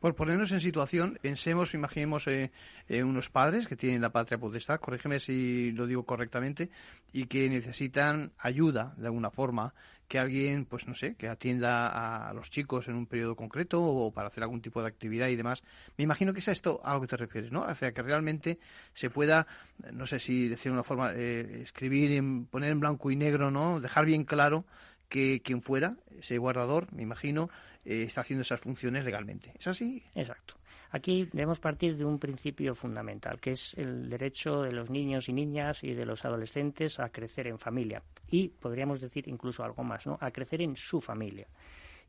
Por 0.00 0.14
ponernos 0.14 0.50
en 0.50 0.60
situación, 0.60 1.18
pensemos, 1.22 1.74
imaginemos 1.74 2.26
eh, 2.26 2.50
eh, 2.88 3.04
unos 3.04 3.30
padres 3.30 3.68
que 3.68 3.76
tienen 3.76 4.02
la 4.02 4.10
patria 4.10 4.38
potestad, 4.38 4.80
corrígeme 4.80 5.20
si 5.20 5.70
lo 5.72 5.86
digo 5.86 6.04
correctamente, 6.04 6.70
y 7.12 7.26
que 7.26 7.48
necesitan 7.48 8.32
ayuda 8.38 8.94
de 8.96 9.06
alguna 9.06 9.30
forma, 9.30 9.74
que 10.08 10.18
alguien, 10.18 10.66
pues 10.66 10.86
no 10.86 10.94
sé, 10.94 11.14
que 11.14 11.28
atienda 11.28 12.28
a 12.28 12.34
los 12.34 12.50
chicos 12.50 12.86
en 12.88 12.96
un 12.96 13.06
periodo 13.06 13.34
concreto 13.34 13.82
o 13.82 14.12
para 14.12 14.28
hacer 14.28 14.42
algún 14.42 14.60
tipo 14.60 14.82
de 14.82 14.88
actividad 14.88 15.28
y 15.28 15.36
demás. 15.36 15.62
Me 15.96 16.04
imagino 16.04 16.34
que 16.34 16.40
es 16.40 16.48
a 16.48 16.52
esto 16.52 16.82
a 16.84 16.92
lo 16.92 17.00
que 17.00 17.06
te 17.06 17.16
refieres, 17.16 17.50
¿no? 17.50 17.64
Hacia 17.64 17.92
que 17.92 18.02
realmente 18.02 18.58
se 18.92 19.08
pueda, 19.08 19.46
no 19.90 20.06
sé 20.06 20.18
si 20.18 20.48
decir 20.48 20.70
una 20.70 20.82
forma, 20.82 21.12
eh, 21.14 21.60
escribir, 21.62 22.12
en, 22.12 22.44
poner 22.44 22.72
en 22.72 22.80
blanco 22.80 23.10
y 23.10 23.16
negro, 23.16 23.50
¿no? 23.50 23.80
Dejar 23.80 24.04
bien 24.04 24.24
claro 24.24 24.66
que 25.08 25.40
quien 25.42 25.62
fuera, 25.62 25.96
ese 26.18 26.36
guardador, 26.36 26.92
me 26.92 27.02
imagino, 27.02 27.48
eh, 27.84 28.04
está 28.04 28.22
haciendo 28.22 28.42
esas 28.42 28.60
funciones 28.60 29.04
legalmente. 29.04 29.52
¿Es 29.58 29.66
así? 29.66 30.02
Exacto. 30.14 30.54
Aquí 30.90 31.26
debemos 31.32 31.58
partir 31.58 31.96
de 31.96 32.04
un 32.04 32.18
principio 32.18 32.74
fundamental, 32.74 33.40
que 33.40 33.52
es 33.52 33.72
el 33.78 34.10
derecho 34.10 34.60
de 34.60 34.72
los 34.72 34.90
niños 34.90 35.28
y 35.28 35.32
niñas 35.32 35.82
y 35.82 35.94
de 35.94 36.04
los 36.04 36.24
adolescentes 36.26 37.00
a 37.00 37.08
crecer 37.08 37.46
en 37.46 37.58
familia. 37.58 38.02
Y 38.30 38.48
podríamos 38.48 39.00
decir 39.00 39.26
incluso 39.26 39.64
algo 39.64 39.82
más, 39.84 40.06
¿no? 40.06 40.18
A 40.20 40.30
crecer 40.30 40.60
en 40.60 40.76
su 40.76 41.00
familia. 41.00 41.46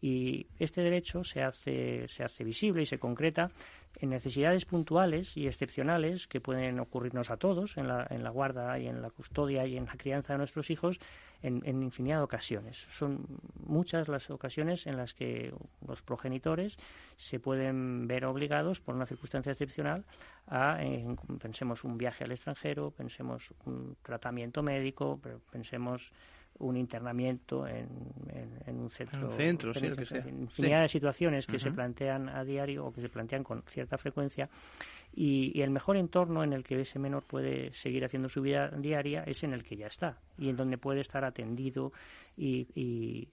Y 0.01 0.47
este 0.59 0.81
derecho 0.81 1.23
se 1.23 1.41
hace, 1.41 2.09
se 2.09 2.25
hace 2.25 2.43
visible 2.43 2.81
y 2.81 2.85
se 2.85 2.99
concreta 2.99 3.51
en 4.01 4.09
necesidades 4.09 4.65
puntuales 4.65 5.37
y 5.37 5.47
excepcionales 5.47 6.27
que 6.27 6.41
pueden 6.41 6.77
ocurrirnos 6.81 7.31
a 7.31 7.37
todos 7.37 7.77
en 7.77 7.87
la, 7.87 8.05
en 8.09 8.21
la 8.21 8.31
guarda 8.31 8.77
y 8.79 8.87
en 8.87 9.01
la 9.01 9.11
custodia 9.11 9.65
y 9.65 9.77
en 9.77 9.85
la 9.85 9.95
crianza 9.95 10.33
de 10.33 10.39
nuestros 10.39 10.69
hijos 10.69 10.99
en, 11.43 11.61
en, 11.65 11.83
infinidad 11.83 12.17
de 12.17 12.23
ocasiones. 12.23 12.87
Son 12.91 13.25
muchas 13.65 14.07
las 14.07 14.29
ocasiones 14.29 14.87
en 14.87 14.97
las 14.97 15.13
que 15.13 15.53
los 15.85 16.01
progenitores 16.01 16.77
se 17.17 17.39
pueden 17.39 18.07
ver 18.07 18.25
obligados 18.25 18.79
por 18.79 18.95
una 18.95 19.05
circunstancia 19.05 19.51
excepcional 19.51 20.05
a, 20.47 20.79
pensemos, 21.39 21.83
un 21.83 21.97
viaje 21.97 22.23
al 22.23 22.31
extranjero, 22.31 22.91
pensemos 22.91 23.53
un 23.65 23.95
tratamiento 24.01 24.63
médico, 24.63 25.19
pensemos 25.51 26.11
un 26.59 26.77
internamiento 26.77 27.67
en, 27.67 27.87
en, 28.65 28.79
un 28.79 28.89
centro. 28.89 29.27
Un 29.27 29.31
centro, 29.33 29.73
infinidad 30.27 30.83
de 30.83 30.89
situaciones 30.89 31.47
que 31.47 31.59
se 31.59 31.71
plantean 31.71 32.29
a 32.29 32.43
diario 32.43 32.85
o 32.85 32.93
que 32.93 33.01
se 33.01 33.09
plantean 33.09 33.43
con 33.43 33.63
cierta 33.63 33.97
frecuencia 33.97 34.49
Y, 35.15 35.61
el 35.61 35.69
mejor 35.69 35.97
entorno 35.97 36.43
en 36.43 36.53
el 36.53 36.63
que 36.63 36.81
ese 36.81 36.99
menor 36.99 37.23
puede 37.23 37.71
seguir 37.73 38.03
haciendo 38.03 38.29
su 38.29 38.41
vida 38.41 38.69
diaria 38.69 39.23
es 39.23 39.43
en 39.43 39.53
el 39.53 39.63
que 39.63 39.75
ya 39.75 39.87
está 39.87 40.17
y 40.37 40.49
en 40.49 40.55
donde 40.55 40.77
puede 40.77 41.01
estar 41.01 41.23
atendido 41.23 41.93
y, 42.35 43.27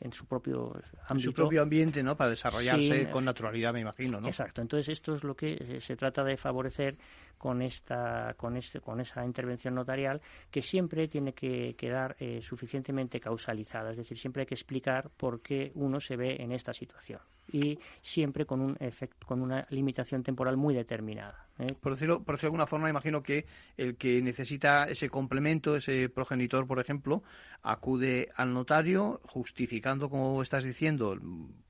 en 0.00 0.12
su 0.12 0.26
propio 0.26 0.72
ámbito. 0.72 1.14
En 1.14 1.20
su 1.20 1.32
propio 1.32 1.62
ambiente, 1.62 2.02
¿no? 2.02 2.16
Para 2.16 2.30
desarrollarse 2.30 3.08
con 3.10 3.24
naturalidad, 3.24 3.72
me 3.72 3.80
imagino, 3.80 4.20
¿no? 4.20 4.26
Exacto. 4.26 4.60
Entonces, 4.60 4.88
esto 4.88 5.14
es 5.14 5.22
lo 5.22 5.36
que 5.36 5.52
eh, 5.52 5.80
se 5.80 5.96
trata 5.96 6.24
de 6.24 6.36
favorecer 6.36 6.96
con 7.38 7.62
esta 7.62 8.34
con 8.36 8.56
este 8.56 8.80
con 8.80 9.00
esa 9.00 9.24
intervención 9.24 9.74
notarial 9.74 10.20
que 10.50 10.60
siempre 10.60 11.06
tiene 11.06 11.32
que 11.32 11.74
quedar 11.76 12.16
eh, 12.18 12.40
suficientemente 12.42 13.20
causalizada 13.20 13.92
es 13.92 13.96
decir 13.96 14.18
siempre 14.18 14.42
hay 14.42 14.46
que 14.46 14.56
explicar 14.56 15.08
por 15.16 15.40
qué 15.40 15.70
uno 15.76 16.00
se 16.00 16.16
ve 16.16 16.36
en 16.40 16.50
esta 16.50 16.72
situación 16.72 17.20
y 17.50 17.78
siempre 18.02 18.46
con 18.46 18.60
un 18.60 18.76
efecto 18.80 19.26
con 19.26 19.40
una 19.40 19.66
limitación 19.70 20.22
temporal 20.22 20.56
muy 20.56 20.74
determinada 20.74 21.46
¿eh? 21.58 21.74
por 21.80 21.92
decirlo 21.92 22.22
por 22.22 22.34
decirlo 22.34 22.50
de 22.50 22.54
alguna 22.54 22.66
forma 22.66 22.90
imagino 22.90 23.22
que 23.22 23.46
el 23.76 23.96
que 23.96 24.20
necesita 24.22 24.84
ese 24.84 25.08
complemento 25.08 25.76
ese 25.76 26.08
progenitor 26.08 26.66
por 26.66 26.80
ejemplo 26.80 27.22
acude 27.62 28.30
al 28.36 28.52
notario 28.52 29.20
justificando 29.24 30.10
como 30.10 30.42
estás 30.42 30.64
diciendo 30.64 31.18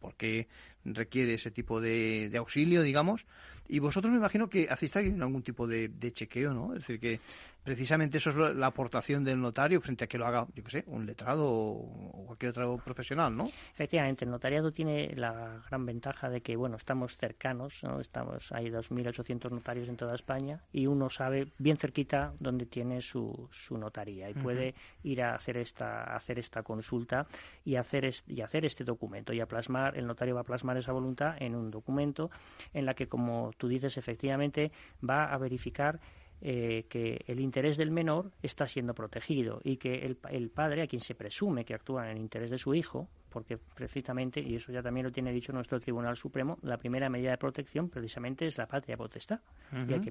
por 0.00 0.14
qué 0.14 0.48
requiere 0.84 1.34
ese 1.34 1.50
tipo 1.50 1.80
de, 1.80 2.30
auxilio 2.36 2.82
digamos 2.82 3.26
y 3.68 3.80
vosotros 3.80 4.10
me 4.10 4.18
imagino 4.18 4.48
que 4.48 4.66
hacéis 4.70 4.96
algún 4.96 5.42
tipo 5.42 5.66
de, 5.66 5.88
de 5.88 6.10
chequeo, 6.10 6.54
¿no? 6.54 6.72
Es 6.72 6.80
decir, 6.80 6.98
que 6.98 7.20
precisamente 7.68 8.16
eso 8.16 8.30
es 8.30 8.56
la 8.56 8.68
aportación 8.68 9.22
del 9.24 9.38
notario 9.38 9.82
frente 9.82 10.04
a 10.04 10.06
que 10.06 10.16
lo 10.16 10.26
haga, 10.26 10.46
yo 10.54 10.64
qué 10.64 10.70
sé, 10.70 10.84
un 10.86 11.04
letrado 11.04 11.44
o 11.46 12.24
cualquier 12.24 12.52
otro 12.52 12.78
profesional, 12.78 13.36
¿no? 13.36 13.50
Efectivamente, 13.74 14.24
el 14.24 14.30
notariado 14.30 14.72
tiene 14.72 15.14
la 15.14 15.62
gran 15.68 15.84
ventaja 15.84 16.30
de 16.30 16.40
que, 16.40 16.56
bueno, 16.56 16.78
estamos 16.78 17.18
cercanos, 17.18 17.82
¿no? 17.82 18.00
Estamos, 18.00 18.50
hay 18.52 18.70
2.800 18.70 19.50
notarios 19.50 19.86
en 19.90 19.98
toda 19.98 20.14
España 20.14 20.62
y 20.72 20.86
uno 20.86 21.10
sabe 21.10 21.48
bien 21.58 21.76
cerquita 21.76 22.32
dónde 22.40 22.64
tiene 22.64 23.02
su, 23.02 23.50
su 23.52 23.76
notaría 23.76 24.30
y 24.30 24.34
puede 24.34 24.74
ir 25.02 25.20
a 25.22 25.34
hacer 25.34 25.58
esta, 25.58 26.04
hacer 26.16 26.38
esta 26.38 26.62
consulta 26.62 27.26
y 27.66 27.76
hacer, 27.76 28.10
y 28.28 28.40
hacer 28.40 28.64
este 28.64 28.82
documento 28.82 29.34
y 29.34 29.40
a 29.40 29.46
plasmar, 29.46 29.98
el 29.98 30.06
notario 30.06 30.36
va 30.36 30.40
a 30.40 30.44
plasmar 30.44 30.78
esa 30.78 30.92
voluntad 30.92 31.36
en 31.38 31.54
un 31.54 31.70
documento 31.70 32.30
en 32.72 32.86
la 32.86 32.94
que, 32.94 33.08
como 33.08 33.50
tú 33.58 33.68
dices, 33.68 33.98
efectivamente 33.98 34.72
va 35.06 35.26
a 35.26 35.36
verificar 35.36 36.00
eh, 36.40 36.86
que 36.88 37.24
el 37.26 37.40
interés 37.40 37.76
del 37.76 37.90
menor 37.90 38.30
está 38.42 38.66
siendo 38.66 38.94
protegido 38.94 39.60
y 39.64 39.76
que 39.76 40.04
el, 40.04 40.18
el, 40.30 40.50
padre, 40.50 40.82
a 40.82 40.86
quien 40.86 41.00
se 41.00 41.14
presume 41.14 41.64
que 41.64 41.74
actúa 41.74 42.10
en 42.10 42.16
el 42.16 42.22
interés 42.22 42.50
de 42.50 42.58
su 42.58 42.74
hijo, 42.74 43.08
porque 43.28 43.58
precisamente, 43.58 44.40
y 44.40 44.56
eso 44.56 44.72
ya 44.72 44.82
también 44.82 45.06
lo 45.06 45.12
tiene 45.12 45.32
dicho 45.32 45.52
nuestro 45.52 45.80
Tribunal 45.80 46.16
Supremo, 46.16 46.58
la 46.62 46.78
primera 46.78 47.08
medida 47.08 47.30
de 47.30 47.38
protección 47.38 47.88
precisamente 47.88 48.46
es 48.46 48.58
la 48.58 48.66
patria 48.66 48.96
potestad. 48.96 49.40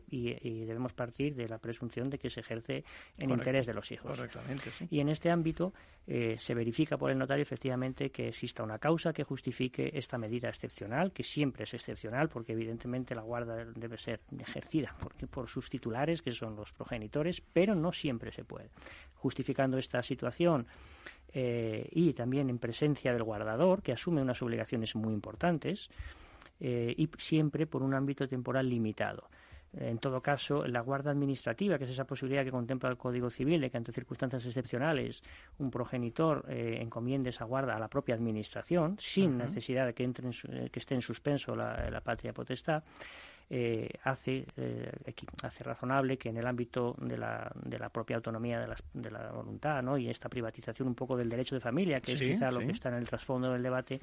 y, 0.09 0.65
debemos 0.65 0.93
partir 0.93 1.35
de 1.35 1.47
la 1.47 1.57
presunción 1.57 2.09
de 2.09 2.17
que 2.19 2.29
se 2.29 2.41
ejerce 2.41 2.83
en 3.17 3.31
interés 3.31 3.65
de 3.65 3.73
los 3.73 3.91
hijos. 3.91 4.19
Y 4.89 4.99
en 4.99 5.09
este 5.09 5.29
ámbito 5.29 5.73
eh, 6.05 6.35
se 6.37 6.53
verifica 6.53 6.97
por 6.97 7.11
el 7.11 7.17
notario 7.17 7.41
efectivamente 7.41 8.09
que 8.09 8.29
exista 8.29 8.63
una 8.63 8.79
causa 8.79 9.13
que 9.13 9.23
justifique 9.23 9.91
esta 9.93 10.17
medida 10.17 10.49
excepcional, 10.49 11.11
que 11.11 11.23
siempre 11.23 11.63
es 11.63 11.73
excepcional, 11.73 12.29
porque 12.29 12.53
evidentemente 12.53 13.15
la 13.15 13.21
guarda 13.21 13.65
debe 13.65 13.97
ser 13.97 14.21
ejercida 14.39 14.95
por, 14.99 15.13
por 15.29 15.47
sus 15.47 15.69
titulares, 15.69 16.21
que 16.21 16.31
son 16.31 16.55
los 16.55 16.71
progenitores, 16.71 17.41
pero 17.41 17.75
no 17.75 17.91
siempre 17.91 18.31
se 18.31 18.43
puede. 18.43 18.69
Justificando 19.15 19.77
esta 19.77 20.03
situación, 20.03 20.67
eh, 21.33 21.87
y 21.91 22.13
también 22.13 22.49
en 22.49 22.59
presencia 22.59 23.13
del 23.13 23.23
guardador, 23.23 23.81
que 23.81 23.91
asume 23.91 24.21
unas 24.21 24.41
obligaciones 24.41 24.95
muy 24.95 25.13
importantes 25.13 25.89
eh, 26.59 26.93
y 26.97 27.09
siempre 27.17 27.67
por 27.67 27.83
un 27.83 27.93
ámbito 27.93 28.27
temporal 28.27 28.69
limitado. 28.69 29.29
En 29.73 29.99
todo 29.99 30.21
caso, 30.21 30.65
la 30.65 30.79
guarda 30.79 31.11
administrativa, 31.11 31.77
que 31.77 31.83
es 31.83 31.91
esa 31.91 32.05
posibilidad 32.05 32.43
que 32.43 32.51
contempla 32.51 32.89
el 32.89 32.97
Código 32.97 33.29
Civil 33.29 33.59
de 33.61 33.69
que 33.69 33.77
ante 33.77 33.91
circunstancias 33.91 34.45
excepcionales 34.45 35.21
un 35.59 35.69
progenitor 35.69 36.45
eh, 36.47 36.79
encomiende 36.81 37.29
esa 37.29 37.43
guarda 37.43 37.75
a 37.75 37.79
la 37.79 37.89
propia 37.89 38.15
administración, 38.15 38.95
sin 38.97 39.37
necesidad 39.37 39.85
de 39.85 39.93
que, 39.93 40.03
entre 40.03 40.29
que 40.71 40.79
esté 40.79 40.95
en 40.95 41.01
suspenso 41.01 41.55
la 41.55 42.01
patria 42.01 42.33
potestad, 42.33 42.83
eh, 43.49 43.89
hace, 44.03 44.45
eh, 44.57 44.91
hace 45.41 45.63
razonable 45.63 46.17
que 46.17 46.27
en 46.27 46.35
el 46.35 46.45
ámbito 46.45 46.95
de 46.99 47.17
la, 47.17 47.49
de 47.55 47.79
la 47.79 47.87
propia 47.87 48.17
autonomía 48.17 48.59
de 48.59 48.67
la, 48.67 48.75
de 48.93 49.09
la 49.09 49.31
voluntad 49.31 49.81
¿no? 49.81 49.97
y 49.97 50.09
esta 50.09 50.27
privatización 50.27 50.89
un 50.89 50.95
poco 50.95 51.15
del 51.15 51.29
derecho 51.29 51.55
de 51.55 51.61
familia, 51.61 52.01
que 52.01 52.11
es 52.11 52.19
quizá 52.19 52.51
lo 52.51 52.59
que 52.59 52.71
está 52.71 52.89
en 52.89 52.95
el 52.95 53.07
trasfondo 53.07 53.53
del 53.53 53.63
debate, 53.63 54.01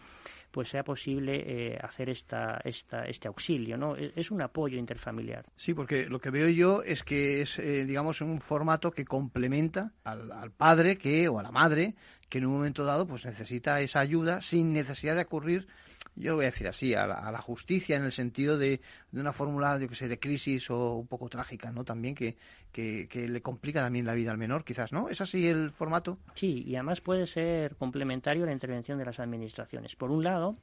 pues 0.50 0.68
sea 0.68 0.82
posible 0.82 1.42
eh, 1.46 1.78
hacer 1.78 2.08
esta, 2.08 2.58
esta, 2.64 3.04
este 3.04 3.28
auxilio. 3.28 3.76
¿no? 3.76 3.96
E, 3.96 4.12
es 4.16 4.30
un 4.30 4.40
apoyo 4.40 4.78
interfamiliar. 4.78 5.44
Sí, 5.56 5.74
porque 5.74 6.06
lo 6.06 6.20
que 6.20 6.30
veo 6.30 6.48
yo 6.48 6.82
es 6.82 7.02
que 7.02 7.42
es, 7.42 7.60
digamos, 7.86 8.22
un 8.22 8.40
formato 8.40 8.92
que 8.92 9.04
complementa 9.04 9.92
al, 10.04 10.32
al 10.32 10.52
padre 10.52 10.96
que 10.96 11.28
o 11.28 11.38
a 11.38 11.42
la 11.42 11.50
madre 11.50 11.94
que 12.30 12.38
en 12.38 12.46
un 12.46 12.54
momento 12.54 12.84
dado 12.84 13.06
pues 13.06 13.26
necesita 13.26 13.80
esa 13.80 14.00
ayuda 14.00 14.40
sin 14.40 14.72
necesidad 14.72 15.14
de 15.14 15.22
ocurrir 15.22 15.68
yo 16.16 16.30
lo 16.30 16.36
voy 16.36 16.44
a 16.44 16.50
decir 16.50 16.68
así, 16.68 16.94
a 16.94 17.06
la, 17.06 17.40
justicia 17.40 17.96
en 17.96 18.04
el 18.04 18.12
sentido 18.12 18.56
de, 18.58 18.80
una 19.12 19.32
fórmula, 19.32 19.78
yo 19.78 19.88
que 19.88 19.94
sé, 19.94 20.08
de 20.08 20.18
crisis 20.18 20.70
o 20.70 20.94
un 20.94 21.06
poco 21.06 21.28
trágica, 21.28 21.72
¿no? 21.72 21.84
También 21.84 22.14
que, 22.14 22.36
que, 22.72 23.08
que, 23.08 23.28
le 23.28 23.42
complica 23.42 23.82
también 23.82 24.06
la 24.06 24.14
vida 24.14 24.30
al 24.30 24.38
menor, 24.38 24.64
quizás, 24.64 24.92
¿no? 24.92 25.08
¿Es 25.08 25.20
así 25.20 25.46
el 25.46 25.70
formato? 25.70 26.18
Sí, 26.34 26.64
y 26.66 26.76
además 26.76 27.00
puede 27.00 27.26
ser 27.26 27.76
complementario 27.76 28.44
a 28.44 28.46
la 28.46 28.52
intervención 28.52 28.98
de 28.98 29.04
las 29.04 29.20
administraciones. 29.20 29.96
Por 29.96 30.10
un 30.10 30.22
lado, 30.24 30.56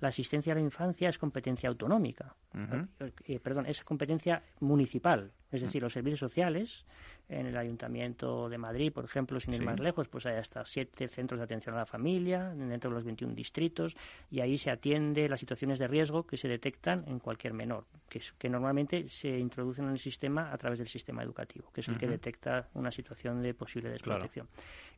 la 0.00 0.08
asistencia 0.08 0.52
a 0.52 0.56
la 0.56 0.62
infancia 0.62 1.08
es 1.08 1.18
competencia 1.18 1.68
autonómica, 1.68 2.34
eh, 3.26 3.40
perdón, 3.40 3.66
es 3.66 3.82
competencia 3.82 4.42
municipal, 4.60 5.32
es 5.50 5.62
decir, 5.62 5.82
los 5.82 5.92
servicios 5.92 6.20
sociales 6.20 6.84
en 7.28 7.46
el 7.46 7.56
Ayuntamiento 7.56 8.48
de 8.48 8.58
Madrid, 8.58 8.92
por 8.92 9.04
ejemplo, 9.04 9.40
sin 9.40 9.54
ir 9.54 9.62
más 9.62 9.80
lejos, 9.80 10.08
pues 10.08 10.26
hay 10.26 10.36
hasta 10.36 10.64
siete 10.64 11.08
centros 11.08 11.40
de 11.40 11.44
atención 11.44 11.74
a 11.74 11.78
la 11.78 11.86
familia 11.86 12.50
dentro 12.54 12.90
de 12.90 12.94
los 12.94 13.04
21 13.04 13.34
distritos 13.34 13.96
y 14.30 14.40
ahí 14.40 14.58
se 14.58 14.70
atiende 14.70 15.28
las 15.28 15.40
situaciones 15.40 15.78
de 15.78 15.88
riesgo 15.88 16.24
que 16.24 16.36
se 16.36 16.46
detectan 16.46 17.04
en 17.06 17.18
cualquier 17.18 17.52
menor, 17.52 17.84
que, 18.08 18.20
que 18.38 18.48
normalmente 18.48 19.08
se 19.08 19.38
introducen 19.38 19.86
en 19.86 19.92
el 19.92 19.98
sistema 19.98 20.52
a 20.52 20.58
través 20.58 20.78
del 20.78 20.88
sistema 20.88 21.22
educativo, 21.22 21.70
que 21.72 21.80
es 21.80 21.88
el 21.88 21.98
que 21.98 22.06
detecta 22.06 22.68
una 22.74 22.92
situación 22.92 23.42
de 23.42 23.54
posible 23.54 23.90
desprotección. 23.90 24.46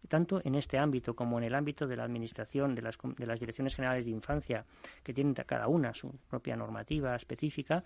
Tanto 0.08 0.40
en 0.44 0.54
este 0.54 0.78
ámbito 0.78 1.14
como 1.14 1.38
en 1.38 1.44
el 1.44 1.54
ámbito 1.54 1.86
de 1.86 1.96
la 1.96 2.04
administración, 2.04 2.74
de 2.74 2.82
las, 2.82 2.96
de 3.16 3.26
las 3.26 3.40
direcciones 3.40 3.74
generales 3.74 4.04
de 4.04 4.10
infancia, 4.10 4.64
que 5.02 5.12
tienen 5.12 5.34
cada 5.34 5.68
una 5.68 5.92
su 5.94 6.14
propia 6.30 6.56
normativa 6.56 7.14
específica, 7.16 7.84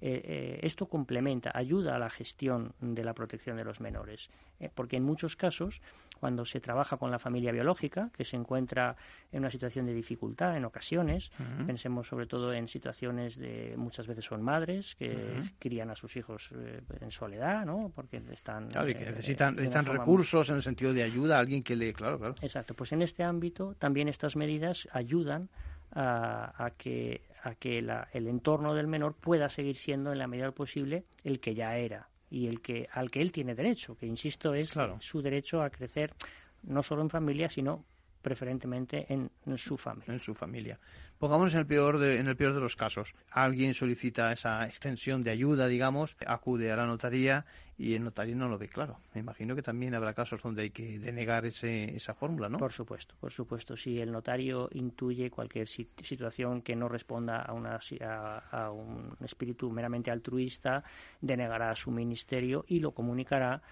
eh, 0.00 0.20
eh, 0.24 0.60
esto 0.62 0.86
complementa, 0.86 1.50
ayuda 1.54 1.96
a 1.96 1.98
la 1.98 2.10
gestión 2.10 2.74
de 2.80 3.04
la 3.04 3.14
protección 3.14 3.56
de 3.56 3.64
los 3.64 3.80
menores, 3.80 4.30
eh, 4.60 4.70
porque 4.74 4.96
en 4.96 5.04
muchos 5.04 5.36
casos 5.36 5.80
cuando 6.22 6.44
se 6.44 6.60
trabaja 6.60 6.98
con 6.98 7.10
la 7.10 7.18
familia 7.18 7.50
biológica, 7.50 8.08
que 8.16 8.24
se 8.24 8.36
encuentra 8.36 8.94
en 9.32 9.40
una 9.40 9.50
situación 9.50 9.86
de 9.86 9.92
dificultad 9.92 10.56
en 10.56 10.64
ocasiones. 10.64 11.32
Pensemos 11.66 12.06
sobre 12.06 12.28
todo 12.28 12.52
en 12.52 12.68
situaciones 12.68 13.36
de 13.36 13.74
muchas 13.76 14.06
veces 14.06 14.26
son 14.26 14.40
madres 14.40 14.94
que 14.94 15.42
crían 15.58 15.90
a 15.90 15.96
sus 15.96 16.16
hijos 16.16 16.48
eh, 16.54 16.80
en 17.00 17.10
soledad, 17.10 17.66
¿no? 17.66 17.90
Porque 17.92 18.18
están 18.30 18.68
claro, 18.68 18.88
y 18.88 18.94
que 18.94 19.02
eh, 19.02 19.10
necesitan, 19.10 19.56
necesitan 19.56 19.84
recursos 19.84 20.48
en 20.48 20.54
el 20.54 20.62
sentido 20.62 20.92
de 20.92 21.02
ayuda, 21.02 21.40
alguien 21.40 21.64
que 21.64 21.74
le, 21.74 21.92
claro, 21.92 22.20
claro. 22.20 22.36
Exacto. 22.40 22.74
Pues 22.74 22.92
en 22.92 23.02
este 23.02 23.24
ámbito 23.24 23.74
también 23.80 24.06
estas 24.06 24.36
medidas 24.36 24.86
ayudan 24.92 25.48
a, 25.90 26.70
que 26.78 27.22
a 27.42 27.56
que 27.56 27.80
el 27.80 28.28
entorno 28.28 28.74
del 28.74 28.86
menor 28.86 29.16
pueda 29.16 29.48
seguir 29.48 29.74
siendo 29.74 30.12
en 30.12 30.20
la 30.20 30.28
medida 30.28 30.52
posible 30.52 31.02
el 31.24 31.40
que 31.40 31.56
ya 31.56 31.76
era 31.78 32.11
y 32.32 32.46
el 32.46 32.62
que 32.62 32.88
al 32.92 33.10
que 33.10 33.20
él 33.20 33.30
tiene 33.30 33.54
derecho, 33.54 33.94
que 33.96 34.06
insisto 34.06 34.54
es 34.54 34.72
su 35.00 35.20
derecho 35.20 35.62
a 35.62 35.68
crecer 35.68 36.14
no 36.62 36.82
solo 36.82 37.02
en 37.02 37.10
familia, 37.10 37.50
sino 37.50 37.84
preferentemente 38.22 39.06
en, 39.12 39.30
su 39.58 39.76
familia. 39.76 40.12
En 40.12 40.20
su 40.20 40.34
familia. 40.34 40.78
Pongámonos 41.18 41.54
en 41.54 41.60
el 41.60 41.66
peor 41.66 41.98
de, 41.98 42.18
en 42.18 42.26
el 42.26 42.36
peor 42.36 42.54
de 42.54 42.60
los 42.60 42.74
casos. 42.74 43.14
Alguien 43.30 43.74
solicita 43.74 44.32
esa 44.32 44.66
extensión 44.66 45.22
de 45.22 45.30
ayuda, 45.30 45.68
digamos, 45.68 46.16
acude 46.26 46.72
a 46.72 46.76
la 46.76 46.86
notaría 46.86 47.44
y 47.78 47.94
el 47.94 48.04
notario 48.04 48.36
no 48.36 48.48
lo 48.48 48.58
ve 48.58 48.68
claro. 48.68 48.98
Me 49.14 49.20
imagino 49.20 49.54
que 49.54 49.62
también 49.62 49.94
habrá 49.94 50.14
casos 50.14 50.42
donde 50.42 50.62
hay 50.62 50.70
que 50.70 50.98
denegar 50.98 51.46
ese, 51.46 51.94
esa 51.94 52.14
fórmula, 52.14 52.48
¿no? 52.48 52.58
Por 52.58 52.72
supuesto, 52.72 53.14
por 53.20 53.32
supuesto. 53.32 53.76
Si 53.76 54.00
el 54.00 54.10
notario 54.12 54.68
intuye 54.72 55.30
cualquier 55.30 55.68
situación 55.68 56.62
que 56.62 56.76
no 56.76 56.88
responda 56.88 57.42
a, 57.42 57.52
una, 57.52 57.80
a, 58.50 58.70
un 58.70 59.16
espíritu 59.24 59.70
meramente 59.70 60.10
altruista, 60.10 60.84
denegará 61.20 61.74
su 61.74 61.90
ministerio 61.90 62.64
y 62.68 62.80
lo 62.80 62.92
comunicará 62.92 63.62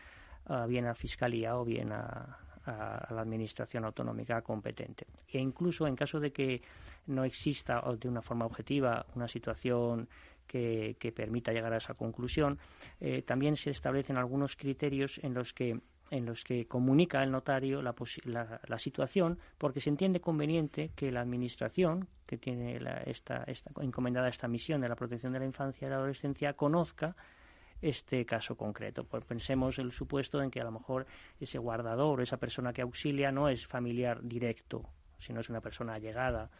ah, 0.46 0.66
bien 0.66 0.86
a 0.86 0.94
Fiscalía 0.94 1.56
o 1.56 1.64
bien 1.64 1.92
a, 1.92 2.38
a, 2.70 3.12
la 3.12 3.20
administración 3.20 3.84
autonómica 3.84 4.42
competente. 4.42 5.06
E 5.28 5.38
incluso 5.38 5.86
en 5.86 5.96
caso 5.96 6.20
de 6.20 6.32
que 6.32 6.62
no 7.06 7.24
exista 7.24 7.82
de 7.98 8.08
una 8.08 8.22
forma 8.22 8.46
objetiva 8.46 9.06
una 9.14 9.28
situación 9.28 10.08
que, 10.46 11.12
permita 11.14 11.52
llegar 11.52 11.72
a 11.72 11.76
esa 11.76 11.94
conclusión, 11.94 12.58
eh, 13.00 13.22
también 13.22 13.56
se 13.56 13.70
establecen 13.70 14.16
algunos 14.16 14.56
criterios 14.56 15.20
en 15.22 15.34
los 15.34 15.52
que 15.52 15.80
en 16.10 16.26
los 16.26 16.42
que 16.42 16.66
comunica 16.66 17.22
el 17.22 17.30
notario 17.30 17.82
la, 17.82 17.94
la, 18.24 18.78
situación 18.78 19.38
porque 19.58 19.80
se 19.80 19.90
entiende 19.90 20.20
conveniente 20.20 20.90
que 20.96 21.12
la 21.12 21.20
Administración, 21.20 22.08
que 22.26 22.36
tiene 22.36 22.80
esta, 23.06 23.44
esta, 23.44 23.70
encomendada 23.80 24.28
esta 24.28 24.48
misión 24.48 24.80
de 24.80 24.88
la 24.88 24.96
protección 24.96 25.32
de 25.32 25.38
la 25.38 25.44
infancia 25.44 25.86
y 25.86 25.90
la 25.90 25.96
adolescencia, 25.98 26.54
conozca 26.54 27.14
este 27.82 28.24
caso 28.24 28.56
concreto. 28.56 29.04
Pues 29.04 29.24
pensemos 29.24 29.78
el 29.78 29.92
supuesto 29.92 30.42
en 30.42 30.50
que 30.50 30.60
a 30.60 30.64
lo 30.64 30.72
mejor 30.72 31.06
ese 31.40 31.58
guardador, 31.58 32.20
esa 32.20 32.36
persona 32.36 32.72
que 32.72 32.82
auxilia, 32.82 33.32
no 33.32 33.48
es 33.48 33.66
familiar 33.66 34.20
directo, 34.22 34.84
sino 35.18 35.40
es 35.40 35.48
una 35.48 35.60
persona 35.60 35.94
allegada 35.94 36.50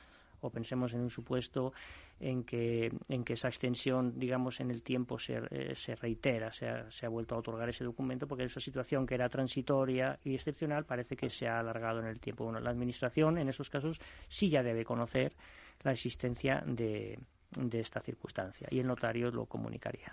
o 0.43 0.51
pensemos 0.51 0.93
en 0.95 1.01
un 1.01 1.11
supuesto 1.11 1.73
en 2.19 2.45
que, 2.45 2.93
en 3.09 3.25
que 3.25 3.35
esa 3.35 3.49
extensión, 3.49 4.19
digamos, 4.19 4.61
en 4.61 4.71
el 4.71 4.83
tiempo 4.83 5.19
se, 5.19 5.41
eh, 5.51 5.75
se 5.75 5.95
reitera, 5.95 6.53
se 6.53 6.69
ha, 6.69 6.91
se 6.91 7.07
ha, 7.07 7.09
vuelto 7.09 7.35
a 7.35 7.39
otorgar 7.39 7.69
ese 7.69 7.85
documento, 7.85 8.27
porque 8.27 8.45
esa 8.45 8.61
situación 8.61 9.07
que 9.07 9.15
era 9.15 9.29
transitoria 9.29 10.19
y 10.25 10.35
excepcional 10.35 10.85
parece 10.85 11.17
que 11.17 11.31
se 11.31 11.49
ha 11.49 11.59
alargado 11.59 12.01
en 12.01 12.07
el 12.07 12.21
tiempo. 12.21 12.45
Bueno, 12.45 12.61
la 12.61 12.71
Administración, 12.71 13.39
en 13.39 13.49
esos 13.49 13.71
casos, 13.71 14.01
sí 14.29 14.51
ya 14.51 14.63
debe 14.63 14.85
conocer 14.85 15.33
la 15.83 15.93
existencia 15.93 16.63
de, 16.67 17.19
de 17.57 17.81
esta 17.81 18.01
circunstancia 18.01 18.69
y 18.71 18.79
el 18.79 18.87
notario 18.87 19.31
lo 19.31 19.47
comunicaría. 19.47 20.13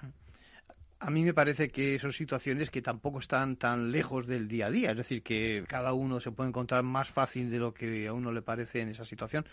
A 1.00 1.12
mí 1.12 1.24
me 1.24 1.34
parece 1.34 1.70
que 1.70 2.00
son 2.00 2.12
situaciones 2.12 2.72
que 2.72 2.82
tampoco 2.82 3.20
están 3.20 3.56
tan 3.56 3.92
lejos 3.92 4.26
del 4.26 4.48
día 4.48 4.66
a 4.66 4.72
día, 4.72 4.92
es 4.92 4.98
decir, 4.98 5.22
que 5.22 5.64
cada 5.68 5.94
uno 5.94 6.20
se 6.20 6.32
puede 6.32 6.50
encontrar 6.50 6.82
más 6.82 7.10
fácil 7.10 7.52
de 7.52 7.60
lo 7.60 7.74
que 7.74 8.08
a 8.08 8.14
uno 8.14 8.32
le 8.32 8.42
parece 8.42 8.82
en 8.82 8.90
esa 8.90 9.06
situación. 9.06 9.46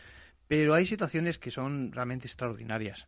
Pero 0.49 0.72
hay 0.72 0.86
situaciones 0.86 1.38
que 1.38 1.51
son 1.51 1.92
realmente 1.92 2.26
extraordinarias. 2.26 3.07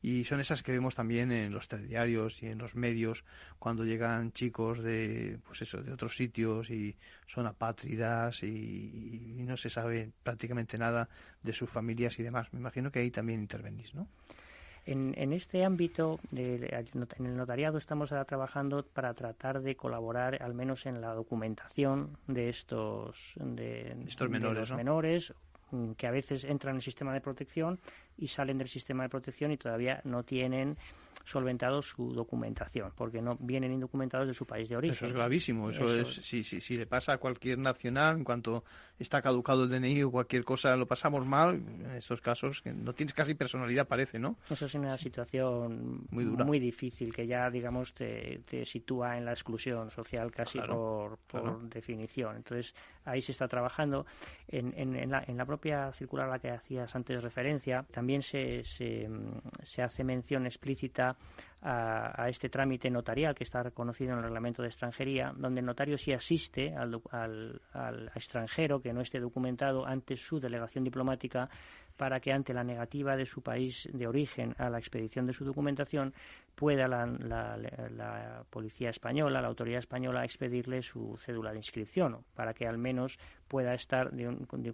Y 0.00 0.24
son 0.24 0.40
esas 0.40 0.62
que 0.62 0.72
vemos 0.72 0.96
también 0.96 1.30
en 1.30 1.52
los 1.52 1.68
telediarios 1.68 2.42
y 2.42 2.46
en 2.46 2.58
los 2.58 2.74
medios 2.74 3.24
cuando 3.58 3.84
llegan 3.84 4.32
chicos 4.32 4.82
de, 4.82 5.38
pues 5.46 5.62
eso, 5.62 5.80
de 5.80 5.92
otros 5.92 6.16
sitios 6.16 6.70
y 6.70 6.96
son 7.26 7.46
apátridas 7.46 8.42
y, 8.42 9.42
no 9.46 9.56
se 9.56 9.70
sabe 9.70 10.10
prácticamente 10.22 10.78
nada 10.78 11.08
de 11.42 11.52
sus 11.52 11.68
familias 11.68 12.18
y 12.18 12.22
demás. 12.22 12.52
Me 12.52 12.58
imagino 12.58 12.90
que 12.90 13.00
ahí 13.00 13.10
también 13.10 13.40
intervenís, 13.40 13.94
¿no? 13.94 14.08
En, 14.84 15.14
en, 15.16 15.32
este 15.32 15.64
ámbito, 15.64 16.18
de, 16.30 16.84
en 17.18 17.26
el 17.26 17.36
notariado, 17.36 17.78
estamos 17.78 18.10
ahora 18.10 18.24
trabajando 18.24 18.84
para 18.84 19.14
tratar 19.14 19.62
de 19.62 19.76
colaborar, 19.76 20.42
al 20.42 20.54
menos 20.54 20.86
en 20.86 21.00
la 21.00 21.14
documentación 21.14 22.16
de 22.26 22.48
estos, 22.48 23.34
de, 23.36 23.96
estos 24.06 24.28
menores, 24.28 24.72
menores 24.72 25.32
que 25.96 26.06
a 26.06 26.10
veces 26.10 26.44
entran 26.44 26.74
en 26.74 26.76
el 26.76 26.82
sistema 26.82 27.14
de 27.14 27.20
protección 27.20 27.78
y 28.16 28.28
salen 28.28 28.58
del 28.58 28.68
sistema 28.68 29.04
de 29.04 29.08
protección 29.08 29.52
y 29.52 29.56
todavía 29.56 30.00
no 30.04 30.22
tienen 30.22 30.76
solventado 31.24 31.82
su 31.82 32.12
documentación, 32.12 32.92
porque 32.96 33.22
no 33.22 33.36
vienen 33.40 33.72
indocumentados 33.72 34.26
de 34.26 34.34
su 34.34 34.44
país 34.44 34.68
de 34.68 34.76
origen. 34.76 34.96
Eso 34.96 35.06
es 35.06 35.12
gravísimo. 35.12 35.70
Eso, 35.70 35.86
es, 35.94 36.08
si, 36.08 36.42
si, 36.42 36.60
si, 36.60 36.76
le 36.76 36.86
pasa 36.86 37.12
a 37.12 37.18
cualquier 37.18 37.58
nacional, 37.58 38.18
en 38.18 38.24
cuanto 38.24 38.64
está 38.98 39.22
caducado 39.22 39.64
el 39.64 39.70
DNI 39.70 40.02
o 40.04 40.10
cualquier 40.10 40.44
cosa, 40.44 40.76
lo 40.76 40.86
pasamos 40.86 41.26
mal. 41.26 41.54
En 41.54 41.90
estos 41.92 42.20
casos, 42.20 42.60
que 42.60 42.72
no 42.72 42.92
tienes 42.92 43.14
casi 43.14 43.34
personalidad, 43.34 43.86
parece, 43.86 44.18
¿no? 44.18 44.36
Eso 44.50 44.66
es 44.66 44.74
una 44.74 44.96
situación 44.98 46.06
muy, 46.10 46.24
dura. 46.24 46.44
muy 46.44 46.58
difícil, 46.58 47.14
que 47.14 47.26
ya, 47.26 47.50
digamos, 47.50 47.94
te, 47.94 48.40
te 48.48 48.64
sitúa 48.64 49.16
en 49.16 49.24
la 49.24 49.32
exclusión 49.32 49.90
social 49.90 50.30
casi 50.30 50.58
por, 50.60 51.18
por 51.26 51.68
definición. 51.68 52.36
Entonces, 52.36 52.74
ahí 53.04 53.22
se 53.22 53.32
está 53.32 53.48
trabajando. 53.48 54.06
En, 54.48 54.74
en, 54.76 54.96
en, 54.96 55.10
la, 55.10 55.24
en 55.26 55.36
la 55.36 55.46
propia 55.46 55.92
circular 55.92 56.28
a 56.28 56.32
la 56.32 56.38
que 56.38 56.50
hacías 56.50 56.94
antes 56.94 57.22
referencia, 57.22 57.86
también 57.90 58.01
se, 58.22 58.64
se, 58.64 59.08
se 59.62 59.82
hace 59.82 60.04
mención 60.04 60.46
explícita 60.46 61.16
a, 61.62 62.28
este 62.28 62.48
trámite 62.48 62.90
notarial 62.90 63.34
que 63.34 63.44
está 63.44 63.62
reconocido 63.62 64.12
en 64.12 64.18
el 64.18 64.24
reglamento 64.24 64.62
de 64.62 64.68
extranjería, 64.68 65.32
donde 65.36 65.60
el 65.60 65.66
notario 65.66 65.96
sí 65.96 66.12
asiste 66.12 66.74
al, 66.74 67.00
al, 67.72 68.10
extranjero 68.14 68.80
que 68.80 68.92
no 68.92 69.00
esté 69.00 69.20
documentado 69.20 69.86
ante 69.86 70.16
su 70.16 70.40
delegación 70.40 70.84
diplomática 70.84 71.48
para 72.02 72.18
que 72.18 72.32
ante 72.32 72.52
la 72.52 72.64
negativa 72.64 73.16
de 73.16 73.24
su 73.24 73.42
país 73.42 73.88
de 73.92 74.08
origen 74.08 74.56
a 74.58 74.68
la 74.68 74.80
expedición 74.80 75.24
de 75.24 75.32
su 75.32 75.44
documentación 75.44 76.12
pueda 76.56 76.88
la, 76.88 77.06
la, 77.06 78.42
policía 78.50 78.90
española, 78.90 79.40
la 79.40 79.46
autoridad 79.46 79.78
española, 79.78 80.24
expedirle 80.24 80.82
su 80.82 81.16
cédula 81.16 81.52
de 81.52 81.58
inscripción, 81.58 82.24
para 82.34 82.54
que 82.54 82.66
al 82.66 82.76
menos 82.76 83.20
pueda 83.46 83.72
estar 83.74 84.10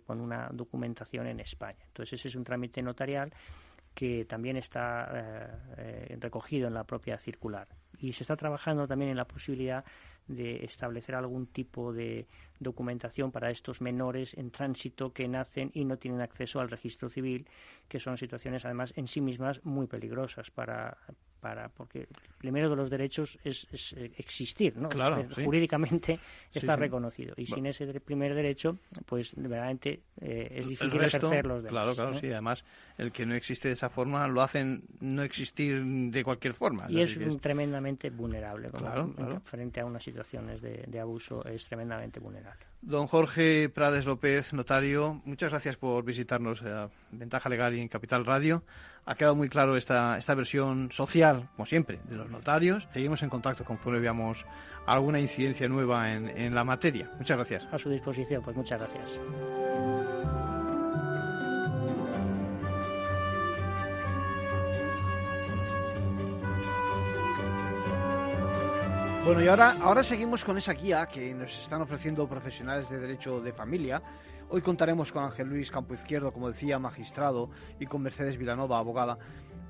con 0.07 0.21
una 0.23 0.49
documentación 0.55 1.27
en 1.27 1.41
España. 1.41 1.85
Entonces 1.89 2.19
ese 2.19 2.29
es 2.29 2.35
un 2.35 2.45
trámite 2.45 2.81
notarial 2.81 3.31
que 3.95 4.25
también 4.25 4.57
está 4.57 5.11
eh, 5.13 5.49
eh, 5.77 6.17
recogido 6.19 6.67
en 6.69 6.73
la 6.73 6.85
propia 6.85 7.19
circular. 7.19 7.69
Y 7.99 8.15
se 8.15 8.23
está 8.23 8.37
trabajando 8.37 8.89
también 8.89 9.11
en 9.11 9.19
la 9.19 9.27
posibilidad 9.27 9.85
de 10.29 10.65
establecer 10.65 11.15
algún 11.15 11.47
tipo 11.47 11.93
de 11.93 12.27
documentación 12.61 13.33
para 13.33 13.51
estos 13.51 13.81
menores 13.81 14.35
en 14.35 14.51
tránsito 14.51 15.13
que 15.13 15.27
nacen 15.27 15.71
y 15.75 15.85
no 15.85 15.97
tienen 15.97 16.21
acceso 16.21 16.61
al 16.61 16.71
registro 16.71 17.09
civil, 17.09 17.47
que 17.89 18.01
son 18.01 18.19
situaciones 18.19 18.65
además 18.65 18.93
en 18.97 19.09
sí 19.09 19.21
mismas 19.21 19.65
muy 19.65 19.87
peligrosas 19.87 20.51
para, 20.51 20.99
para 21.41 21.69
porque 21.69 22.01
el 22.01 22.09
primero 22.39 22.71
de 22.71 22.77
los 22.77 22.91
derechos 22.91 23.39
es, 23.45 23.67
eh, 23.97 24.13
existir, 24.17 24.77
¿no? 24.77 24.89
Claro, 24.89 25.27
Jurídicamente 25.45 26.19
está 26.53 26.77
reconocido 26.77 27.35
y 27.37 27.47
sin 27.47 27.67
ese 27.67 27.87
primer 28.01 28.35
derecho, 28.35 28.79
pues 29.07 29.35
verdaderamente 29.37 30.03
eh, 30.21 30.49
es 30.57 30.69
difícil 30.69 31.01
ejercer 31.03 31.47
los 31.47 31.63
derechos. 31.63 31.71
Claro, 31.71 31.95
claro, 31.95 32.15
sí. 32.15 32.31
Además, 32.31 32.65
el 32.97 33.13
que 33.13 33.27
no 33.27 33.35
existe 33.35 33.69
de 33.69 33.75
esa 33.75 33.89
forma 33.89 34.27
lo 34.29 34.43
hacen 34.43 34.85
no 35.01 35.23
existir 35.23 35.83
de 35.85 36.25
cualquier 36.25 36.55
forma. 36.55 36.87
Y 36.89 37.01
es, 37.01 37.19
tremendamente 37.41 38.11
vulnerable. 38.11 38.71
Frente 39.45 39.81
a 39.81 39.87
unas 39.87 40.03
situaciones 40.03 40.61
de, 40.61 40.85
de 40.87 41.01
abuso 41.01 41.45
es 41.45 41.67
tremendamente 41.67 42.21
vulnerable. 42.21 42.65
Don 42.81 43.07
Jorge 43.09 43.69
Prades 43.69 44.05
López, 44.05 44.53
notario, 44.53 45.21
muchas 45.25 45.51
gracias 45.51 45.77
por 45.77 46.05
visitarnos 46.05 46.63
a 46.63 46.91
Ventaja 47.11 47.49
Legal 47.49 47.75
y 47.75 47.81
en 47.81 47.89
Capital 47.89 48.25
Radio. 48.25 48.63
Ha 49.09 49.15
quedado 49.15 49.35
muy 49.35 49.49
claro 49.49 49.75
esta, 49.79 50.19
esta 50.19 50.35
versión 50.35 50.93
social, 50.93 51.49
como 51.57 51.65
siempre, 51.65 51.99
de 52.05 52.15
los 52.15 52.29
notarios. 52.29 52.87
Seguimos 52.93 53.23
en 53.23 53.31
contacto 53.31 53.65
conforme 53.65 54.01
veamos 54.01 54.45
alguna 54.85 55.19
incidencia 55.19 55.67
nueva 55.67 56.13
en, 56.13 56.29
en 56.29 56.55
la 56.55 56.63
materia. 56.63 57.11
Muchas 57.17 57.39
gracias. 57.39 57.67
A 57.73 57.79
su 57.79 57.89
disposición, 57.89 58.43
pues 58.43 58.55
muchas 58.55 58.79
gracias. 58.79 59.19
Bueno, 69.25 69.43
y 69.43 69.49
ahora, 69.49 69.75
ahora 69.83 70.03
seguimos 70.03 70.45
con 70.45 70.59
esa 70.59 70.75
guía 70.75 71.07
que 71.07 71.33
nos 71.33 71.59
están 71.59 71.81
ofreciendo 71.81 72.29
profesionales 72.29 72.91
de 72.91 72.99
derecho 72.99 73.41
de 73.41 73.55
familia. 73.55 74.03
Hoy 74.51 74.63
contaremos 74.63 75.13
con 75.13 75.25
Ángel 75.25 75.47
Luis 75.49 75.71
Campo 75.71 75.93
Izquierdo, 75.93 76.33
como 76.33 76.49
decía, 76.49 76.79
magistrado, 76.79 77.51
y 77.79 77.85
con 77.85 78.01
Mercedes 78.01 78.39
Vilanova, 78.39 78.79
abogada. 78.79 79.19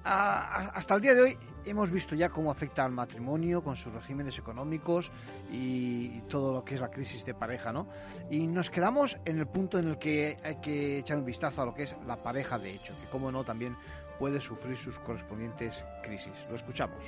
hasta 0.05 0.95
el 0.95 1.01
día 1.01 1.15
de 1.15 1.21
hoy 1.21 1.39
hemos 1.65 1.91
visto 1.91 2.15
ya 2.15 2.29
cómo 2.29 2.53
afecta 2.53 2.85
al 2.85 2.93
matrimonio 2.93 3.61
con 3.61 3.75
sus 3.75 3.93
regímenes 3.93 4.39
económicos 4.39 5.11
y, 5.51 6.21
todo 6.29 6.53
lo 6.53 6.65
que 6.65 6.77
es 6.77 6.81
la 6.81 6.91
crisis 6.91 7.25
de 7.25 7.35
pareja, 7.35 7.73
¿no? 7.73 7.89
Y 8.31 8.47
nos 8.47 8.71
quedamos 8.71 9.17
en 9.25 9.41
el 9.41 9.47
punto 9.47 9.81
en 9.81 9.89
el 9.89 9.99
que 9.99 10.37
hay 10.45 10.61
que 10.61 10.99
echar 10.99 11.19
un 11.19 11.25
vistazo 11.25 11.63
a 11.63 11.67
lo 11.67 11.75
que 11.75 11.83
es 11.83 11.97
la 12.07 12.23
pareja 12.23 12.57
de 12.57 12.73
hecho, 12.73 12.95
que 13.01 13.11
como 13.11 13.33
no 13.33 13.43
también 13.43 13.77
puede 14.21 14.41
sufrir 14.41 14.77
sus 14.77 14.97
correspondientes 15.01 15.85
crisis. 16.05 16.35
Lo 16.49 16.55
escuchamos. 16.55 17.03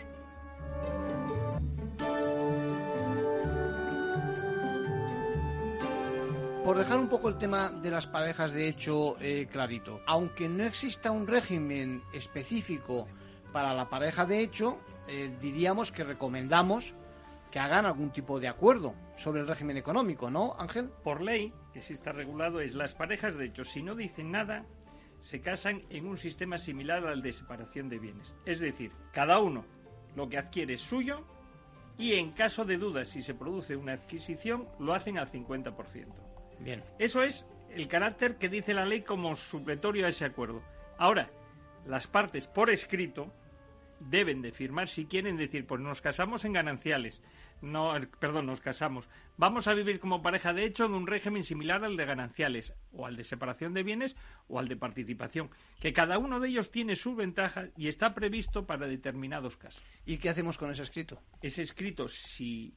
Por 6.64 6.76
dejar 6.76 6.98
un 6.98 7.08
poco 7.08 7.28
el 7.28 7.38
tema 7.38 7.70
de 7.70 7.90
las 7.90 8.06
parejas 8.06 8.52
de 8.52 8.68
hecho 8.68 9.16
eh, 9.20 9.48
clarito, 9.50 10.00
aunque 10.06 10.48
no 10.48 10.64
exista 10.64 11.10
un 11.10 11.26
régimen 11.26 12.02
específico 12.12 13.08
para 13.52 13.74
la 13.74 13.88
pareja 13.88 14.26
de 14.26 14.40
hecho, 14.40 14.78
eh, 15.08 15.34
diríamos 15.40 15.90
que 15.90 16.04
recomendamos 16.04 16.94
que 17.50 17.58
hagan 17.58 17.86
algún 17.86 18.10
tipo 18.10 18.38
de 18.38 18.48
acuerdo 18.48 18.94
sobre 19.16 19.40
el 19.40 19.48
régimen 19.48 19.76
económico, 19.76 20.30
¿no, 20.30 20.54
Ángel? 20.58 20.90
Por 21.02 21.22
ley, 21.22 21.52
que 21.72 21.82
sí 21.82 21.94
está 21.94 22.12
regulado, 22.12 22.60
es 22.60 22.74
las 22.74 22.94
parejas 22.94 23.36
de 23.36 23.46
hecho, 23.46 23.64
si 23.64 23.82
no 23.82 23.94
dicen 23.94 24.30
nada, 24.30 24.66
se 25.18 25.40
casan 25.40 25.82
en 25.88 26.06
un 26.06 26.18
sistema 26.18 26.58
similar 26.58 27.06
al 27.06 27.22
de 27.22 27.32
separación 27.32 27.88
de 27.88 27.98
bienes. 27.98 28.34
Es 28.44 28.60
decir, 28.60 28.92
cada 29.12 29.40
uno 29.40 29.64
lo 30.14 30.28
que 30.28 30.38
adquiere 30.38 30.74
es 30.74 30.82
suyo 30.82 31.24
y 31.96 32.14
en 32.14 32.32
caso 32.32 32.64
de 32.64 32.76
dudas 32.76 33.08
si 33.08 33.22
se 33.22 33.34
produce 33.34 33.76
una 33.76 33.94
adquisición, 33.94 34.68
lo 34.78 34.94
hacen 34.94 35.18
al 35.18 35.30
50%. 35.30 36.29
Bien. 36.60 36.82
Eso 36.98 37.22
es 37.22 37.46
el 37.70 37.88
carácter 37.88 38.36
que 38.36 38.48
dice 38.48 38.74
la 38.74 38.84
ley 38.84 39.02
como 39.02 39.34
supletorio 39.34 40.06
a 40.06 40.10
ese 40.10 40.24
acuerdo. 40.24 40.62
Ahora, 40.98 41.30
las 41.86 42.06
partes 42.06 42.46
por 42.46 42.70
escrito 42.70 43.32
deben 44.00 44.42
de 44.42 44.52
firmar 44.52 44.88
si 44.88 45.06
quieren 45.06 45.36
decir, 45.36 45.66
pues 45.66 45.80
nos 45.80 46.00
casamos 46.00 46.44
en 46.44 46.54
gananciales, 46.54 47.22
no, 47.60 47.92
perdón, 48.18 48.46
nos 48.46 48.60
casamos, 48.60 49.10
vamos 49.36 49.68
a 49.68 49.74
vivir 49.74 50.00
como 50.00 50.22
pareja 50.22 50.54
de 50.54 50.64
hecho 50.64 50.86
en 50.86 50.94
un 50.94 51.06
régimen 51.06 51.44
similar 51.44 51.84
al 51.84 51.96
de 51.96 52.06
gananciales, 52.06 52.72
o 52.92 53.06
al 53.06 53.16
de 53.16 53.24
separación 53.24 53.74
de 53.74 53.82
bienes, 53.82 54.16
o 54.48 54.58
al 54.58 54.68
de 54.68 54.76
participación, 54.76 55.50
que 55.80 55.92
cada 55.92 56.16
uno 56.18 56.40
de 56.40 56.48
ellos 56.48 56.70
tiene 56.70 56.96
su 56.96 57.14
ventaja 57.14 57.68
y 57.76 57.88
está 57.88 58.14
previsto 58.14 58.66
para 58.66 58.86
determinados 58.86 59.58
casos. 59.58 59.82
¿Y 60.06 60.16
qué 60.16 60.30
hacemos 60.30 60.56
con 60.56 60.70
ese 60.70 60.82
escrito? 60.82 61.20
Ese 61.42 61.60
escrito, 61.60 62.08
si 62.08 62.74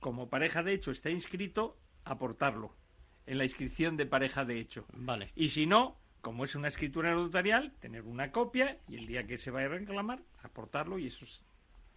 como 0.00 0.28
pareja 0.28 0.64
de 0.64 0.74
hecho 0.74 0.90
está 0.90 1.10
inscrito, 1.10 1.78
aportarlo 2.04 2.74
en 3.26 3.38
la 3.38 3.44
inscripción 3.44 3.96
de 3.96 4.06
pareja 4.06 4.44
de 4.44 4.58
hecho. 4.58 4.86
Vale. 4.92 5.30
Y 5.36 5.48
si 5.48 5.66
no, 5.66 5.96
como 6.20 6.44
es 6.44 6.54
una 6.54 6.68
escritura 6.68 7.14
notarial, 7.14 7.72
tener 7.80 8.02
una 8.02 8.30
copia 8.30 8.78
y 8.88 8.96
el 8.96 9.06
día 9.06 9.26
que 9.26 9.38
se 9.38 9.50
vaya 9.50 9.66
a 9.66 9.70
reclamar, 9.70 10.20
aportarlo 10.42 10.98
y 10.98 11.06
eso 11.06 11.24
es... 11.24 11.42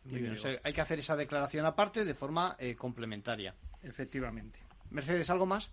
Muy 0.05 0.19
bien, 0.19 0.33
o 0.33 0.37
sea, 0.37 0.59
hay 0.63 0.73
que 0.73 0.81
hacer 0.81 0.99
esa 0.99 1.15
declaración 1.15 1.65
aparte 1.65 2.03
de 2.03 2.13
forma 2.13 2.57
eh, 2.59 2.75
complementaria. 2.75 3.55
Efectivamente. 3.81 4.59
Mercedes, 4.91 5.29
¿algo 5.29 5.45
más? 5.45 5.71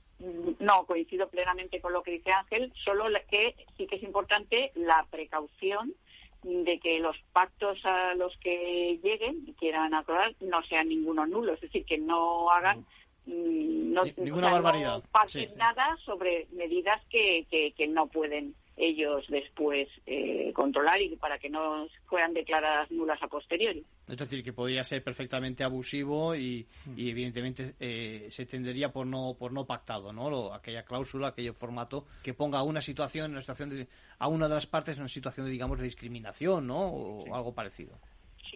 No, 0.60 0.84
coincido 0.86 1.28
plenamente 1.28 1.80
con 1.80 1.92
lo 1.92 2.02
que 2.02 2.12
dice 2.12 2.30
Ángel, 2.30 2.72
solo 2.84 3.04
que 3.28 3.54
sí 3.76 3.86
que 3.86 3.96
es 3.96 4.02
importante 4.02 4.72
la 4.74 5.06
precaución 5.10 5.94
de 6.42 6.78
que 6.78 6.98
los 7.00 7.16
pactos 7.32 7.78
a 7.84 8.14
los 8.14 8.34
que 8.38 8.98
lleguen 9.02 9.44
y 9.46 9.52
quieran 9.54 9.92
acordar 9.94 10.34
no 10.40 10.62
sean 10.62 10.88
ninguno 10.88 11.26
nulo, 11.26 11.52
es 11.54 11.60
decir, 11.60 11.84
que 11.84 11.98
no 11.98 12.50
hagan 12.50 12.80
mm, 12.80 12.86
no, 13.30 14.02
ninguna 14.16 14.50
barbaridad. 14.50 14.96
No 14.98 15.10
pacten 15.10 15.56
nada 15.56 15.96
sobre 16.04 16.46
medidas 16.52 17.00
que, 17.10 17.46
que, 17.50 17.72
que 17.76 17.86
no 17.86 18.06
pueden 18.08 18.54
ellos 18.80 19.26
después 19.28 19.88
eh, 20.06 20.52
controlar 20.54 21.00
y 21.02 21.14
para 21.16 21.38
que 21.38 21.50
no 21.50 21.86
fueran 22.06 22.32
declaradas 22.32 22.90
nulas 22.90 23.22
a 23.22 23.28
posteriori. 23.28 23.84
Es 24.08 24.16
decir, 24.16 24.42
que 24.42 24.54
podría 24.54 24.82
ser 24.84 25.04
perfectamente 25.04 25.62
abusivo 25.62 26.34
y, 26.34 26.66
y 26.96 27.10
evidentemente 27.10 27.74
eh, 27.78 28.28
se 28.30 28.46
tendería 28.46 28.90
por 28.90 29.06
no 29.06 29.36
por 29.38 29.52
no 29.52 29.66
pactado, 29.66 30.12
¿no? 30.12 30.54
aquella 30.54 30.84
cláusula, 30.84 31.28
aquel 31.28 31.52
formato 31.52 32.06
que 32.22 32.32
ponga 32.32 32.58
a 32.58 32.62
una 32.62 32.80
situación, 32.80 33.32
una 33.32 33.42
situación 33.42 33.68
de, 33.70 33.86
a 34.18 34.28
una 34.28 34.48
de 34.48 34.54
las 34.54 34.66
partes 34.66 34.96
en 34.96 35.02
una 35.02 35.08
situación 35.08 35.46
de, 35.46 35.52
digamos 35.52 35.78
de 35.78 35.84
discriminación, 35.84 36.66
¿no? 36.66 36.78
O 36.78 37.34
algo 37.34 37.54
parecido. 37.54 37.98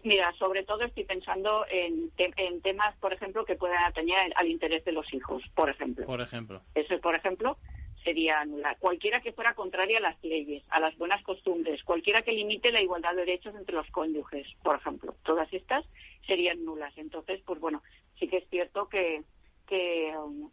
Mira, 0.03 0.33
sobre 0.39 0.65
todo 0.65 0.83
estoy 0.83 1.05
pensando 1.05 1.65
en, 1.71 2.11
en 2.17 2.61
temas, 2.61 2.97
por 2.97 3.13
ejemplo, 3.13 3.45
que 3.45 3.57
puedan 3.57 3.85
atañer 3.85 4.33
al 4.37 4.49
interés 4.49 4.85
de 4.85 4.93
los 4.93 5.13
hijos, 5.15 5.43
por 5.55 5.71
ejemplo. 5.71 6.07
Por 6.07 6.21
ejemplo. 6.21 6.63
Eso, 6.75 6.99
por 7.01 7.15
ejemplo, 7.15 7.57
sería 8.05 8.45
nula. 8.45 8.77
Cualquiera 8.79 9.21
que 9.21 9.33
fuera 9.33 9.55
contraria 9.55 9.99
a 9.99 10.03
las 10.03 10.23
leyes, 10.23 10.63
a 10.71 10.79
las 10.79 10.97
buenas 10.99 11.23
costumbres, 11.23 11.83
cualquiera 11.83 12.23
que 12.23 12.33
limite 12.33 12.71
la 12.71 12.83
igualdad 12.83 13.15
de 13.15 13.25
derechos 13.25 13.55
entre 13.55 13.75
los 13.75 13.91
cónyuges, 13.91 14.47
por 14.63 14.77
ejemplo, 14.77 15.15
todas 15.25 15.53
estas 15.53 15.85
serían 16.27 16.65
nulas. 16.65 16.93
Entonces, 16.97 17.41
pues 17.45 17.59
bueno, 17.61 17.83
sí 18.19 18.29
que 18.29 18.39
es 18.39 18.49
cierto 18.51 18.89
que, 18.89 19.23
que 19.67 20.13
um, 20.17 20.51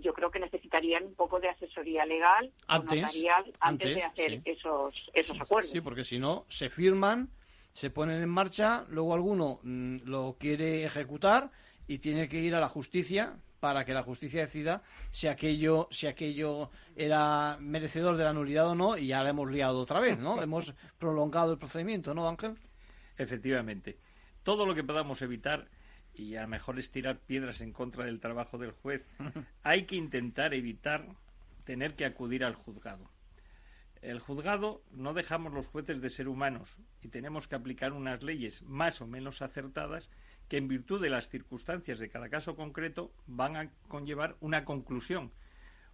yo 0.00 0.14
creo 0.14 0.30
que 0.30 0.40
necesitarían 0.40 1.04
un 1.04 1.14
poco 1.14 1.40
de 1.40 1.48
asesoría 1.48 2.06
legal 2.06 2.50
antes, 2.66 3.02
notarial 3.02 3.52
antes, 3.60 3.94
de 3.94 4.02
hacer 4.02 4.40
esos, 4.44 4.94
esos 5.12 5.40
acuerdos. 5.40 5.70
Sí, 5.70 5.80
porque 5.80 6.04
si 6.04 6.18
no, 6.18 6.44
se 6.48 6.70
firman, 6.70 7.28
se 7.76 7.90
ponen 7.90 8.22
en 8.22 8.30
marcha, 8.30 8.86
luego 8.88 9.12
alguno 9.12 9.60
mm, 9.62 9.98
lo 10.04 10.38
quiere 10.40 10.84
ejecutar 10.84 11.50
y 11.86 11.98
tiene 11.98 12.26
que 12.26 12.40
ir 12.40 12.54
a 12.54 12.60
la 12.60 12.70
justicia 12.70 13.36
para 13.60 13.84
que 13.84 13.92
la 13.92 14.02
justicia 14.02 14.40
decida 14.40 14.82
si 15.10 15.26
aquello, 15.26 15.86
si 15.90 16.06
aquello 16.06 16.70
era 16.96 17.58
merecedor 17.60 18.16
de 18.16 18.24
la 18.24 18.32
nulidad 18.32 18.70
o 18.70 18.74
no, 18.74 18.96
y 18.96 19.08
ya 19.08 19.22
lo 19.22 19.28
hemos 19.28 19.50
liado 19.50 19.78
otra 19.78 20.00
vez, 20.00 20.18
¿no? 20.18 20.40
hemos 20.42 20.72
prolongado 20.96 21.52
el 21.52 21.58
procedimiento, 21.58 22.14
¿no, 22.14 22.26
Ángel? 22.26 22.56
Efectivamente. 23.18 23.98
Todo 24.42 24.64
lo 24.64 24.74
que 24.74 24.82
podamos 24.82 25.20
evitar, 25.20 25.68
y 26.14 26.36
a 26.36 26.42
lo 26.42 26.48
mejor 26.48 26.78
es 26.78 26.90
tirar 26.90 27.18
piedras 27.18 27.60
en 27.60 27.74
contra 27.74 28.06
del 28.06 28.20
trabajo 28.20 28.56
del 28.56 28.70
juez, 28.70 29.04
hay 29.62 29.84
que 29.84 29.96
intentar 29.96 30.54
evitar 30.54 31.08
tener 31.64 31.94
que 31.94 32.06
acudir 32.06 32.42
al 32.42 32.54
juzgado. 32.54 33.10
El 34.06 34.20
juzgado 34.20 34.84
no 34.92 35.14
dejamos 35.14 35.52
los 35.52 35.66
jueces 35.66 36.00
de 36.00 36.10
ser 36.10 36.28
humanos 36.28 36.76
y 37.02 37.08
tenemos 37.08 37.48
que 37.48 37.56
aplicar 37.56 37.92
unas 37.92 38.22
leyes 38.22 38.62
más 38.62 39.00
o 39.00 39.06
menos 39.08 39.42
acertadas 39.42 40.12
que 40.48 40.58
en 40.58 40.68
virtud 40.68 41.02
de 41.02 41.10
las 41.10 41.28
circunstancias 41.28 41.98
de 41.98 42.08
cada 42.08 42.28
caso 42.28 42.54
concreto 42.54 43.12
van 43.26 43.56
a 43.56 43.72
conllevar 43.88 44.36
una 44.38 44.64
conclusión. 44.64 45.32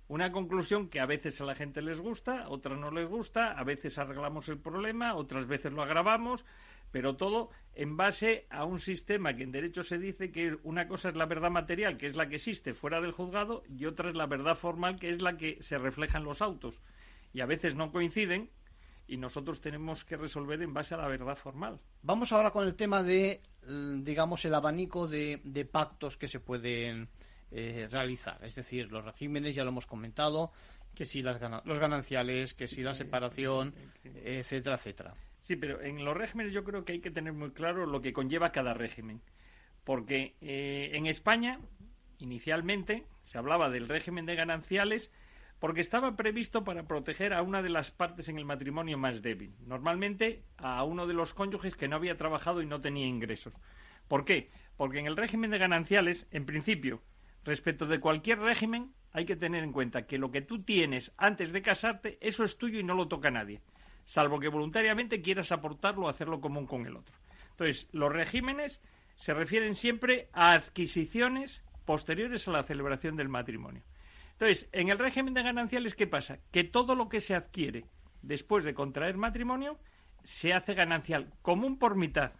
Una 0.08 0.30
conclusión 0.30 0.90
que 0.90 1.00
a 1.00 1.06
veces 1.06 1.40
a 1.40 1.46
la 1.46 1.54
gente 1.54 1.80
les 1.80 2.00
gusta, 2.00 2.50
otras 2.50 2.78
no 2.78 2.90
les 2.90 3.08
gusta, 3.08 3.52
a 3.52 3.64
veces 3.64 3.96
arreglamos 3.96 4.46
el 4.50 4.58
problema, 4.58 5.14
otras 5.14 5.46
veces 5.46 5.72
lo 5.72 5.80
agravamos, 5.80 6.44
pero 6.90 7.16
todo 7.16 7.48
en 7.74 7.96
base 7.96 8.46
a 8.50 8.66
un 8.66 8.78
sistema 8.78 9.34
que 9.34 9.44
en 9.44 9.52
derecho 9.52 9.84
se 9.84 9.96
dice 9.96 10.30
que 10.30 10.58
una 10.64 10.86
cosa 10.86 11.08
es 11.08 11.16
la 11.16 11.24
verdad 11.24 11.50
material, 11.50 11.96
que 11.96 12.08
es 12.08 12.16
la 12.16 12.28
que 12.28 12.36
existe 12.36 12.74
fuera 12.74 13.00
del 13.00 13.12
juzgado, 13.12 13.62
y 13.74 13.86
otra 13.86 14.10
es 14.10 14.16
la 14.16 14.26
verdad 14.26 14.54
formal, 14.54 15.00
que 15.00 15.08
es 15.08 15.22
la 15.22 15.38
que 15.38 15.62
se 15.62 15.78
refleja 15.78 16.18
en 16.18 16.24
los 16.24 16.42
autos. 16.42 16.82
Y 17.32 17.40
a 17.40 17.46
veces 17.46 17.74
no 17.74 17.92
coinciden, 17.92 18.50
y 19.06 19.16
nosotros 19.16 19.60
tenemos 19.60 20.04
que 20.04 20.16
resolver 20.16 20.62
en 20.62 20.74
base 20.74 20.94
a 20.94 20.98
la 20.98 21.08
verdad 21.08 21.36
formal. 21.36 21.80
Vamos 22.02 22.32
ahora 22.32 22.50
con 22.50 22.66
el 22.66 22.74
tema 22.74 23.02
de 23.02 23.40
digamos, 23.66 24.44
el 24.44 24.54
abanico 24.54 25.06
de, 25.06 25.40
de 25.44 25.64
pactos 25.64 26.16
que 26.16 26.28
se 26.28 26.40
pueden 26.40 27.08
eh, 27.50 27.88
realizar. 27.90 28.42
Es 28.44 28.54
decir, 28.54 28.90
los 28.90 29.04
regímenes, 29.04 29.54
ya 29.54 29.64
lo 29.64 29.70
hemos 29.70 29.86
comentado, 29.86 30.52
que 30.94 31.04
si 31.04 31.22
las 31.22 31.40
los 31.64 31.78
gananciales, 31.78 32.54
que 32.54 32.68
si 32.68 32.82
la 32.82 32.94
separación, 32.94 33.74
etcétera, 34.04 34.76
etcétera. 34.76 35.14
Sí, 35.40 35.56
pero 35.56 35.80
en 35.80 36.04
los 36.04 36.16
regímenes 36.16 36.52
yo 36.52 36.64
creo 36.64 36.84
que 36.84 36.92
hay 36.92 37.00
que 37.00 37.10
tener 37.10 37.32
muy 37.32 37.50
claro 37.50 37.86
lo 37.86 38.00
que 38.00 38.12
conlleva 38.12 38.52
cada 38.52 38.74
régimen. 38.74 39.20
Porque 39.84 40.36
eh, 40.40 40.90
en 40.94 41.06
España, 41.06 41.60
inicialmente, 42.18 43.06
se 43.22 43.38
hablaba 43.38 43.70
del 43.70 43.88
régimen 43.88 44.26
de 44.26 44.36
gananciales 44.36 45.10
porque 45.62 45.80
estaba 45.80 46.16
previsto 46.16 46.64
para 46.64 46.88
proteger 46.88 47.32
a 47.32 47.40
una 47.40 47.62
de 47.62 47.68
las 47.68 47.92
partes 47.92 48.28
en 48.28 48.36
el 48.36 48.44
matrimonio 48.44 48.98
más 48.98 49.22
débil, 49.22 49.54
normalmente 49.64 50.42
a 50.56 50.82
uno 50.82 51.06
de 51.06 51.14
los 51.14 51.34
cónyuges 51.34 51.76
que 51.76 51.86
no 51.86 51.94
había 51.94 52.16
trabajado 52.16 52.62
y 52.62 52.66
no 52.66 52.80
tenía 52.80 53.06
ingresos. 53.06 53.54
¿Por 54.08 54.24
qué? 54.24 54.50
Porque 54.76 54.98
en 54.98 55.06
el 55.06 55.16
régimen 55.16 55.52
de 55.52 55.58
gananciales, 55.58 56.26
en 56.32 56.46
principio, 56.46 57.00
respecto 57.44 57.86
de 57.86 58.00
cualquier 58.00 58.40
régimen, 58.40 58.92
hay 59.12 59.24
que 59.24 59.36
tener 59.36 59.62
en 59.62 59.70
cuenta 59.70 60.04
que 60.04 60.18
lo 60.18 60.32
que 60.32 60.42
tú 60.42 60.64
tienes 60.64 61.12
antes 61.16 61.52
de 61.52 61.62
casarte, 61.62 62.18
eso 62.20 62.42
es 62.42 62.58
tuyo 62.58 62.80
y 62.80 62.84
no 62.84 62.94
lo 62.94 63.06
toca 63.06 63.30
nadie, 63.30 63.62
salvo 64.04 64.40
que 64.40 64.48
voluntariamente 64.48 65.22
quieras 65.22 65.52
aportarlo 65.52 66.06
o 66.06 66.08
hacerlo 66.08 66.40
común 66.40 66.66
con 66.66 66.86
el 66.86 66.96
otro. 66.96 67.14
Entonces, 67.50 67.86
los 67.92 68.12
regímenes 68.12 68.82
se 69.14 69.32
refieren 69.32 69.76
siempre 69.76 70.28
a 70.32 70.54
adquisiciones 70.54 71.64
posteriores 71.84 72.48
a 72.48 72.50
la 72.50 72.64
celebración 72.64 73.14
del 73.14 73.28
matrimonio. 73.28 73.84
Entonces, 74.42 74.68
en 74.72 74.88
el 74.88 74.98
régimen 74.98 75.34
de 75.34 75.44
gananciales, 75.44 75.94
¿qué 75.94 76.08
pasa? 76.08 76.40
Que 76.50 76.64
todo 76.64 76.96
lo 76.96 77.08
que 77.08 77.20
se 77.20 77.36
adquiere 77.36 77.84
después 78.22 78.64
de 78.64 78.74
contraer 78.74 79.16
matrimonio 79.16 79.78
se 80.24 80.52
hace 80.52 80.74
ganancial, 80.74 81.32
común 81.42 81.78
por 81.78 81.94
mitad. 81.94 82.32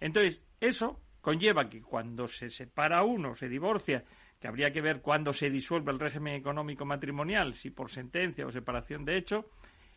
Entonces, 0.00 0.44
eso 0.58 1.00
conlleva 1.20 1.70
que 1.70 1.82
cuando 1.82 2.26
se 2.26 2.48
separa 2.48 3.04
uno, 3.04 3.32
se 3.36 3.48
divorcia, 3.48 4.02
que 4.40 4.48
habría 4.48 4.72
que 4.72 4.80
ver 4.80 5.02
cuándo 5.02 5.32
se 5.32 5.50
disuelve 5.50 5.92
el 5.92 6.00
régimen 6.00 6.34
económico 6.34 6.84
matrimonial, 6.84 7.54
si 7.54 7.70
por 7.70 7.88
sentencia 7.88 8.44
o 8.44 8.50
separación 8.50 9.04
de 9.04 9.18
hecho, 9.18 9.48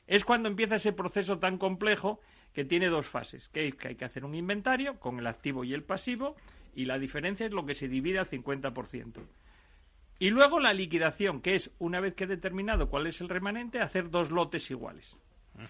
es 0.06 0.24
cuando 0.24 0.50
empieza 0.50 0.76
ese 0.76 0.94
proceso 0.94 1.40
tan 1.40 1.58
complejo 1.58 2.22
que 2.54 2.64
tiene 2.64 2.90
dos 2.90 3.08
fases, 3.08 3.50
que 3.50 3.72
que 3.72 3.88
hay 3.88 3.96
que 3.96 4.06
hacer 4.06 4.24
un 4.24 4.36
inventario 4.36 5.00
con 5.00 5.18
el 5.18 5.26
activo 5.26 5.64
y 5.64 5.74
el 5.74 5.82
pasivo, 5.82 6.36
y 6.76 6.86
la 6.86 7.00
diferencia 7.00 7.48
es 7.48 7.54
lo 7.54 7.66
que 7.66 7.74
se 7.74 7.88
divide 7.88 8.20
al 8.20 8.30
50%. 8.30 9.24
Y 10.18 10.30
luego 10.30 10.60
la 10.60 10.74
liquidación, 10.74 11.42
que 11.42 11.56
es, 11.56 11.72
una 11.78 12.00
vez 12.00 12.16
que 12.16 12.24
he 12.24 12.28
determinado 12.28 12.90
cuál 12.90 13.08
es 13.08 13.20
el 13.22 13.30
remanente, 13.30 13.82
hacer 13.82 14.10
dos 14.10 14.32
lotes 14.32 14.72
iguales. 14.72 15.20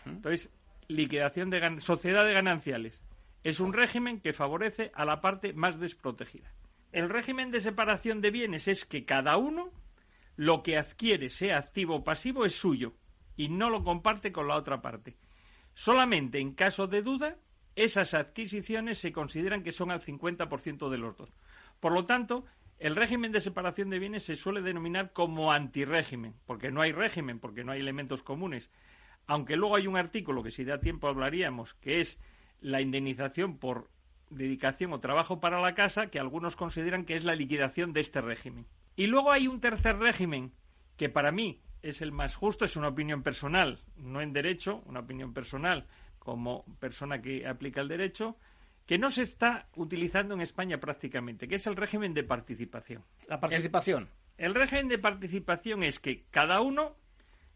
Entonces, 0.06 0.52
liquidación 0.88 1.50
de 1.50 1.82
sociedad 1.82 2.26
de 2.26 2.34
gananciales. 2.34 3.04
Es 3.44 3.60
un 3.60 3.74
régimen 3.74 4.22
que 4.22 4.34
favorece 4.34 4.92
a 4.94 5.06
la 5.06 5.22
parte 5.22 5.54
más 5.54 5.80
desprotegida. 5.80 6.52
El 6.92 7.10
régimen 7.10 7.52
de 7.52 7.62
separación 7.62 8.22
de 8.22 8.32
bienes 8.32 8.68
es 8.68 8.86
que 8.86 9.06
cada 9.06 9.38
uno 9.38 9.72
lo 10.36 10.64
que 10.64 10.78
adquiere, 10.78 11.30
sea 11.30 11.58
activo 11.58 11.98
o 11.98 12.04
pasivo, 12.04 12.46
es 12.46 12.56
suyo 12.56 12.94
y 13.36 13.50
no 13.50 13.70
lo 13.70 13.84
comparte 13.84 14.32
con 14.32 14.48
la 14.48 14.56
otra 14.56 14.82
parte. 14.82 15.18
Solamente 15.74 16.40
en 16.40 16.54
caso 16.54 16.88
de 16.88 17.02
duda, 17.02 17.38
esas 17.76 18.14
adquisiciones 18.14 18.98
se 18.98 19.12
consideran 19.12 19.64
que 19.64 19.72
son 19.72 19.92
al 19.92 20.02
50% 20.02 20.90
de 20.90 20.98
los 20.98 21.18
dos. 21.18 21.30
Por 21.80 21.92
lo 21.92 22.06
tanto, 22.06 22.46
el 22.80 22.96
régimen 22.96 23.32
de 23.32 23.40
separación 23.40 23.90
de 23.90 24.00
bienes 24.00 24.24
se 24.24 24.36
suele 24.36 24.62
denominar 24.62 25.14
como 25.14 25.52
antirégimen, 25.52 26.36
porque 26.46 26.72
no 26.72 26.82
hay 26.82 26.92
régimen, 26.92 27.40
porque 27.40 27.64
no 27.64 27.72
hay 27.72 27.80
elementos 27.80 28.24
comunes. 28.24 28.70
Aunque 29.28 29.56
luego 29.56 29.76
hay 29.76 29.88
un 29.88 29.98
artículo 29.98 30.44
que 30.44 30.52
si 30.52 30.66
da 30.66 30.80
tiempo 30.80 31.08
hablaríamos, 31.08 31.74
que 31.76 32.00
es 32.00 32.20
la 32.62 32.82
indemnización 32.82 33.58
por 33.58 33.90
dedicación 34.30 34.94
o 34.94 35.00
trabajo 35.00 35.40
para 35.40 35.62
la 35.62 35.74
casa, 35.74 36.08
que 36.08 36.20
algunos 36.20 36.56
consideran 36.56 37.06
que 37.06 37.16
es 37.16 37.24
la 37.24 37.36
liquidación 37.36 37.94
de 37.94 38.02
este 38.02 38.22
régimen. 38.22 38.66
Y 38.96 39.08
luego 39.08 39.32
hay 39.32 39.48
un 39.48 39.62
tercer 39.62 39.98
régimen, 39.98 40.52
que 40.98 41.10
para 41.10 41.32
mí 41.32 41.62
es 41.82 42.02
el 42.02 42.12
más 42.12 42.36
justo, 42.36 42.66
es 42.66 42.76
una 42.76 42.90
opinión 42.90 43.24
personal, 43.24 43.84
no 43.96 44.22
en 44.22 44.34
derecho, 44.34 44.82
una 44.86 45.02
opinión 45.02 45.34
personal 45.34 45.86
como 46.20 46.66
persona 46.80 47.22
que 47.22 47.48
aplica 47.48 47.82
el 47.82 47.88
derecho, 47.88 48.38
que 48.86 48.98
no 48.98 49.10
se 49.10 49.24
está 49.24 49.68
utilizando 49.76 50.34
en 50.34 50.42
España 50.42 50.80
prácticamente, 50.80 51.48
que 51.48 51.56
es 51.56 51.68
el 51.68 51.76
régimen 51.76 52.14
de 52.14 52.24
participación. 52.24 53.04
La 53.28 53.40
participación. 53.40 54.10
El, 54.38 54.54
régimen 54.54 54.88
de 54.88 55.00
participación 55.00 55.84
es 55.84 56.00
que 56.00 56.26
cada 56.30 56.62
uno 56.62 56.96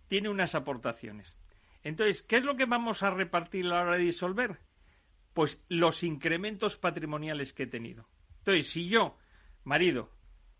tiene 0.07 0.29
unas 0.29 0.55
aportaciones. 0.55 1.37
Entonces, 1.83 2.23
¿qué 2.23 2.37
es 2.37 2.43
lo 2.43 2.55
que 2.55 2.65
vamos 2.65 3.03
a 3.03 3.11
repartir 3.11 3.65
a 3.65 3.69
la 3.69 3.81
hora 3.81 3.97
de 3.97 4.03
disolver? 4.03 4.59
Pues 5.33 5.63
los 5.69 6.03
incrementos 6.03 6.77
patrimoniales 6.77 7.53
que 7.53 7.63
he 7.63 7.67
tenido. 7.67 8.09
Entonces, 8.39 8.67
si 8.67 8.89
yo 8.89 9.17
marido, 9.63 10.11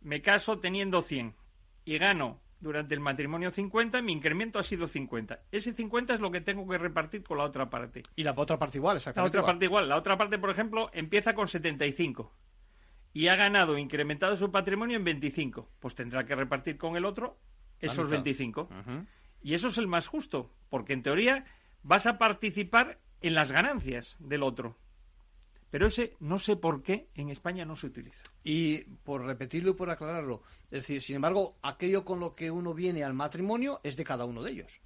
me 0.01 0.21
caso 0.21 0.59
teniendo 0.59 1.01
100 1.01 1.35
y 1.83 1.97
gano 1.97 2.41
durante 2.59 2.93
el 2.93 2.99
matrimonio 2.99 3.51
50, 3.51 4.01
mi 4.01 4.11
incremento 4.11 4.59
ha 4.59 4.63
sido 4.63 4.87
50. 4.87 5.39
Ese 5.51 5.73
50 5.73 6.15
es 6.15 6.19
lo 6.19 6.31
que 6.31 6.41
tengo 6.41 6.67
que 6.67 6.77
repartir 6.77 7.23
con 7.23 7.37
la 7.37 7.45
otra 7.45 7.69
parte. 7.69 8.03
Y 8.15 8.23
la 8.23 8.33
otra 8.35 8.57
parte 8.57 8.77
igual, 8.77 8.97
exactamente. 8.97 9.37
La 9.37 9.41
otra 9.41 9.51
parte 9.51 9.65
igual. 9.65 9.89
La 9.89 9.95
otra 9.95 10.17
parte, 10.17 10.37
por 10.37 10.49
ejemplo, 10.49 10.89
empieza 10.93 11.33
con 11.33 11.47
75 11.47 12.33
y 13.13 13.27
ha 13.27 13.35
ganado, 13.35 13.77
incrementado 13.77 14.35
su 14.35 14.51
patrimonio 14.51 14.97
en 14.97 15.03
25. 15.03 15.69
Pues 15.79 15.95
tendrá 15.95 16.25
que 16.25 16.35
repartir 16.35 16.77
con 16.77 16.95
el 16.95 17.05
otro 17.05 17.37
esos 17.79 18.09
25. 18.09 18.69
Y 19.41 19.53
eso 19.53 19.69
es 19.69 19.77
el 19.77 19.87
más 19.87 20.07
justo, 20.07 20.51
porque 20.69 20.93
en 20.93 21.03
teoría 21.03 21.45
vas 21.81 22.05
a 22.07 22.17
participar 22.17 22.99
en 23.21 23.33
las 23.33 23.51
ganancias 23.51 24.17
del 24.19 24.43
otro. 24.43 24.77
Pero 25.69 25.87
ese 25.87 26.15
no 26.19 26.39
sé 26.39 26.55
por 26.55 26.81
qué 26.81 27.09
en 27.13 27.29
España 27.29 27.65
no 27.65 27.75
se 27.75 27.87
utiliza. 27.87 28.23
Y 28.43 28.79
por 29.03 29.25
repetirlo 29.25 29.71
y 29.71 29.75
por 29.75 29.89
aclararlo, 29.89 30.43
es 30.65 30.81
decir, 30.81 31.01
sin 31.01 31.17
embargo, 31.17 31.57
aquello 31.61 32.05
con 32.05 32.19
lo 32.19 32.35
que 32.35 32.51
uno 32.51 32.73
viene 32.73 33.03
al 33.03 33.13
matrimonio 33.13 33.79
es 33.83 33.95
de 33.95 34.03
cada 34.03 34.25
uno 34.25 34.41
de 34.41 34.51
ellos. 34.51 34.81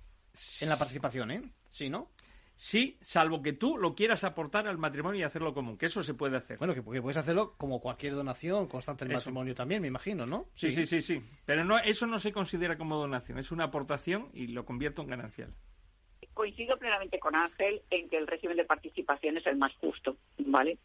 En 0.62 0.70
la 0.70 0.78
participación, 0.78 1.32
¿eh? 1.32 1.54
Sí, 1.70 1.90
¿no? 1.90 2.12
Sí, 2.56 2.98
salvo 3.02 3.42
que 3.42 3.54
tú 3.54 3.78
lo 3.78 3.96
quieras 3.96 4.24
aportar 4.24 4.68
al 4.68 4.78
matrimonio 4.78 5.22
y 5.22 5.24
hacerlo 5.24 5.54
común, 5.54 5.78
que 5.78 5.88
eso 5.88 6.04
se 6.04 6.14
puede 6.14 6.38
hacer. 6.38 6.58
Bueno, 6.58 6.74
que, 6.74 6.82
puedes 6.84 7.18
hacerlo 7.18 7.56
como 7.58 7.82
cualquier 7.82 8.14
donación 8.14 8.68
constante 8.68 9.06
del 9.06 9.16
matrimonio 9.16 9.56
también, 9.56 9.82
me 9.82 9.88
imagino, 9.88 10.26
¿no? 10.26 10.48
Sí, 10.54 10.72
sí, 10.72 10.86
sí, 10.86 11.02
sí. 11.02 11.22
Pero 11.46 11.66
no, 11.66 11.80
eso 11.80 12.06
no 12.06 12.20
se 12.20 12.32
considera 12.32 12.78
como 12.78 12.98
donación, 12.98 13.40
es 13.40 13.52
una 13.52 13.66
aportación 13.66 14.30
y 14.34 14.48
lo 14.48 14.66
convierto 14.66 15.02
en 15.02 15.08
ganancial 15.08 15.54
coincido 16.34 16.78
plenamente 16.78 17.20
con 17.20 17.36
Ángel 17.36 17.82
en 17.90 18.10
que 18.10 18.18
el 18.18 18.28
régimen 18.28 18.58
de 18.58 18.66
participación 18.66 19.38
es 19.38 19.46
el 19.46 19.58
más 19.58 19.74
justo, 19.76 20.18
¿vale? 20.38 20.78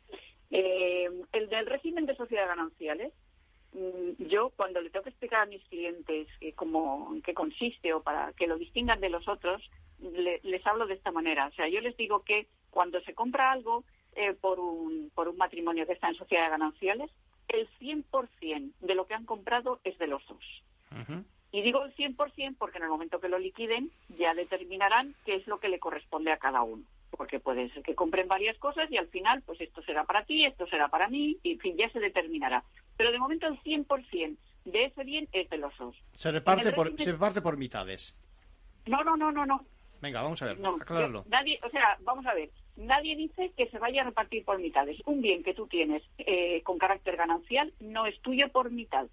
Eh, 0.51 1.09
el 1.33 1.49
del 1.49 1.67
régimen 1.67 2.07
de 2.07 2.17
sociedades 2.17 2.49
gananciales, 2.49 3.13
mm, 3.73 4.25
yo 4.29 4.51
cuando 4.57 4.81
le 4.81 4.91
tengo 4.91 5.05
que 5.05 5.11
explicar 5.11 5.43
a 5.43 5.47
mis 5.47 5.63
clientes 5.65 6.29
eh, 6.41 6.53
cómo, 6.55 7.15
qué 7.25 7.35
consiste 7.35 7.93
o 7.93 8.03
para 8.03 8.33
que 8.33 8.47
lo 8.47 8.57
distingan 8.57 9.01
de 9.01 9.11
los 9.11 9.29
otros, 9.29 9.63
les 10.01 10.67
hablo 10.67 10.87
de 10.87 10.95
esta 10.95 11.11
manera. 11.11 11.47
O 11.47 11.53
sea, 11.53 11.69
yo 11.69 11.81
les 11.81 11.97
digo 11.97 12.23
que 12.23 12.47
cuando 12.71 13.01
se 13.01 13.15
compra 13.15 13.51
algo 13.51 13.85
eh, 14.15 14.33
por, 14.33 14.61
un, 14.61 15.11
por 15.15 15.29
un 15.29 15.37
matrimonio 15.37 15.87
que 15.87 15.93
está 15.93 16.09
en 16.09 16.15
sociedades 16.15 16.51
gananciales, 16.51 17.11
el 17.49 17.69
100% 17.81 18.73
de 18.81 18.95
lo 18.95 19.07
que 19.07 19.15
han 19.15 19.25
comprado 19.25 19.81
es 19.85 19.99
de 19.99 20.07
los 20.07 20.23
dos. 20.27 20.63
Y 21.51 21.63
digo 21.63 21.83
el 21.85 21.95
100% 21.95 22.57
porque 22.59 22.79
en 22.79 22.85
el 22.85 22.91
momento 22.91 23.21
que 23.21 23.29
lo 23.29 23.39
liquiden 23.39 23.91
ya 24.19 24.35
determinarán 24.35 25.15
qué 25.25 25.37
es 25.37 25.47
lo 25.47 25.59
que 25.59 25.69
le 25.69 25.79
corresponde 25.79 26.31
a 26.31 26.37
cada 26.37 26.63
uno. 26.63 26.85
Porque 27.11 27.41
puede 27.41 27.71
ser 27.71 27.83
que 27.83 27.95
compren 27.95 28.29
varias 28.29 28.59
cosas 28.59 28.91
y 28.91 28.99
al 28.99 29.09
final, 29.09 29.43
pues 29.47 29.61
esto 29.61 29.83
será 29.83 30.05
para 30.05 30.25
ti, 30.25 30.45
esto 30.45 30.67
será 30.67 30.89
para 30.89 31.09
mí, 31.09 31.39
y 31.43 31.53
en 31.53 31.59
fin, 31.59 31.77
ya 31.77 31.89
se 31.89 32.01
determinará. 32.01 32.63
Pero 32.97 33.13
de 33.13 33.19
momento 33.19 33.47
el 33.47 33.59
100% 33.61 34.37
de 34.67 34.85
ese 34.85 35.05
bien 35.05 35.27
es 35.33 35.49
de 35.49 35.57
los 35.57 35.77
dos. 35.79 35.97
Se 36.13 36.31
reparte, 36.31 36.73
por, 36.73 36.95
se 37.01 37.13
reparte 37.13 37.41
por 37.41 37.57
mitades. 37.57 38.15
No, 38.87 39.03
no, 39.03 39.17
no, 39.17 39.33
no, 39.33 39.47
no. 39.47 39.65
Venga, 40.03 40.23
vamos 40.23 40.41
a 40.43 40.47
ver, 40.47 40.59
nadie, 41.27 41.59
o 41.65 41.71
sea, 41.71 41.99
vamos 42.03 42.25
a 42.25 42.33
ver, 42.33 42.51
nadie 42.77 43.17
dice 43.17 43.51
que 43.57 43.67
se 43.67 43.81
vaya 43.81 44.03
a 44.03 44.05
repartir 44.05 44.45
por 44.45 44.59
mitades. 44.61 44.97
Un 45.07 45.23
bien 45.23 45.43
que 45.43 45.55
tú 45.55 45.67
tienes 45.67 46.03
eh, 46.19 46.63
con 46.63 46.79
carácter 46.79 47.17
ganancial 47.17 47.73
no 47.81 48.07
es 48.07 48.21
tuyo 48.21 48.49
por 48.51 48.71
mitad 48.71 49.09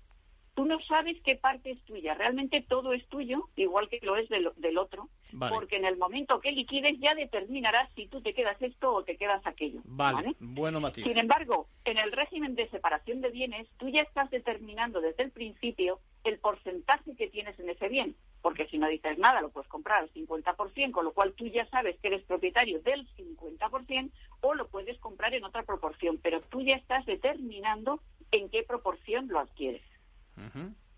tú 0.55 0.65
no 0.65 0.79
sabes 0.79 1.17
qué 1.23 1.35
parte 1.35 1.71
es 1.71 1.81
tuya. 1.83 2.15
Realmente 2.15 2.65
todo 2.67 2.93
es 2.93 3.05
tuyo, 3.07 3.49
igual 3.55 3.89
que 3.89 3.99
lo 4.01 4.15
es 4.15 4.27
del, 4.29 4.77
otro, 4.77 5.09
porque 5.49 5.75
en 5.75 5.85
el 5.85 5.97
momento 5.97 6.39
que 6.39 6.51
liquides 6.51 6.97
ya 6.99 7.13
determinarás 7.13 7.91
si 7.93 8.07
tú 8.07 8.21
te 8.21 8.33
quedas 8.33 8.59
esto 8.61 8.93
o 8.93 9.03
te 9.03 9.17
quedas 9.17 9.45
aquello. 9.45 9.81
Vale, 9.83 10.35
bueno 10.39 10.79
matiz. 10.79 11.03
Sin 11.03 11.17
embargo, 11.17 11.67
en 11.83 11.97
el 11.97 12.11
régimen 12.11 12.55
de 12.55 12.69
separación 12.69 13.21
de 13.21 13.29
bienes, 13.29 13.67
tú 13.77 13.89
ya 13.89 14.01
estás 14.01 14.31
determinando 14.31 15.01
desde 15.01 15.23
el 15.23 15.31
principio 15.31 15.99
el 16.23 16.39
porcentaje 16.39 17.15
que 17.15 17.27
tienes 17.27 17.59
en 17.59 17.69
ese 17.69 17.89
bien, 17.89 18.15
porque 18.41 18.67
si 18.67 18.77
no 18.77 18.87
dices 18.87 19.17
nada 19.17 19.41
lo 19.41 19.49
puedes 19.49 19.69
comprar 19.69 20.03
al 20.03 20.13
50%, 20.13 20.91
con 20.91 21.03
lo 21.03 21.11
cual 21.11 21.33
tú 21.33 21.47
ya 21.47 21.65
sabes 21.67 21.99
que 21.99 22.07
eres 22.07 22.23
propietario 22.23 22.79
del 22.81 23.05
50% 23.15 24.09
o 24.41 24.53
lo 24.53 24.67
puedes 24.69 24.97
comprar 24.99 25.33
en 25.33 25.43
otra 25.43 25.63
proporción, 25.63 26.17
pero 26.23 26.41
tú 26.41 26.61
ya 26.61 26.75
estás 26.75 27.05
determinando 27.05 27.99
en 28.31 28.49
qué 28.49 28.63
proporción 28.63 29.27
lo 29.27 29.39
adquieres. 29.39 29.81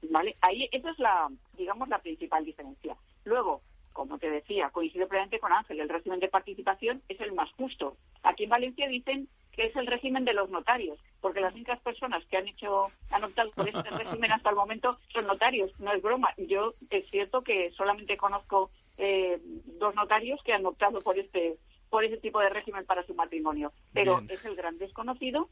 ¿Vale? 0.10 0.36
Ahí, 0.42 0.70
esa 0.72 0.92
es 0.92 1.00
la, 1.00 1.28
digamos, 1.54 1.90
la 1.90 2.00
principal 2.00 2.46
diferencia. 2.46 2.96
Luego, 3.26 3.62
como 3.94 4.20
te 4.20 4.30
decía, 4.30 4.70
coincido 4.70 5.08
plenamente 5.08 5.40
con 5.40 5.52
Ángel, 5.52 5.80
el 5.80 5.90
régimen 5.90 6.20
de 6.20 6.28
participación 6.28 7.02
es 7.10 7.20
el 7.20 7.34
más 7.34 7.52
justo. 7.54 7.98
Aquí 8.24 8.44
en 8.44 8.52
Valencia 8.52 8.88
dicen 8.88 9.28
que 9.52 9.66
es 9.66 9.76
el 9.76 9.88
régimen 9.88 10.24
de 10.24 10.34
los 10.34 10.52
notarios, 10.52 11.00
porque 11.20 11.42
las 11.42 11.56
únicas 11.56 11.80
personas 11.80 12.24
que 12.26 12.38
han 12.38 12.48
hecho, 12.48 12.92
han 13.10 13.24
optado 13.24 13.50
por 13.52 13.68
este 13.68 13.90
régimen 13.90 14.32
hasta 14.32 14.52
el 14.52 14.56
momento 14.56 15.00
son 15.12 15.26
notarios. 15.26 15.72
No 15.80 15.92
es 15.92 16.02
broma. 16.02 16.30
Yo 16.38 16.76
es 16.92 17.10
cierto 17.10 17.42
que 17.42 17.72
solamente 17.72 18.18
conozco 18.18 18.70
eh, 19.00 19.40
dos 19.80 19.96
notarios 19.96 20.42
que 20.44 20.54
han 20.54 20.66
optado 20.68 21.02
por 21.02 21.18
este, 21.18 21.58
por 21.90 22.04
ese 22.04 22.18
tipo 22.18 22.40
de 22.40 22.50
régimen 22.50 22.86
para 22.86 23.04
su 23.04 23.16
matrimonio, 23.16 23.74
pero 23.94 24.22
es 24.30 24.46
el 24.46 24.56
gran 24.56 24.78
desconocido 24.78 25.50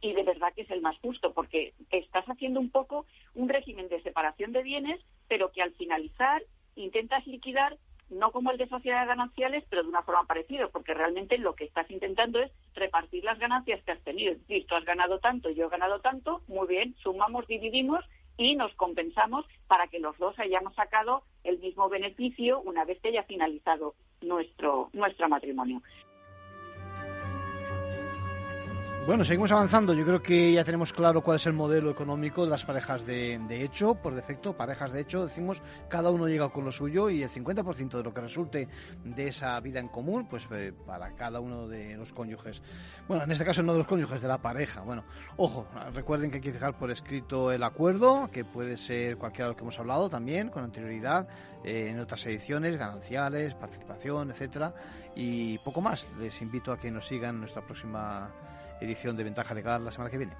y 0.00 0.12
de 0.12 0.22
verdad 0.22 0.52
que 0.54 0.62
es 0.62 0.70
el 0.70 0.82
más 0.82 0.96
justo, 0.98 1.32
porque 1.32 1.74
estás 1.90 2.24
haciendo 2.26 2.60
un 2.60 2.70
poco 2.70 3.06
un 3.34 3.48
régimen 3.48 3.88
de 3.88 4.02
separación 4.02 4.52
de 4.52 4.62
bienes, 4.62 5.00
pero 5.28 5.52
que 5.52 5.62
al 5.62 5.72
finalizar 5.72 6.42
intentas 6.76 7.26
liquidar 7.26 7.76
no 8.10 8.30
como 8.30 8.50
el 8.50 8.58
de 8.58 8.68
sociedades 8.68 9.08
gananciales, 9.08 9.64
pero 9.68 9.82
de 9.82 9.88
una 9.88 10.02
forma 10.02 10.24
parecida, 10.24 10.68
porque 10.68 10.94
realmente 10.94 11.38
lo 11.38 11.54
que 11.54 11.64
estás 11.64 11.90
intentando 11.90 12.38
es 12.40 12.52
repartir 12.74 13.24
las 13.24 13.38
ganancias 13.38 13.82
que 13.82 13.92
has 13.92 14.00
tenido. 14.02 14.32
Es 14.32 14.40
decir, 14.40 14.66
tú 14.66 14.76
has 14.76 14.84
ganado 14.84 15.18
tanto, 15.18 15.50
yo 15.50 15.66
he 15.66 15.70
ganado 15.70 16.00
tanto, 16.00 16.42
muy 16.46 16.68
bien, 16.68 16.94
sumamos, 17.02 17.46
dividimos 17.46 18.04
y 18.36 18.54
nos 18.54 18.72
compensamos 18.74 19.46
para 19.66 19.88
que 19.88 19.98
los 19.98 20.16
dos 20.18 20.38
hayamos 20.38 20.74
sacado 20.74 21.22
el 21.42 21.58
mismo 21.58 21.88
beneficio 21.88 22.60
una 22.60 22.84
vez 22.84 23.00
que 23.00 23.08
haya 23.08 23.24
finalizado 23.24 23.94
nuestro, 24.20 24.90
nuestro 24.92 25.28
matrimonio. 25.28 25.82
Bueno, 29.06 29.24
seguimos 29.24 29.52
avanzando. 29.52 29.94
Yo 29.94 30.04
creo 30.04 30.20
que 30.20 30.52
ya 30.52 30.64
tenemos 30.64 30.92
claro 30.92 31.20
cuál 31.20 31.36
es 31.36 31.46
el 31.46 31.52
modelo 31.52 31.92
económico 31.92 32.42
de 32.42 32.50
las 32.50 32.64
parejas 32.64 33.06
de, 33.06 33.38
hecho. 33.62 33.94
Por 33.94 34.16
defecto, 34.16 34.56
parejas 34.56 34.92
de 34.92 35.02
hecho, 35.02 35.26
decimos, 35.26 35.62
cada 35.88 36.10
uno 36.10 36.26
llega 36.26 36.48
con 36.48 36.64
lo 36.64 36.72
suyo 36.72 37.08
y 37.08 37.22
el 37.22 37.30
50% 37.30 37.98
de 37.98 38.02
lo 38.02 38.12
que 38.12 38.20
resulte 38.20 38.68
de 39.04 39.28
esa 39.28 39.60
vida 39.60 39.78
en 39.78 39.86
común, 39.86 40.26
pues 40.28 40.48
eh, 40.50 40.72
para 40.84 41.12
cada 41.12 41.38
uno 41.38 41.68
de 41.68 41.96
los 41.96 42.12
cónyuges. 42.12 42.60
Bueno, 43.06 43.22
en 43.22 43.30
este 43.30 43.44
caso 43.44 43.62
no 43.62 43.74
de 43.74 43.78
los 43.78 43.86
cónyuges, 43.86 44.20
de 44.20 44.26
la 44.26 44.38
pareja. 44.38 44.82
Bueno, 44.82 45.04
ojo, 45.36 45.68
recuerden 45.94 46.32
que 46.32 46.38
hay 46.38 46.42
que 46.42 46.52
fijar 46.52 46.76
por 46.76 46.90
escrito 46.90 47.52
el 47.52 47.62
acuerdo, 47.62 48.28
que 48.32 48.44
puede 48.44 48.76
ser 48.76 49.18
cualquiera 49.18 49.44
de 49.44 49.50
los 49.50 49.56
que 49.56 49.62
hemos 49.62 49.78
hablado 49.78 50.10
también, 50.10 50.48
con 50.48 50.64
anterioridad, 50.64 51.28
eh, 51.62 51.90
en 51.90 52.00
otras 52.00 52.26
ediciones, 52.26 52.76
gananciales, 52.76 53.54
participación, 53.54 54.32
etcétera, 54.32 54.74
y 55.14 55.58
poco 55.58 55.80
más. 55.80 56.08
Les 56.18 56.42
invito 56.42 56.72
a 56.72 56.80
que 56.80 56.90
nos 56.90 57.06
sigan 57.06 57.36
en 57.36 57.40
nuestra 57.42 57.62
próxima 57.62 58.32
edición 58.80 59.16
de 59.16 59.24
Ventaja 59.24 59.54
Legal 59.54 59.84
la 59.84 59.92
semana 59.92 60.10
que 60.10 60.18
viene. 60.18 60.36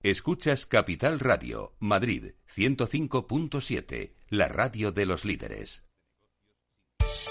Escuchas 0.00 0.64
Capital 0.64 1.18
Radio, 1.18 1.74
Madrid 1.80 2.32
105.7, 2.54 4.14
la 4.28 4.48
radio 4.48 4.90
de 4.90 5.04
los 5.04 5.24
líderes. 5.24 5.87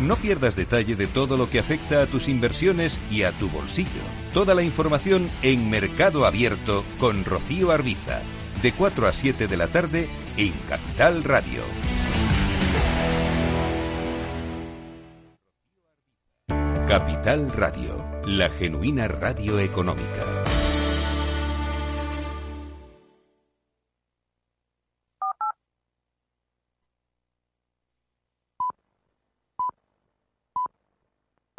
No 0.00 0.16
pierdas 0.16 0.56
detalle 0.56 0.94
de 0.94 1.06
todo 1.06 1.36
lo 1.36 1.48
que 1.48 1.58
afecta 1.58 2.02
a 2.02 2.06
tus 2.06 2.28
inversiones 2.28 3.00
y 3.10 3.22
a 3.22 3.32
tu 3.32 3.48
bolsillo. 3.48 4.02
Toda 4.34 4.54
la 4.54 4.62
información 4.62 5.30
en 5.42 5.70
Mercado 5.70 6.26
Abierto 6.26 6.84
con 6.98 7.24
Rocío 7.24 7.70
Arbiza, 7.72 8.20
de 8.62 8.72
4 8.72 9.08
a 9.08 9.12
7 9.12 9.46
de 9.46 9.56
la 9.56 9.68
tarde 9.68 10.08
en 10.36 10.52
Capital 10.68 11.24
Radio. 11.24 11.62
Capital 16.86 17.50
Radio, 17.52 18.04
la 18.26 18.48
genuina 18.50 19.08
radio 19.08 19.58
económica. 19.58 20.45